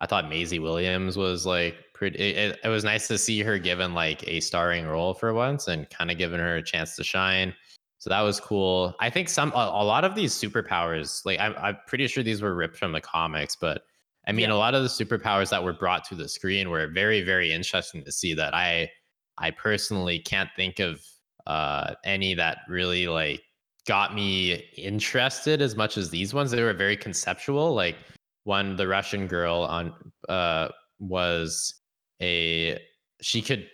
I 0.00 0.06
thought 0.06 0.28
Maisie 0.28 0.58
Williams 0.60 1.16
was 1.16 1.44
like 1.44 1.76
pretty. 1.94 2.18
It, 2.18 2.58
it 2.62 2.68
was 2.68 2.84
nice 2.84 3.08
to 3.08 3.18
see 3.18 3.40
her 3.40 3.58
given 3.58 3.94
like 3.94 4.26
a 4.28 4.40
starring 4.40 4.86
role 4.86 5.12
for 5.12 5.34
once 5.34 5.68
and 5.68 5.90
kind 5.90 6.10
of 6.10 6.18
giving 6.18 6.40
her 6.40 6.56
a 6.56 6.62
chance 6.62 6.94
to 6.96 7.04
shine. 7.04 7.54
So 7.98 8.10
that 8.10 8.20
was 8.20 8.38
cool. 8.40 8.94
I 9.00 9.10
think 9.10 9.28
some 9.28 9.52
a, 9.52 9.70
a 9.74 9.84
lot 9.84 10.04
of 10.04 10.14
these 10.14 10.32
superpowers, 10.32 11.24
like 11.26 11.40
I'm, 11.40 11.54
I'm 11.58 11.76
pretty 11.86 12.06
sure 12.06 12.22
these 12.22 12.42
were 12.42 12.54
ripped 12.54 12.76
from 12.76 12.92
the 12.92 13.00
comics, 13.00 13.56
but 13.56 13.82
I 14.26 14.32
mean, 14.32 14.50
Yeah. 14.50 14.54
a 14.54 14.58
lot 14.58 14.74
of 14.74 14.82
the 14.82 14.88
superpowers 14.88 15.50
that 15.50 15.64
were 15.64 15.72
brought 15.72 16.04
to 16.06 16.14
the 16.14 16.28
screen 16.28 16.70
were 16.70 16.86
very, 16.86 17.22
very 17.22 17.52
interesting 17.52 18.04
to 18.04 18.12
see. 18.12 18.34
That 18.34 18.54
I, 18.54 18.90
I 19.38 19.50
personally 19.50 20.18
can't 20.20 20.50
think 20.54 20.78
of 20.80 21.00
uh, 21.46 21.94
any 22.04 22.34
that 22.34 22.58
really 22.68 23.08
like 23.08 23.42
got 23.86 24.14
me 24.14 24.64
interested 24.76 25.62
as 25.62 25.76
much 25.76 25.96
as 25.96 26.10
these 26.10 26.34
ones. 26.34 26.50
They 26.50 26.62
were 26.62 26.74
very 26.74 26.96
conceptual. 26.96 27.74
Like 27.74 27.96
one, 28.44 28.76
the 28.76 28.86
Russian 28.86 29.26
girl 29.26 29.62
on 29.62 29.94
uh, 30.28 30.68
was 30.98 31.74
a 32.20 32.78
she 33.22 33.40
could 33.42 33.66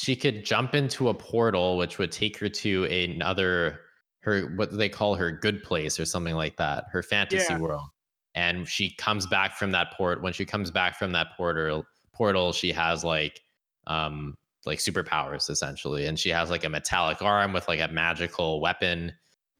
she 0.00 0.16
could 0.16 0.44
jump 0.44 0.74
into 0.74 1.08
a 1.08 1.14
portal 1.14 1.76
which 1.76 1.98
would 1.98 2.10
take 2.12 2.38
her 2.38 2.48
to 2.48 2.84
another 2.84 3.80
her 4.20 4.42
what 4.56 4.76
they 4.76 4.88
call 4.88 5.14
her 5.14 5.30
good 5.30 5.62
place 5.62 5.98
or 6.00 6.04
something 6.04 6.34
like 6.34 6.56
that 6.56 6.84
her 6.90 7.02
fantasy 7.02 7.52
Yeah. 7.52 7.58
world 7.58 7.88
and 8.34 8.66
she 8.68 8.94
comes 8.96 9.26
back 9.26 9.56
from 9.56 9.72
that 9.72 9.92
port 9.92 10.22
when 10.22 10.32
she 10.32 10.44
comes 10.44 10.70
back 10.70 10.96
from 10.98 11.12
that 11.12 11.28
portal 11.36 11.84
portal 12.12 12.52
she 12.52 12.72
has 12.72 13.04
like 13.04 13.40
um 13.86 14.36
like 14.66 14.78
superpowers 14.78 15.48
essentially 15.50 16.06
and 16.06 16.18
she 16.18 16.28
has 16.30 16.50
like 16.50 16.64
a 16.64 16.68
metallic 16.68 17.22
arm 17.22 17.52
with 17.52 17.66
like 17.68 17.80
a 17.80 17.88
magical 17.92 18.60
weapon 18.60 19.12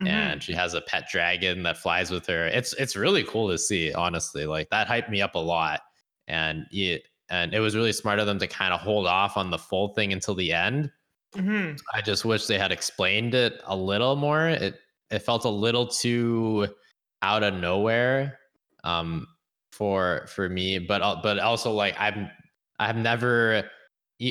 Mhm. 0.02 0.08
and 0.08 0.42
she 0.42 0.54
has 0.54 0.72
a 0.72 0.80
pet 0.80 1.08
dragon 1.12 1.62
that 1.64 1.76
flies 1.76 2.10
with 2.10 2.26
her. 2.26 2.46
It's 2.46 2.72
it's 2.74 2.96
really 2.96 3.22
cool 3.22 3.50
to 3.50 3.58
see, 3.58 3.92
honestly. 3.92 4.46
Like 4.46 4.70
that 4.70 4.88
hyped 4.88 5.10
me 5.10 5.20
up 5.20 5.34
a 5.34 5.38
lot, 5.38 5.82
and 6.26 6.64
it 6.72 7.02
and 7.30 7.54
it 7.54 7.60
was 7.60 7.74
really 7.74 7.92
smart 7.92 8.18
of 8.18 8.26
them 8.26 8.38
to 8.38 8.46
kind 8.46 8.74
of 8.74 8.80
hold 8.80 9.06
off 9.06 9.36
on 9.36 9.50
the 9.50 9.58
full 9.58 9.94
thing 9.94 10.12
until 10.12 10.34
the 10.34 10.52
end. 10.52 10.90
Mhm. 11.34 11.78
I 11.94 12.02
just 12.02 12.24
wish 12.24 12.46
they 12.46 12.58
had 12.58 12.72
explained 12.72 13.34
it 13.34 13.60
a 13.64 13.76
little 13.76 14.16
more. 14.16 14.48
It 14.48 14.80
it 15.10 15.20
felt 15.20 15.44
a 15.44 15.50
little 15.50 15.86
too 15.86 16.68
out 17.22 17.42
of 17.42 17.54
nowhere 17.54 18.38
um 18.84 19.26
for 19.72 20.26
for 20.28 20.48
me, 20.48 20.78
but 20.78 21.22
but 21.22 21.38
also 21.38 21.70
like 21.72 21.94
I'm 21.98 22.30
I've 22.78 22.96
never 22.96 23.70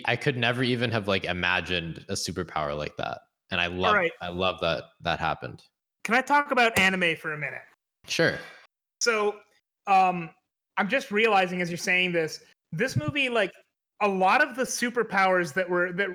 I 0.06 0.16
could 0.16 0.38
never 0.38 0.62
even 0.62 0.92
have 0.92 1.08
like 1.08 1.24
imagined 1.24 2.06
a 2.10 2.14
superpower 2.14 2.78
like 2.78 2.96
that. 2.98 3.22
And 3.52 3.60
I 3.60 3.68
love 3.68 3.96
right. 3.96 4.12
I 4.22 4.30
love 4.30 4.60
that 4.62 4.84
that 5.02 5.20
happened. 5.20 5.64
Can 6.04 6.16
I 6.16 6.22
talk 6.22 6.52
about 6.52 6.78
anime 6.78 7.16
for 7.16 7.34
a 7.34 7.38
minute? 7.38 7.62
Sure. 8.08 8.38
So, 9.00 9.38
um, 9.88 10.30
I'm 10.78 10.88
just 10.88 11.12
realizing 11.12 11.62
as 11.62 11.70
you're 11.70 11.78
saying 11.78 12.12
this, 12.12 12.42
this 12.72 12.96
movie, 12.96 13.30
like 13.30 13.52
a 14.02 14.08
lot 14.08 14.42
of 14.42 14.56
the 14.56 14.64
superpowers 14.64 15.54
that 15.54 15.70
were 15.70 15.92
that 15.94 16.10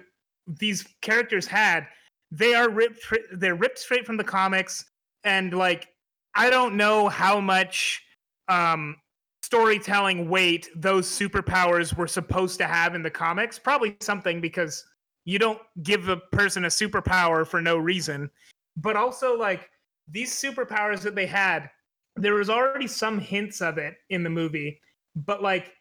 these 0.47 0.87
characters 1.01 1.47
had, 1.47 1.87
they 2.31 2.55
are 2.55 2.71
ripped. 2.71 3.01
They're 3.33 3.55
ripped 3.55 3.79
straight 3.79 4.07
from 4.07 4.17
the 4.17 4.25
comics, 4.25 4.85
and 5.25 5.53
like 5.55 5.89
I 6.35 6.51
don't 6.51 6.77
know 6.77 7.09
how 7.09 7.41
much 7.41 8.03
um 8.49 8.97
storytelling 9.43 10.29
weight 10.29 10.69
those 10.75 11.07
superpowers 11.07 11.97
were 11.97 12.07
supposed 12.07 12.59
to 12.59 12.67
have 12.67 12.95
in 12.95 13.03
the 13.03 13.11
comics. 13.11 13.59
Probably 13.59 13.97
something 14.01 14.41
because 14.41 14.85
you 15.25 15.39
don't 15.39 15.61
give 15.83 16.09
a 16.09 16.17
person 16.17 16.65
a 16.65 16.69
superpower 16.69 17.47
for 17.47 17.61
no 17.61 17.77
reason. 17.77 18.31
But 18.77 18.97
also 18.97 19.37
like 19.37 19.69
these 20.09 20.33
superpowers 20.33 21.01
that 21.01 21.15
they 21.15 21.27
had 21.27 21.71
there 22.17 22.35
was 22.35 22.51
already 22.51 22.87
some 22.87 23.19
hints 23.19 23.61
of 23.61 23.79
it 23.79 23.97
in 24.11 24.23
the 24.23 24.31
movie 24.31 24.81
but 25.17 25.43
like 25.43 25.73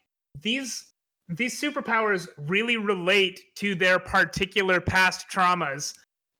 these 0.41 0.93
these 1.29 1.59
superpowers 1.59 2.27
really 2.37 2.77
relate 2.77 3.39
to 3.55 3.75
their 3.75 3.97
particular 3.97 4.81
past 4.81 5.27
traumas. 5.31 5.93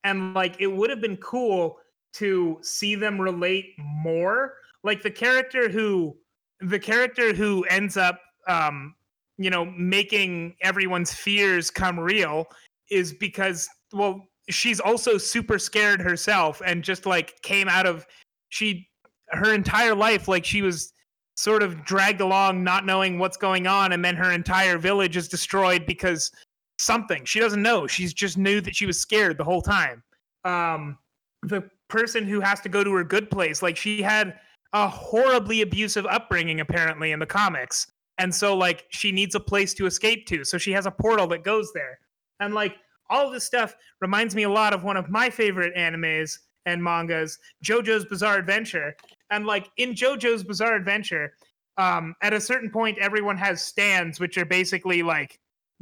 And 0.04 0.34
like 0.34 0.56
it 0.60 0.68
would 0.68 0.90
have 0.90 1.02
been 1.02 1.18
cool 1.18 1.78
to 2.14 2.60
see 2.62 2.96
them 2.96 3.20
relate 3.20 3.74
more. 3.78 4.56
Like 4.84 5.02
the 5.02 5.12
character 5.12 5.70
who 5.70 6.16
the 6.60 6.80
character 6.80 7.34
who 7.34 7.64
ends 7.66 7.98
up 7.98 8.20
um 8.48 8.96
you 9.38 9.50
know 9.50 9.66
making 9.66 10.56
everyone's 10.62 11.14
fears 11.14 11.70
come 11.72 12.00
real 12.00 12.46
is 12.90 13.14
because 13.14 13.68
well 13.92 14.28
she's 14.50 14.80
also 14.80 15.18
super 15.18 15.58
scared 15.58 16.02
herself 16.02 16.62
and 16.66 16.84
just 16.84 17.06
like 17.06 17.42
came 17.42 17.68
out 17.68 17.86
of 17.86 18.06
she 18.50 18.88
her 19.30 19.54
entire 19.54 19.96
life 19.96 20.28
like 20.28 20.46
she 20.46 20.62
was 20.62 20.93
sort 21.36 21.64
of 21.64 21.84
dragged 21.84 22.22
along 22.22 22.64
not 22.64 22.86
knowing 22.86 23.18
what's 23.18 23.38
going 23.38 23.68
on 23.68 23.94
and 23.94 24.04
then 24.06 24.16
her 24.16 24.32
entire 24.32 24.78
village 24.78 25.18
is 25.18 25.28
destroyed 25.28 25.86
because 25.86 26.32
something. 26.80 27.26
She 27.26 27.40
doesn't 27.40 27.62
know. 27.62 27.88
She's 27.88 28.14
just 28.14 28.38
knew 28.38 28.62
that 28.62 28.76
she 28.76 28.86
was 28.86 29.00
scared 29.00 29.38
the 29.38 29.44
whole 29.44 29.62
time. 29.62 30.04
Um 30.46 30.98
the 31.44 31.70
person 31.90 32.26
who 32.26 32.40
has 32.40 32.62
to 32.62 32.70
go 32.70 32.84
to 32.84 32.94
her 32.94 33.04
good 33.04 33.30
place 33.30 33.62
like 33.62 33.78
she 33.78 34.02
had 34.02 34.40
a 34.74 34.88
horribly 34.88 35.62
abusive 35.62 36.06
upbringing 36.06 36.62
apparently 36.62 37.12
in 37.12 37.20
the 37.20 37.26
comics. 37.26 37.88
And 38.18 38.34
so 38.34 38.56
like 38.56 38.86
she 38.90 39.12
needs 39.12 39.36
a 39.36 39.40
place 39.40 39.74
to 39.76 39.86
escape 39.86 40.26
to 40.28 40.44
so 40.44 40.58
she 40.58 40.72
has 40.72 40.86
a 40.86 40.92
portal 40.92 41.28
that 41.28 41.44
goes 41.44 41.72
there. 41.74 42.00
And 42.40 42.54
like 42.54 42.76
all 43.10 43.28
of 43.28 43.34
this 43.34 43.44
stuff 43.44 43.76
reminds 44.02 44.36
me 44.36 44.44
a 44.44 44.50
lot 44.50 44.74
of 44.74 44.84
one 44.84 44.98
of 44.98 45.10
my 45.10 45.30
favorite 45.30 45.76
animes 45.76 46.40
and 46.66 46.84
mangas 46.84 47.40
jojo's 47.64 48.06
bizarre 48.06 48.38
adventure 48.38 48.96
and 49.34 49.48
like 49.48 49.72
in 49.78 49.94
JoJo's 49.94 50.44
Bizarre 50.44 50.76
Adventure, 50.76 51.34
um, 51.78 52.16
at 52.22 52.34
a 52.34 52.40
certain 52.40 52.70
point, 52.70 53.00
everyone 53.00 53.38
has 53.38 53.64
stands, 53.64 54.20
which 54.20 54.38
are 54.38 54.46
basically 54.46 55.02
like 55.02 55.40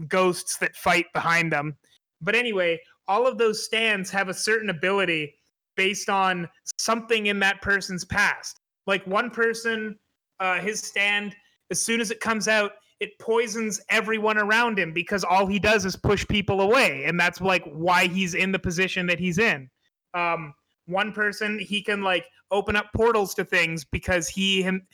ghosts 0.07 0.57
that 0.57 0.75
fight 0.75 1.07
behind 1.13 1.51
them. 1.51 1.75
But 2.21 2.35
anyway, 2.35 2.79
all 3.09 3.27
of 3.27 3.37
those 3.37 3.65
stands 3.65 4.09
have 4.11 4.29
a 4.29 4.33
certain 4.33 4.69
ability 4.69 5.35
based 5.75 6.09
on 6.09 6.47
something 6.79 7.25
in 7.25 7.39
that 7.39 7.61
person's 7.61 8.05
past. 8.05 8.61
Like 8.87 9.05
one 9.05 9.29
person, 9.29 9.97
uh, 10.39 10.59
his 10.59 10.79
stand, 10.79 11.35
as 11.71 11.81
soon 11.81 11.99
as 11.99 12.09
it 12.09 12.21
comes 12.21 12.47
out, 12.47 12.71
it 13.01 13.17
poisons 13.19 13.81
everyone 13.89 14.37
around 14.37 14.79
him 14.79 14.93
because 14.93 15.25
all 15.25 15.45
he 15.45 15.59
does 15.59 15.85
is 15.85 15.97
push 15.97 16.25
people 16.27 16.61
away, 16.61 17.03
and 17.05 17.19
that's 17.19 17.41
like 17.41 17.65
why 17.65 18.07
he's 18.07 18.33
in 18.33 18.53
the 18.53 18.59
position 18.59 19.07
that 19.07 19.19
he's 19.19 19.39
in. 19.39 19.69
Um, 20.13 20.53
one 20.91 21.11
person, 21.11 21.57
he 21.59 21.81
can 21.81 22.03
like 22.03 22.25
open 22.51 22.75
up 22.75 22.87
portals 22.95 23.33
to 23.35 23.45
things 23.45 23.85
because 23.85 24.27
he 24.27 24.61
him 24.61 24.85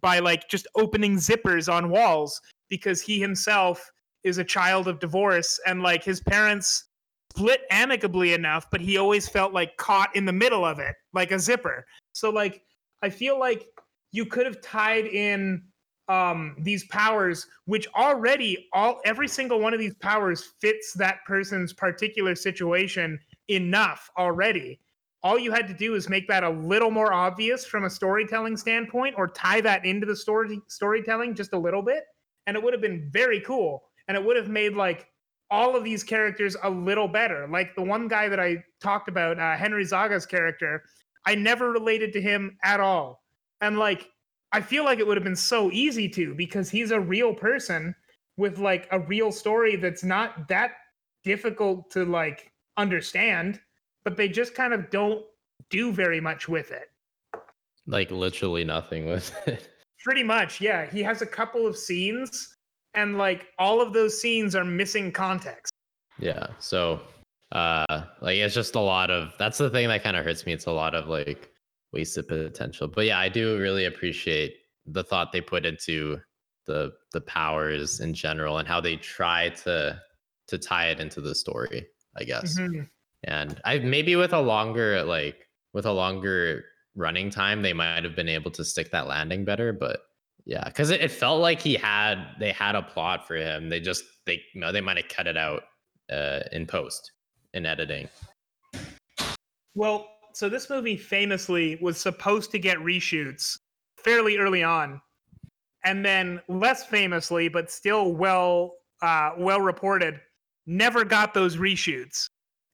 by 0.00 0.20
like 0.20 0.48
just 0.48 0.66
opening 0.76 1.16
zippers 1.16 1.72
on 1.72 1.90
walls 1.90 2.40
because 2.68 3.00
he 3.00 3.20
himself 3.20 3.90
is 4.22 4.38
a 4.38 4.44
child 4.44 4.88
of 4.88 5.00
divorce. 5.00 5.60
And 5.66 5.82
like 5.82 6.02
his 6.02 6.20
parents 6.20 6.84
split 7.34 7.62
amicably 7.70 8.32
enough 8.32 8.66
but 8.70 8.80
he 8.80 8.96
always 8.96 9.28
felt 9.28 9.52
like 9.52 9.76
caught 9.76 10.14
in 10.14 10.24
the 10.24 10.32
middle 10.32 10.64
of 10.64 10.78
it 10.78 10.94
like 11.12 11.32
a 11.32 11.38
zipper. 11.38 11.84
So 12.12 12.30
like 12.30 12.62
i 13.02 13.10
feel 13.10 13.38
like 13.38 13.66
you 14.12 14.24
could 14.24 14.46
have 14.46 14.60
tied 14.60 15.06
in 15.06 15.62
um 16.08 16.54
these 16.60 16.84
powers 16.86 17.46
which 17.64 17.88
already 17.96 18.68
all 18.72 19.00
every 19.04 19.26
single 19.26 19.58
one 19.58 19.74
of 19.74 19.80
these 19.80 19.94
powers 19.94 20.52
fits 20.60 20.92
that 20.94 21.18
person's 21.26 21.72
particular 21.72 22.34
situation 22.34 23.18
enough 23.48 24.10
already 24.16 24.78
all 25.24 25.38
you 25.38 25.50
had 25.50 25.66
to 25.66 25.74
do 25.74 25.94
is 25.94 26.10
make 26.10 26.28
that 26.28 26.44
a 26.44 26.50
little 26.50 26.90
more 26.90 27.12
obvious 27.12 27.64
from 27.64 27.84
a 27.84 27.90
storytelling 27.90 28.58
standpoint 28.58 29.14
or 29.16 29.26
tie 29.28 29.62
that 29.62 29.86
into 29.86 30.06
the 30.06 30.14
story 30.14 30.60
storytelling 30.68 31.34
just 31.34 31.54
a 31.54 31.58
little 31.58 31.80
bit. 31.80 32.04
And 32.46 32.56
it 32.56 32.62
would 32.62 32.74
have 32.74 32.82
been 32.82 33.08
very 33.10 33.40
cool. 33.40 33.84
And 34.06 34.18
it 34.18 34.24
would 34.24 34.36
have 34.36 34.50
made 34.50 34.74
like 34.74 35.08
all 35.50 35.74
of 35.76 35.82
these 35.82 36.04
characters 36.04 36.58
a 36.62 36.68
little 36.68 37.08
better. 37.08 37.48
Like 37.48 37.74
the 37.74 37.82
one 37.82 38.06
guy 38.06 38.28
that 38.28 38.38
i 38.38 38.62
talked 38.82 39.08
about 39.08 39.38
uh, 39.38 39.56
henry 39.56 39.84
zaga's 39.84 40.26
character 40.26 40.84
i 41.26 41.34
never 41.34 41.70
related 41.70 42.12
to 42.12 42.20
him 42.20 42.58
at 42.62 42.80
all. 42.80 43.22
And 43.62 43.78
like 43.78 44.10
i 44.52 44.60
feel 44.60 44.84
like 44.84 44.98
it 44.98 45.06
would 45.06 45.16
have 45.16 45.24
been 45.24 45.34
so 45.34 45.70
easy 45.72 46.06
to 46.10 46.34
because 46.34 46.68
he's 46.68 46.90
a 46.90 47.00
real 47.00 47.32
person 47.32 47.94
with 48.36 48.58
like 48.58 48.88
a 48.90 49.00
real 49.00 49.32
story 49.32 49.76
that's 49.76 50.04
not 50.04 50.48
that 50.48 50.72
difficult 51.24 51.90
to 51.92 52.04
like 52.04 52.52
understand 52.76 53.58
but 54.04 54.16
they 54.16 54.28
just 54.28 54.54
kind 54.54 54.72
of 54.72 54.90
don't 54.90 55.24
do 55.70 55.92
very 55.92 56.20
much 56.20 56.48
with 56.48 56.70
it. 56.70 56.90
Like 57.86 58.10
literally 58.10 58.64
nothing 58.64 59.06
with 59.06 59.34
it. 59.46 59.68
Pretty 60.02 60.22
much, 60.22 60.60
yeah. 60.60 60.86
He 60.86 61.02
has 61.02 61.22
a 61.22 61.26
couple 61.26 61.66
of 61.66 61.76
scenes, 61.76 62.56
and 62.94 63.16
like 63.18 63.46
all 63.58 63.80
of 63.80 63.92
those 63.92 64.20
scenes 64.20 64.54
are 64.54 64.64
missing 64.64 65.10
context. 65.10 65.72
Yeah. 66.18 66.46
So 66.58 67.00
uh 67.52 68.04
like 68.20 68.38
it's 68.38 68.54
just 68.54 68.74
a 68.74 68.80
lot 68.80 69.10
of 69.10 69.32
that's 69.38 69.58
the 69.58 69.70
thing 69.70 69.88
that 69.88 70.02
kind 70.02 70.16
of 70.16 70.24
hurts 70.24 70.46
me. 70.46 70.52
It's 70.52 70.66
a 70.66 70.72
lot 70.72 70.94
of 70.94 71.08
like 71.08 71.50
wasted 71.92 72.28
potential. 72.28 72.88
But 72.88 73.06
yeah, 73.06 73.18
I 73.18 73.28
do 73.28 73.58
really 73.58 73.86
appreciate 73.86 74.56
the 74.86 75.02
thought 75.02 75.32
they 75.32 75.40
put 75.40 75.64
into 75.66 76.20
the 76.66 76.92
the 77.12 77.20
powers 77.22 78.00
in 78.00 78.14
general 78.14 78.58
and 78.58 78.68
how 78.68 78.80
they 78.80 78.96
try 78.96 79.48
to 79.50 80.00
to 80.48 80.58
tie 80.58 80.88
it 80.88 81.00
into 81.00 81.20
the 81.20 81.34
story, 81.34 81.86
I 82.16 82.24
guess. 82.24 82.58
Mhm. 82.58 82.88
And 83.24 83.60
I 83.64 83.78
maybe 83.78 84.16
with 84.16 84.32
a 84.32 84.40
longer 84.40 85.02
like 85.04 85.48
with 85.72 85.86
a 85.86 85.92
longer 85.92 86.64
running 86.94 87.30
time, 87.30 87.62
they 87.62 87.72
might 87.72 88.04
have 88.04 88.14
been 88.14 88.28
able 88.28 88.50
to 88.52 88.64
stick 88.64 88.90
that 88.90 89.06
landing 89.06 89.44
better. 89.44 89.72
But 89.72 90.00
Yeah, 90.44 90.64
because 90.64 90.90
it, 90.90 91.00
it 91.00 91.10
felt 91.10 91.40
like 91.40 91.60
he 91.60 91.74
had 91.74 92.34
they 92.38 92.52
had 92.52 92.74
a 92.74 92.82
plot 92.82 93.26
for 93.26 93.36
him. 93.36 93.68
They 93.68 93.80
just 93.80 94.04
they 94.26 94.42
you 94.54 94.60
know 94.60 94.72
they 94.72 94.80
might 94.80 94.96
have 94.96 95.08
cut 95.08 95.26
it 95.26 95.36
out 95.36 95.62
uh, 96.12 96.40
in 96.52 96.66
post 96.66 97.12
in 97.54 97.66
editing. 97.66 98.08
Well, 99.74 100.08
so 100.32 100.48
this 100.48 100.68
movie 100.68 100.96
famously 100.96 101.78
was 101.80 102.00
supposed 102.00 102.50
to 102.52 102.58
get 102.58 102.78
reshoots 102.78 103.58
fairly 103.96 104.36
early 104.36 104.62
on, 104.62 105.00
and 105.84 106.04
then 106.04 106.40
less 106.48 106.84
famously, 106.84 107.48
but 107.48 107.70
still 107.70 108.12
well 108.12 108.74
uh, 109.02 109.30
well 109.38 109.60
reported, 109.60 110.20
never 110.66 111.04
got 111.04 111.34
those 111.34 111.56
reshoots. 111.56 112.26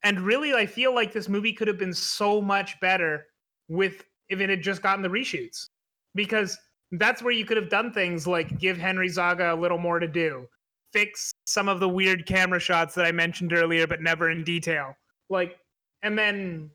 And 0.02 0.20
really, 0.20 0.54
I 0.54 0.66
feel 0.66 0.94
like 0.94 1.12
this 1.12 1.28
movie 1.28 1.52
could 1.52 1.68
have 1.68 1.78
been 1.78 1.92
so 1.92 2.40
much 2.40 2.78
better 2.80 3.26
with 3.68 4.04
if 4.28 4.40
it 4.40 4.48
had 4.48 4.62
just 4.62 4.82
gotten 4.82 5.02
the 5.02 5.08
reshoots, 5.08 5.68
because 6.14 6.56
that's 6.92 7.22
where 7.22 7.32
you 7.32 7.44
could 7.44 7.56
have 7.56 7.68
done 7.68 7.92
things 7.92 8.26
like 8.26 8.58
give 8.58 8.76
Henry 8.76 9.08
Zaga 9.08 9.52
a 9.52 9.56
little 9.56 9.78
more 9.78 9.98
to 9.98 10.08
do, 10.08 10.46
fix 10.92 11.32
some 11.44 11.68
of 11.68 11.80
the 11.80 11.88
weird 11.88 12.26
camera 12.26 12.60
shots 12.60 12.94
that 12.94 13.06
I 13.06 13.12
mentioned 13.12 13.52
earlier, 13.52 13.86
but 13.86 14.00
never 14.00 14.30
in 14.30 14.42
detail. 14.42 14.94
Like, 15.28 15.58
and 16.02 16.18
then, 16.18 16.70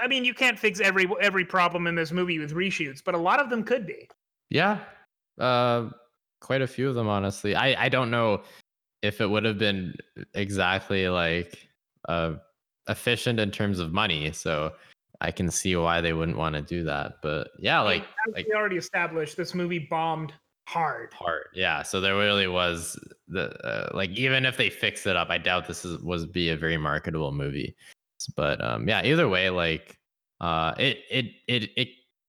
I 0.00 0.06
mean, 0.06 0.24
you 0.24 0.34
can't 0.34 0.58
fix 0.58 0.80
every 0.80 1.06
every 1.20 1.44
problem 1.44 1.86
in 1.86 1.94
this 1.94 2.12
movie 2.12 2.38
with 2.38 2.54
reshoots, 2.54 3.02
but 3.04 3.14
a 3.14 3.18
lot 3.18 3.40
of 3.40 3.50
them 3.50 3.62
could 3.62 3.86
be. 3.86 4.08
Yeah, 4.48 4.78
uh, 5.38 5.90
quite 6.40 6.62
a 6.62 6.66
few 6.66 6.88
of 6.88 6.94
them, 6.94 7.08
honestly. 7.08 7.54
I 7.54 7.84
I 7.84 7.88
don't 7.88 8.10
know 8.10 8.42
if 9.02 9.20
it 9.20 9.28
would 9.28 9.44
have 9.44 9.58
been 9.58 9.94
exactly 10.34 11.08
like 11.08 11.68
uh, 12.08 12.34
efficient 12.88 13.38
in 13.38 13.50
terms 13.50 13.78
of 13.78 13.92
money. 13.92 14.32
So 14.32 14.72
I 15.20 15.30
can 15.30 15.50
see 15.50 15.76
why 15.76 16.00
they 16.00 16.12
wouldn't 16.12 16.38
want 16.38 16.54
to 16.54 16.62
do 16.62 16.82
that. 16.84 17.14
But 17.22 17.48
yeah, 17.58 17.80
like, 17.80 18.02
As 18.26 18.34
like 18.34 18.46
we 18.46 18.54
already 18.54 18.76
established, 18.76 19.36
this 19.36 19.54
movie 19.54 19.86
bombed 19.90 20.32
hard. 20.66 21.10
part. 21.10 21.48
Yeah, 21.54 21.82
so 21.82 22.00
there 22.00 22.16
really 22.16 22.46
was 22.46 22.98
the 23.28 23.50
uh, 23.66 23.90
like 23.92 24.10
even 24.10 24.46
if 24.46 24.56
they 24.56 24.70
fix 24.70 25.06
it 25.06 25.16
up, 25.16 25.28
I 25.30 25.38
doubt 25.38 25.66
this 25.66 25.84
is 25.84 26.02
was 26.02 26.26
be 26.26 26.50
a 26.50 26.56
very 26.56 26.76
marketable 26.76 27.32
movie. 27.32 27.76
But 28.36 28.62
um 28.64 28.88
yeah, 28.88 29.04
either 29.04 29.28
way 29.28 29.50
like 29.50 29.98
uh 30.40 30.74
it 30.78 30.98
it 31.10 31.26
it 31.48 31.70
it 31.76 31.88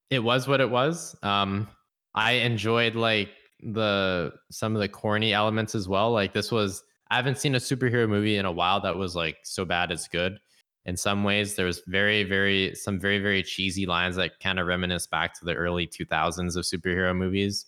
it 0.10 0.20
was 0.20 0.48
what 0.48 0.60
it 0.60 0.70
was. 0.70 1.16
Um 1.24 1.68
I 2.16 2.34
enjoyed 2.34 2.96
like 2.96 3.30
the 3.62 4.34
some 4.50 4.76
of 4.76 4.82
the 4.82 4.90
corny 4.90 5.34
elements 5.34 5.76
as 5.76 5.88
well. 5.88 6.12
Like 6.12 6.34
this 6.34 6.52
was 6.52 6.84
I 7.12 7.18
haven't 7.18 7.40
seen 7.40 7.56
a 7.56 7.60
superhero 7.60 8.08
movie 8.08 8.38
in 8.38 8.46
a 8.46 8.52
while 8.52 8.80
that 8.82 8.96
was 8.96 9.18
like 9.18 9.40
so 9.44 9.66
bad 9.66 9.92
it's 9.92 10.08
good. 10.08 10.40
In 10.86 10.96
some 10.96 11.26
ways, 11.26 11.56
there 11.56 11.66
was 11.66 11.82
very, 11.86 12.24
very 12.24 12.74
some 12.74 13.02
very, 13.02 13.20
very 13.20 13.44
cheesy 13.44 13.86
lines 13.86 14.16
that 14.16 14.40
kind 14.40 14.60
of 14.60 14.66
reminisce 14.66 15.08
back 15.08 15.38
to 15.38 15.46
the 15.46 15.54
early 15.54 15.86
2000s 15.86 16.56
of 16.56 16.64
superhero 16.64 17.14
movies 17.14 17.66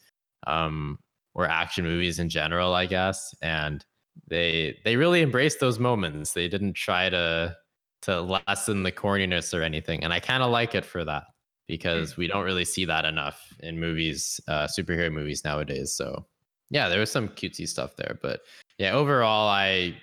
um, 0.47 0.97
or 1.33 1.45
action 1.45 1.83
movies 1.83 2.19
in 2.19 2.29
general, 2.29 2.73
I 2.73 2.85
guess. 2.85 3.35
And 3.41 3.85
they 4.29 4.79
they 4.85 4.95
really 4.95 5.21
embraced 5.21 5.59
those 5.59 5.77
moments. 5.77 6.31
They 6.31 6.47
didn't 6.47 6.73
try 6.73 7.09
to 7.09 7.57
to 8.03 8.21
lessen 8.47 8.83
the 8.83 8.93
corniness 8.93 9.53
or 9.53 9.61
anything, 9.61 10.05
and 10.05 10.13
I 10.13 10.21
kind 10.21 10.41
of 10.41 10.51
like 10.51 10.73
it 10.73 10.85
for 10.85 11.03
that 11.03 11.25
because 11.67 12.15
we 12.15 12.27
don't 12.27 12.45
really 12.45 12.65
see 12.65 12.85
that 12.85 13.03
enough 13.05 13.41
in 13.59 13.79
movies, 13.79 14.39
uh, 14.47 14.67
superhero 14.67 15.11
movies 15.11 15.43
nowadays. 15.43 15.93
So 15.93 16.25
yeah, 16.69 16.89
there 16.89 16.99
was 16.99 17.11
some 17.11 17.27
cutesy 17.29 17.67
stuff 17.67 17.95
there, 17.97 18.17
but 18.21 18.41
yeah, 18.77 18.93
overall, 18.93 19.47
I 19.47 19.95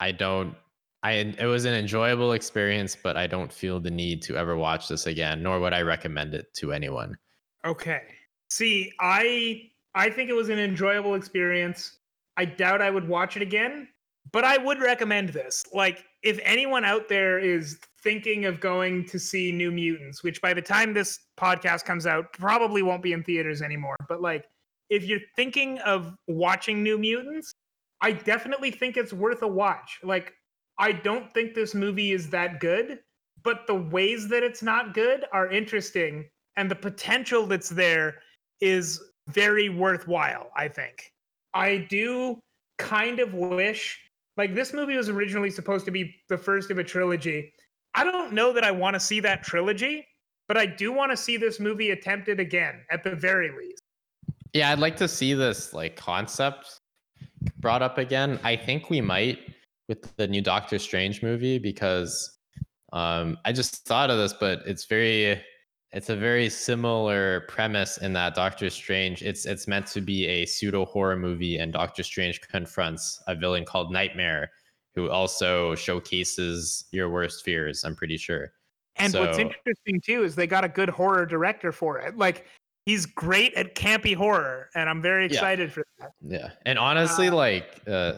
I 0.00 0.12
don't. 0.12 0.54
I 1.02 1.12
it 1.12 1.46
was 1.46 1.64
an 1.64 1.74
enjoyable 1.74 2.32
experience, 2.32 2.96
but 3.00 3.16
I 3.16 3.26
don't 3.26 3.52
feel 3.52 3.80
the 3.80 3.90
need 3.90 4.22
to 4.22 4.36
ever 4.36 4.56
watch 4.56 4.88
this 4.88 5.06
again, 5.06 5.42
nor 5.42 5.60
would 5.60 5.72
I 5.72 5.82
recommend 5.82 6.34
it 6.34 6.52
to 6.54 6.72
anyone. 6.72 7.16
Okay. 7.64 8.02
See, 8.50 8.92
I 9.00 9.70
I 9.94 10.10
think 10.10 10.30
it 10.30 10.34
was 10.34 10.48
an 10.48 10.58
enjoyable 10.58 11.14
experience. 11.14 11.98
I 12.36 12.44
doubt 12.44 12.82
I 12.82 12.90
would 12.90 13.08
watch 13.08 13.36
it 13.36 13.42
again, 13.42 13.88
but 14.32 14.44
I 14.44 14.58
would 14.58 14.80
recommend 14.80 15.30
this. 15.30 15.64
Like 15.72 16.04
if 16.22 16.38
anyone 16.42 16.84
out 16.84 17.08
there 17.08 17.38
is 17.38 17.78
thinking 18.02 18.44
of 18.44 18.60
going 18.60 19.04
to 19.06 19.18
see 19.18 19.52
New 19.52 19.70
Mutants, 19.70 20.22
which 20.22 20.40
by 20.40 20.54
the 20.54 20.62
time 20.62 20.94
this 20.94 21.20
podcast 21.38 21.84
comes 21.84 22.06
out 22.06 22.32
probably 22.32 22.82
won't 22.82 23.02
be 23.02 23.12
in 23.12 23.22
theaters 23.22 23.62
anymore, 23.62 23.96
but 24.08 24.20
like 24.20 24.46
if 24.90 25.04
you're 25.04 25.20
thinking 25.36 25.78
of 25.80 26.16
watching 26.26 26.82
New 26.82 26.98
Mutants, 26.98 27.52
I 28.00 28.12
definitely 28.12 28.70
think 28.70 28.96
it's 28.96 29.12
worth 29.12 29.42
a 29.42 29.48
watch. 29.48 30.00
Like 30.02 30.34
I 30.78 30.92
don't 30.92 31.32
think 31.32 31.54
this 31.54 31.74
movie 31.74 32.12
is 32.12 32.30
that 32.30 32.60
good, 32.60 33.00
but 33.42 33.66
the 33.66 33.74
ways 33.74 34.28
that 34.28 34.42
it's 34.42 34.62
not 34.62 34.94
good 34.94 35.24
are 35.32 35.50
interesting 35.50 36.28
and 36.56 36.70
the 36.70 36.76
potential 36.76 37.46
that's 37.46 37.68
there 37.68 38.16
is 38.60 39.00
very 39.28 39.68
worthwhile, 39.68 40.50
I 40.56 40.68
think. 40.68 41.12
I 41.54 41.86
do 41.88 42.40
kind 42.78 43.20
of 43.20 43.34
wish 43.34 43.98
like 44.36 44.54
this 44.54 44.72
movie 44.72 44.96
was 44.96 45.08
originally 45.08 45.50
supposed 45.50 45.84
to 45.84 45.90
be 45.90 46.14
the 46.28 46.38
first 46.38 46.70
of 46.70 46.78
a 46.78 46.84
trilogy. 46.84 47.52
I 47.94 48.04
don't 48.04 48.32
know 48.32 48.52
that 48.52 48.62
I 48.62 48.70
want 48.70 48.94
to 48.94 49.00
see 49.00 49.18
that 49.20 49.42
trilogy, 49.42 50.06
but 50.46 50.56
I 50.56 50.64
do 50.64 50.92
want 50.92 51.10
to 51.10 51.16
see 51.16 51.36
this 51.36 51.58
movie 51.58 51.90
attempted 51.90 52.38
again 52.38 52.84
at 52.90 53.02
the 53.02 53.16
very 53.16 53.50
least. 53.50 53.82
Yeah, 54.54 54.70
I'd 54.70 54.78
like 54.78 54.96
to 54.98 55.08
see 55.08 55.34
this 55.34 55.74
like 55.74 55.96
concept 55.96 56.77
brought 57.58 57.82
up 57.82 57.98
again. 57.98 58.38
I 58.44 58.56
think 58.56 58.90
we 58.90 59.00
might 59.00 59.38
with 59.88 60.14
the 60.16 60.28
new 60.28 60.42
Doctor 60.42 60.78
Strange 60.78 61.22
movie 61.22 61.58
because 61.58 62.38
um, 62.92 63.38
I 63.44 63.52
just 63.52 63.86
thought 63.86 64.10
of 64.10 64.18
this, 64.18 64.32
but 64.32 64.60
it's 64.66 64.84
very 64.84 65.40
it's 65.90 66.10
a 66.10 66.16
very 66.16 66.50
similar 66.50 67.40
premise 67.48 67.96
in 67.96 68.12
that 68.12 68.34
Doctor 68.34 68.68
Strange 68.68 69.22
it's 69.22 69.46
it's 69.46 69.66
meant 69.66 69.86
to 69.88 70.00
be 70.00 70.26
a 70.26 70.46
pseudo 70.46 70.84
horror 70.84 71.16
movie, 71.16 71.58
and 71.58 71.72
Doctor 71.72 72.02
Strange 72.02 72.40
confronts 72.40 73.22
a 73.26 73.34
villain 73.34 73.64
called 73.64 73.92
Nightmare, 73.92 74.50
who 74.94 75.10
also 75.10 75.74
showcases 75.74 76.84
your 76.92 77.08
worst 77.08 77.44
fears. 77.44 77.84
I'm 77.84 77.96
pretty 77.96 78.16
sure. 78.16 78.52
And 78.96 79.14
what's 79.14 79.38
interesting 79.38 80.00
too 80.04 80.24
is 80.24 80.34
they 80.34 80.46
got 80.46 80.64
a 80.64 80.68
good 80.68 80.88
horror 80.88 81.24
director 81.24 81.70
for 81.72 82.00
it. 82.00 82.16
Like 82.16 82.46
he's 82.88 83.04
great 83.04 83.52
at 83.52 83.74
campy 83.74 84.14
horror, 84.14 84.70
and 84.74 84.88
I'm 84.88 85.02
very 85.02 85.24
Yeah. 85.24 85.34
excited 85.34 85.70
for 85.70 85.84
that. 85.98 86.10
Yeah, 86.22 86.50
and 86.64 86.78
honestly, 86.78 87.28
Uh, 87.28 87.34
like, 87.34 87.82
uh, 87.86 88.14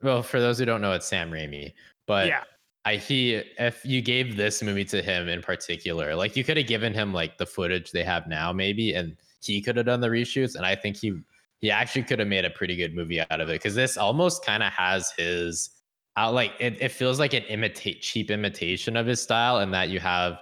well, 0.00 0.22
for 0.22 0.40
those 0.40 0.58
who 0.60 0.64
don't 0.64 0.80
know, 0.80 0.92
it's 0.92 1.06
Sam 1.06 1.30
Raimi, 1.30 1.74
but 2.06 2.28
yeah, 2.28 2.44
I 2.84 2.96
he 2.96 3.34
if 3.58 3.84
you 3.84 4.00
gave 4.00 4.36
this 4.36 4.62
movie 4.62 4.84
to 4.86 5.02
him 5.02 5.28
in 5.28 5.42
particular, 5.42 6.14
like 6.14 6.36
you 6.36 6.44
could 6.44 6.56
have 6.56 6.68
given 6.68 6.94
him 6.94 7.12
like 7.12 7.36
the 7.38 7.46
footage 7.46 7.90
they 7.90 8.04
have 8.04 8.28
now, 8.28 8.52
maybe, 8.52 8.94
and 8.94 9.16
he 9.42 9.60
could 9.60 9.76
have 9.76 9.86
done 9.86 10.00
the 10.00 10.08
reshoots, 10.08 10.54
and 10.54 10.64
I 10.64 10.76
think 10.76 10.96
he 10.96 11.14
he 11.60 11.70
actually 11.70 12.04
could 12.04 12.20
have 12.20 12.28
made 12.28 12.44
a 12.44 12.50
pretty 12.50 12.76
good 12.76 12.94
movie 12.94 13.20
out 13.20 13.40
of 13.40 13.48
it 13.48 13.54
because 13.54 13.74
this 13.74 13.96
almost 13.96 14.44
kind 14.44 14.62
of 14.62 14.72
has 14.72 15.10
his 15.16 15.70
out 16.16 16.34
like 16.34 16.52
it, 16.60 16.80
it 16.80 16.92
feels 16.92 17.18
like 17.18 17.34
an 17.34 17.42
imitate 17.44 18.02
cheap 18.02 18.30
imitation 18.30 18.96
of 18.96 19.06
his 19.06 19.20
style, 19.20 19.58
and 19.58 19.74
that 19.74 19.88
you 19.88 19.98
have 20.00 20.38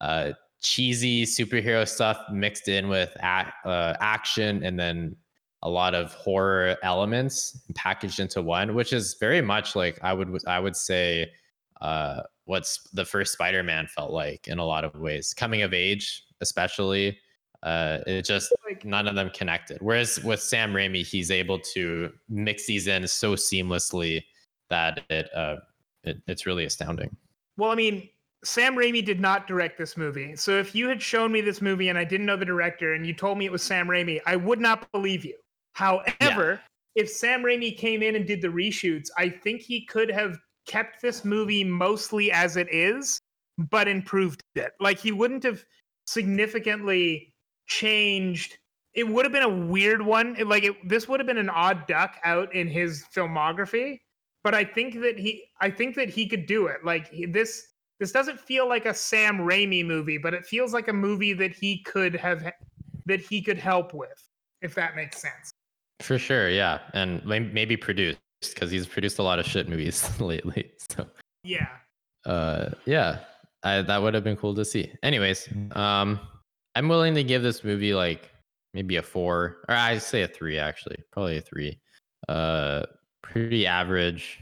uh 0.00 0.32
cheesy 0.64 1.24
superhero 1.24 1.86
stuff 1.86 2.18
mixed 2.32 2.68
in 2.68 2.88
with 2.88 3.10
ac- 3.22 3.52
uh, 3.64 3.94
action 4.00 4.64
and 4.64 4.78
then 4.78 5.14
a 5.62 5.68
lot 5.68 5.94
of 5.94 6.12
horror 6.14 6.76
elements 6.82 7.62
packaged 7.74 8.18
into 8.18 8.42
one, 8.42 8.74
which 8.74 8.92
is 8.92 9.14
very 9.20 9.40
much 9.40 9.76
like 9.76 9.98
I 10.02 10.12
would 10.12 10.36
I 10.46 10.58
would 10.58 10.76
say 10.76 11.30
uh, 11.80 12.22
what's 12.46 12.82
the 12.92 13.04
first 13.04 13.32
Spider-Man 13.32 13.86
felt 13.86 14.10
like 14.10 14.48
in 14.48 14.58
a 14.58 14.64
lot 14.64 14.84
of 14.84 14.94
ways, 14.96 15.32
coming 15.32 15.62
of 15.62 15.72
age 15.72 16.24
especially. 16.40 17.18
Uh, 17.62 18.00
it 18.06 18.26
just 18.26 18.52
like 18.68 18.84
none 18.84 19.08
of 19.08 19.14
them 19.14 19.30
connected. 19.30 19.78
Whereas 19.80 20.22
with 20.22 20.40
Sam 20.40 20.74
Raimi, 20.74 21.02
he's 21.04 21.30
able 21.30 21.58
to 21.72 22.12
mix 22.28 22.66
these 22.66 22.86
in 22.88 23.08
so 23.08 23.34
seamlessly 23.34 24.22
that 24.68 25.00
it, 25.08 25.30
uh, 25.34 25.56
it 26.02 26.20
it's 26.26 26.44
really 26.44 26.66
astounding. 26.66 27.16
well, 27.56 27.70
I 27.70 27.74
mean, 27.74 28.10
Sam 28.44 28.76
Raimi 28.76 29.04
did 29.04 29.20
not 29.20 29.46
direct 29.46 29.78
this 29.78 29.96
movie. 29.96 30.36
So 30.36 30.58
if 30.58 30.74
you 30.74 30.88
had 30.88 31.00
shown 31.02 31.32
me 31.32 31.40
this 31.40 31.62
movie 31.62 31.88
and 31.88 31.98
I 31.98 32.04
didn't 32.04 32.26
know 32.26 32.36
the 32.36 32.44
director, 32.44 32.92
and 32.94 33.06
you 33.06 33.14
told 33.14 33.38
me 33.38 33.46
it 33.46 33.52
was 33.52 33.62
Sam 33.62 33.88
Raimi, 33.88 34.20
I 34.26 34.36
would 34.36 34.60
not 34.60 34.90
believe 34.92 35.24
you. 35.24 35.34
However, 35.72 36.60
if 36.94 37.08
Sam 37.10 37.42
Raimi 37.42 37.76
came 37.76 38.02
in 38.02 38.16
and 38.16 38.26
did 38.26 38.42
the 38.42 38.48
reshoots, 38.48 39.08
I 39.18 39.28
think 39.28 39.60
he 39.62 39.84
could 39.86 40.10
have 40.10 40.38
kept 40.66 41.02
this 41.02 41.24
movie 41.24 41.64
mostly 41.64 42.30
as 42.30 42.56
it 42.56 42.68
is, 42.72 43.18
but 43.58 43.88
improved 43.88 44.40
it. 44.54 44.72
Like 44.80 44.98
he 44.98 45.10
wouldn't 45.12 45.42
have 45.42 45.64
significantly 46.06 47.32
changed. 47.66 48.58
It 48.94 49.08
would 49.08 49.24
have 49.24 49.32
been 49.32 49.42
a 49.42 49.48
weird 49.66 50.02
one. 50.02 50.36
It- 50.38 50.46
like 50.46 50.64
it, 50.64 50.88
this 50.88 51.08
would 51.08 51.18
have 51.20 51.26
been 51.26 51.38
an 51.38 51.50
odd 51.50 51.86
duck 51.86 52.16
out 52.24 52.54
in 52.54 52.68
his 52.68 53.04
filmography. 53.14 53.98
But 54.44 54.54
I 54.54 54.64
think 54.64 55.00
that 55.00 55.18
he, 55.18 55.44
I 55.60 55.70
think 55.70 55.96
that 55.96 56.10
he 56.10 56.28
could 56.28 56.46
do 56.46 56.66
it. 56.66 56.84
Like 56.84 57.10
he- 57.10 57.26
this, 57.26 57.66
this 58.00 58.12
doesn't 58.12 58.40
feel 58.40 58.68
like 58.68 58.86
a 58.86 58.94
Sam 58.94 59.38
Raimi 59.38 59.84
movie, 59.84 60.18
but 60.18 60.34
it 60.34 60.44
feels 60.44 60.72
like 60.72 60.88
a 60.88 60.92
movie 60.92 61.32
that 61.34 61.52
he 61.52 61.82
could 61.82 62.14
have, 62.14 62.44
that 63.06 63.20
he 63.20 63.40
could 63.40 63.58
help 63.58 63.94
with, 63.94 64.28
if 64.62 64.74
that 64.74 64.96
makes 64.96 65.20
sense. 65.20 65.50
For 66.00 66.18
sure, 66.18 66.50
yeah, 66.50 66.80
and 66.92 67.24
maybe 67.24 67.76
produced 67.76 68.18
because 68.42 68.70
he's 68.70 68.86
produced 68.86 69.18
a 69.18 69.22
lot 69.22 69.38
of 69.38 69.46
shit 69.46 69.68
movies 69.68 70.08
lately. 70.20 70.72
So 70.90 71.06
Yeah. 71.44 71.68
uh 72.26 72.70
yeah 72.84 73.20
I, 73.62 73.80
that 73.80 74.02
would 74.02 74.12
have 74.12 74.24
been 74.24 74.36
cool 74.36 74.54
to 74.54 74.64
see 74.64 74.92
anyways 75.02 75.48
um 75.72 76.20
i'm 76.74 76.86
willing 76.86 77.14
to 77.14 77.24
give 77.24 77.42
this 77.42 77.64
movie 77.64 77.94
like 77.94 78.30
maybe 78.74 78.96
a 78.96 79.02
four, 79.02 79.58
or 79.68 79.74
I 79.74 79.98
say 79.98 80.22
a 80.22 80.28
three 80.28 80.58
actually, 80.58 80.96
probably 81.12 81.38
a 81.38 81.40
three. 81.40 81.78
Uh, 82.28 82.82
pretty 83.22 83.66
average 83.66 84.40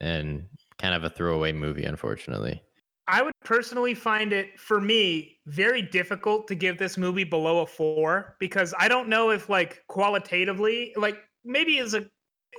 and 0.00 0.46
kind 0.78 0.94
of 0.94 1.04
a 1.04 1.10
throwaway 1.10 1.52
movie, 1.52 1.84
unfortunately. 1.84 2.62
I 3.08 3.22
would 3.22 3.34
personally 3.44 3.94
find 3.94 4.32
it, 4.32 4.58
for 4.58 4.80
me, 4.80 5.38
very 5.46 5.82
difficult 5.82 6.46
to 6.48 6.54
give 6.54 6.78
this 6.78 6.96
movie 6.96 7.24
below 7.24 7.60
a 7.60 7.66
four 7.66 8.36
because 8.38 8.72
I 8.78 8.88
don't 8.88 9.08
know 9.08 9.30
if, 9.30 9.48
like, 9.48 9.82
qualitatively, 9.88 10.92
like, 10.96 11.18
maybe 11.44 11.78
as 11.78 11.94
a, 11.94 12.06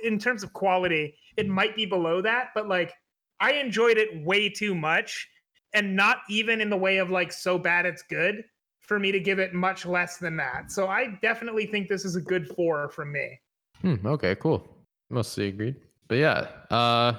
in 0.02 0.18
terms 0.18 0.42
of 0.42 0.52
quality, 0.52 1.16
it 1.36 1.48
might 1.48 1.74
be 1.76 1.86
below 1.86 2.20
that, 2.22 2.48
but 2.54 2.68
like, 2.68 2.92
I 3.40 3.52
enjoyed 3.54 3.98
it 3.98 4.24
way 4.24 4.48
too 4.48 4.74
much 4.74 5.28
and 5.72 5.96
not 5.96 6.18
even 6.30 6.60
in 6.60 6.70
the 6.70 6.76
way 6.76 6.98
of 6.98 7.10
like 7.10 7.32
so 7.32 7.58
bad 7.58 7.84
it's 7.84 8.02
good 8.02 8.44
for 8.80 8.98
me 8.98 9.10
to 9.12 9.20
give 9.20 9.38
it 9.38 9.54
much 9.54 9.86
less 9.86 10.18
than 10.18 10.36
that. 10.36 10.70
So 10.70 10.88
I 10.88 11.18
definitely 11.20 11.66
think 11.66 11.88
this 11.88 12.04
is 12.04 12.16
a 12.16 12.20
good 12.20 12.46
four 12.48 12.88
from 12.90 13.12
me. 13.12 13.40
Hmm, 13.80 14.06
okay, 14.06 14.34
cool. 14.36 14.66
Mostly 15.10 15.48
agreed. 15.48 15.76
But 16.08 16.16
yeah, 16.16 16.48
uh, 16.70 17.14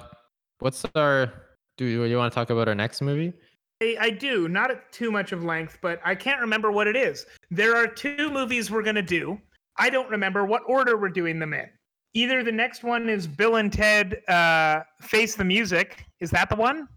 what's 0.60 0.84
our? 0.94 1.45
Do 1.76 1.84
you 1.84 2.16
want 2.16 2.32
to 2.32 2.34
talk 2.34 2.50
about 2.50 2.68
our 2.68 2.74
next 2.74 3.02
movie? 3.02 3.32
I, 3.82 3.96
I 4.00 4.10
do, 4.10 4.48
not 4.48 4.70
at 4.70 4.90
too 4.92 5.10
much 5.10 5.32
of 5.32 5.44
length, 5.44 5.78
but 5.82 6.00
I 6.04 6.14
can't 6.14 6.40
remember 6.40 6.72
what 6.72 6.86
it 6.86 6.96
is. 6.96 7.26
There 7.50 7.76
are 7.76 7.86
two 7.86 8.30
movies 8.30 8.70
we're 8.70 8.82
gonna 8.82 9.02
do. 9.02 9.38
I 9.78 9.90
don't 9.90 10.08
remember 10.08 10.46
what 10.46 10.62
order 10.66 10.96
we're 10.96 11.10
doing 11.10 11.38
them 11.38 11.52
in. 11.52 11.68
Either 12.14 12.42
the 12.42 12.52
next 12.52 12.82
one 12.82 13.10
is 13.10 13.26
Bill 13.26 13.56
and 13.56 13.70
Ted 13.70 14.26
uh, 14.26 14.80
Face 15.02 15.34
the 15.36 15.44
Music. 15.44 16.06
Is 16.20 16.30
that 16.30 16.48
the 16.48 16.56
one? 16.56 16.88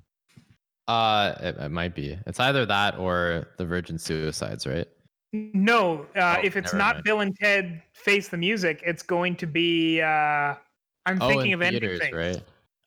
Uh, 0.88 1.36
it, 1.42 1.58
it 1.58 1.72
might 1.72 1.94
be. 1.94 2.18
It's 2.26 2.40
either 2.40 2.66
that 2.66 2.98
or 2.98 3.50
the 3.58 3.66
Virgin 3.66 3.98
Suicides, 4.00 4.66
right? 4.66 4.88
No, 5.34 6.08
uh, 6.16 6.38
Oh, 6.38 6.42
if 6.42 6.56
it's 6.56 6.74
not 6.74 6.96
mind. 6.96 7.04
Bill 7.04 7.20
and 7.20 7.36
Ted 7.38 7.84
Face 7.94 8.30
the 8.30 8.38
Music, 8.38 8.82
it's 8.86 9.04
going 9.04 9.36
to 9.36 9.46
be. 9.46 10.02
Uh, 10.02 10.56
I'm 11.06 11.22
oh, 11.22 11.28
thinking 11.28 11.52
in 11.52 11.54
of 11.56 11.62
ending 11.62 11.82
theaters, 11.82 12.00
things. 12.00 12.16
right? 12.16 12.42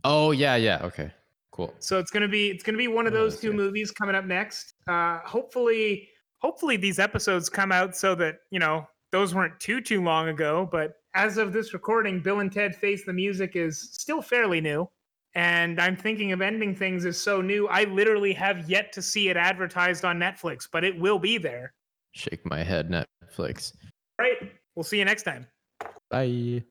Oh 0.04 0.30
yeah, 0.32 0.56
yeah. 0.56 0.80
Okay, 0.82 1.12
cool. 1.52 1.72
So 1.78 1.98
it's 1.98 2.10
gonna 2.10 2.28
be 2.28 2.48
it's 2.48 2.62
gonna 2.64 2.78
be 2.78 2.88
one 2.88 3.06
of 3.06 3.12
Oh, 3.12 3.16
those 3.16 3.40
two 3.40 3.48
okay. 3.48 3.56
movies 3.56 3.90
coming 3.90 4.14
up 4.16 4.24
next. 4.24 4.74
Uh, 4.88 5.18
hopefully, 5.20 6.08
hopefully 6.38 6.76
these 6.76 6.98
episodes 6.98 7.48
come 7.48 7.70
out 7.70 7.96
so 7.96 8.14
that 8.16 8.36
you 8.50 8.58
know 8.58 8.86
those 9.12 9.34
weren't 9.34 9.58
too 9.60 9.80
too 9.80 10.02
long 10.02 10.28
ago. 10.28 10.68
But 10.70 10.94
as 11.14 11.36
of 11.36 11.52
this 11.52 11.72
recording, 11.72 12.20
Bill 12.20 12.40
and 12.40 12.50
Ted 12.50 12.74
Face 12.74 13.04
the 13.04 13.12
Music 13.12 13.54
is 13.54 13.90
still 13.92 14.20
fairly 14.22 14.60
new, 14.60 14.88
and 15.34 15.80
I'm 15.80 15.96
thinking 15.96 16.32
of 16.32 16.40
ending 16.40 16.74
things 16.74 17.04
is 17.04 17.20
so 17.20 17.40
new. 17.40 17.68
I 17.68 17.84
literally 17.84 18.32
have 18.32 18.68
yet 18.68 18.92
to 18.94 19.02
see 19.02 19.28
it 19.28 19.36
advertised 19.36 20.04
on 20.04 20.18
Netflix, 20.18 20.66
but 20.70 20.84
it 20.84 20.98
will 20.98 21.18
be 21.18 21.38
there. 21.38 21.74
Shake 22.12 22.44
my 22.44 22.62
head, 22.62 22.90
Netflix. 22.90 23.74
All 24.18 24.26
right, 24.26 24.52
we'll 24.74 24.84
see 24.84 24.98
you 24.98 25.04
next 25.04 25.22
time. 25.22 25.46
Bye. 26.10 26.62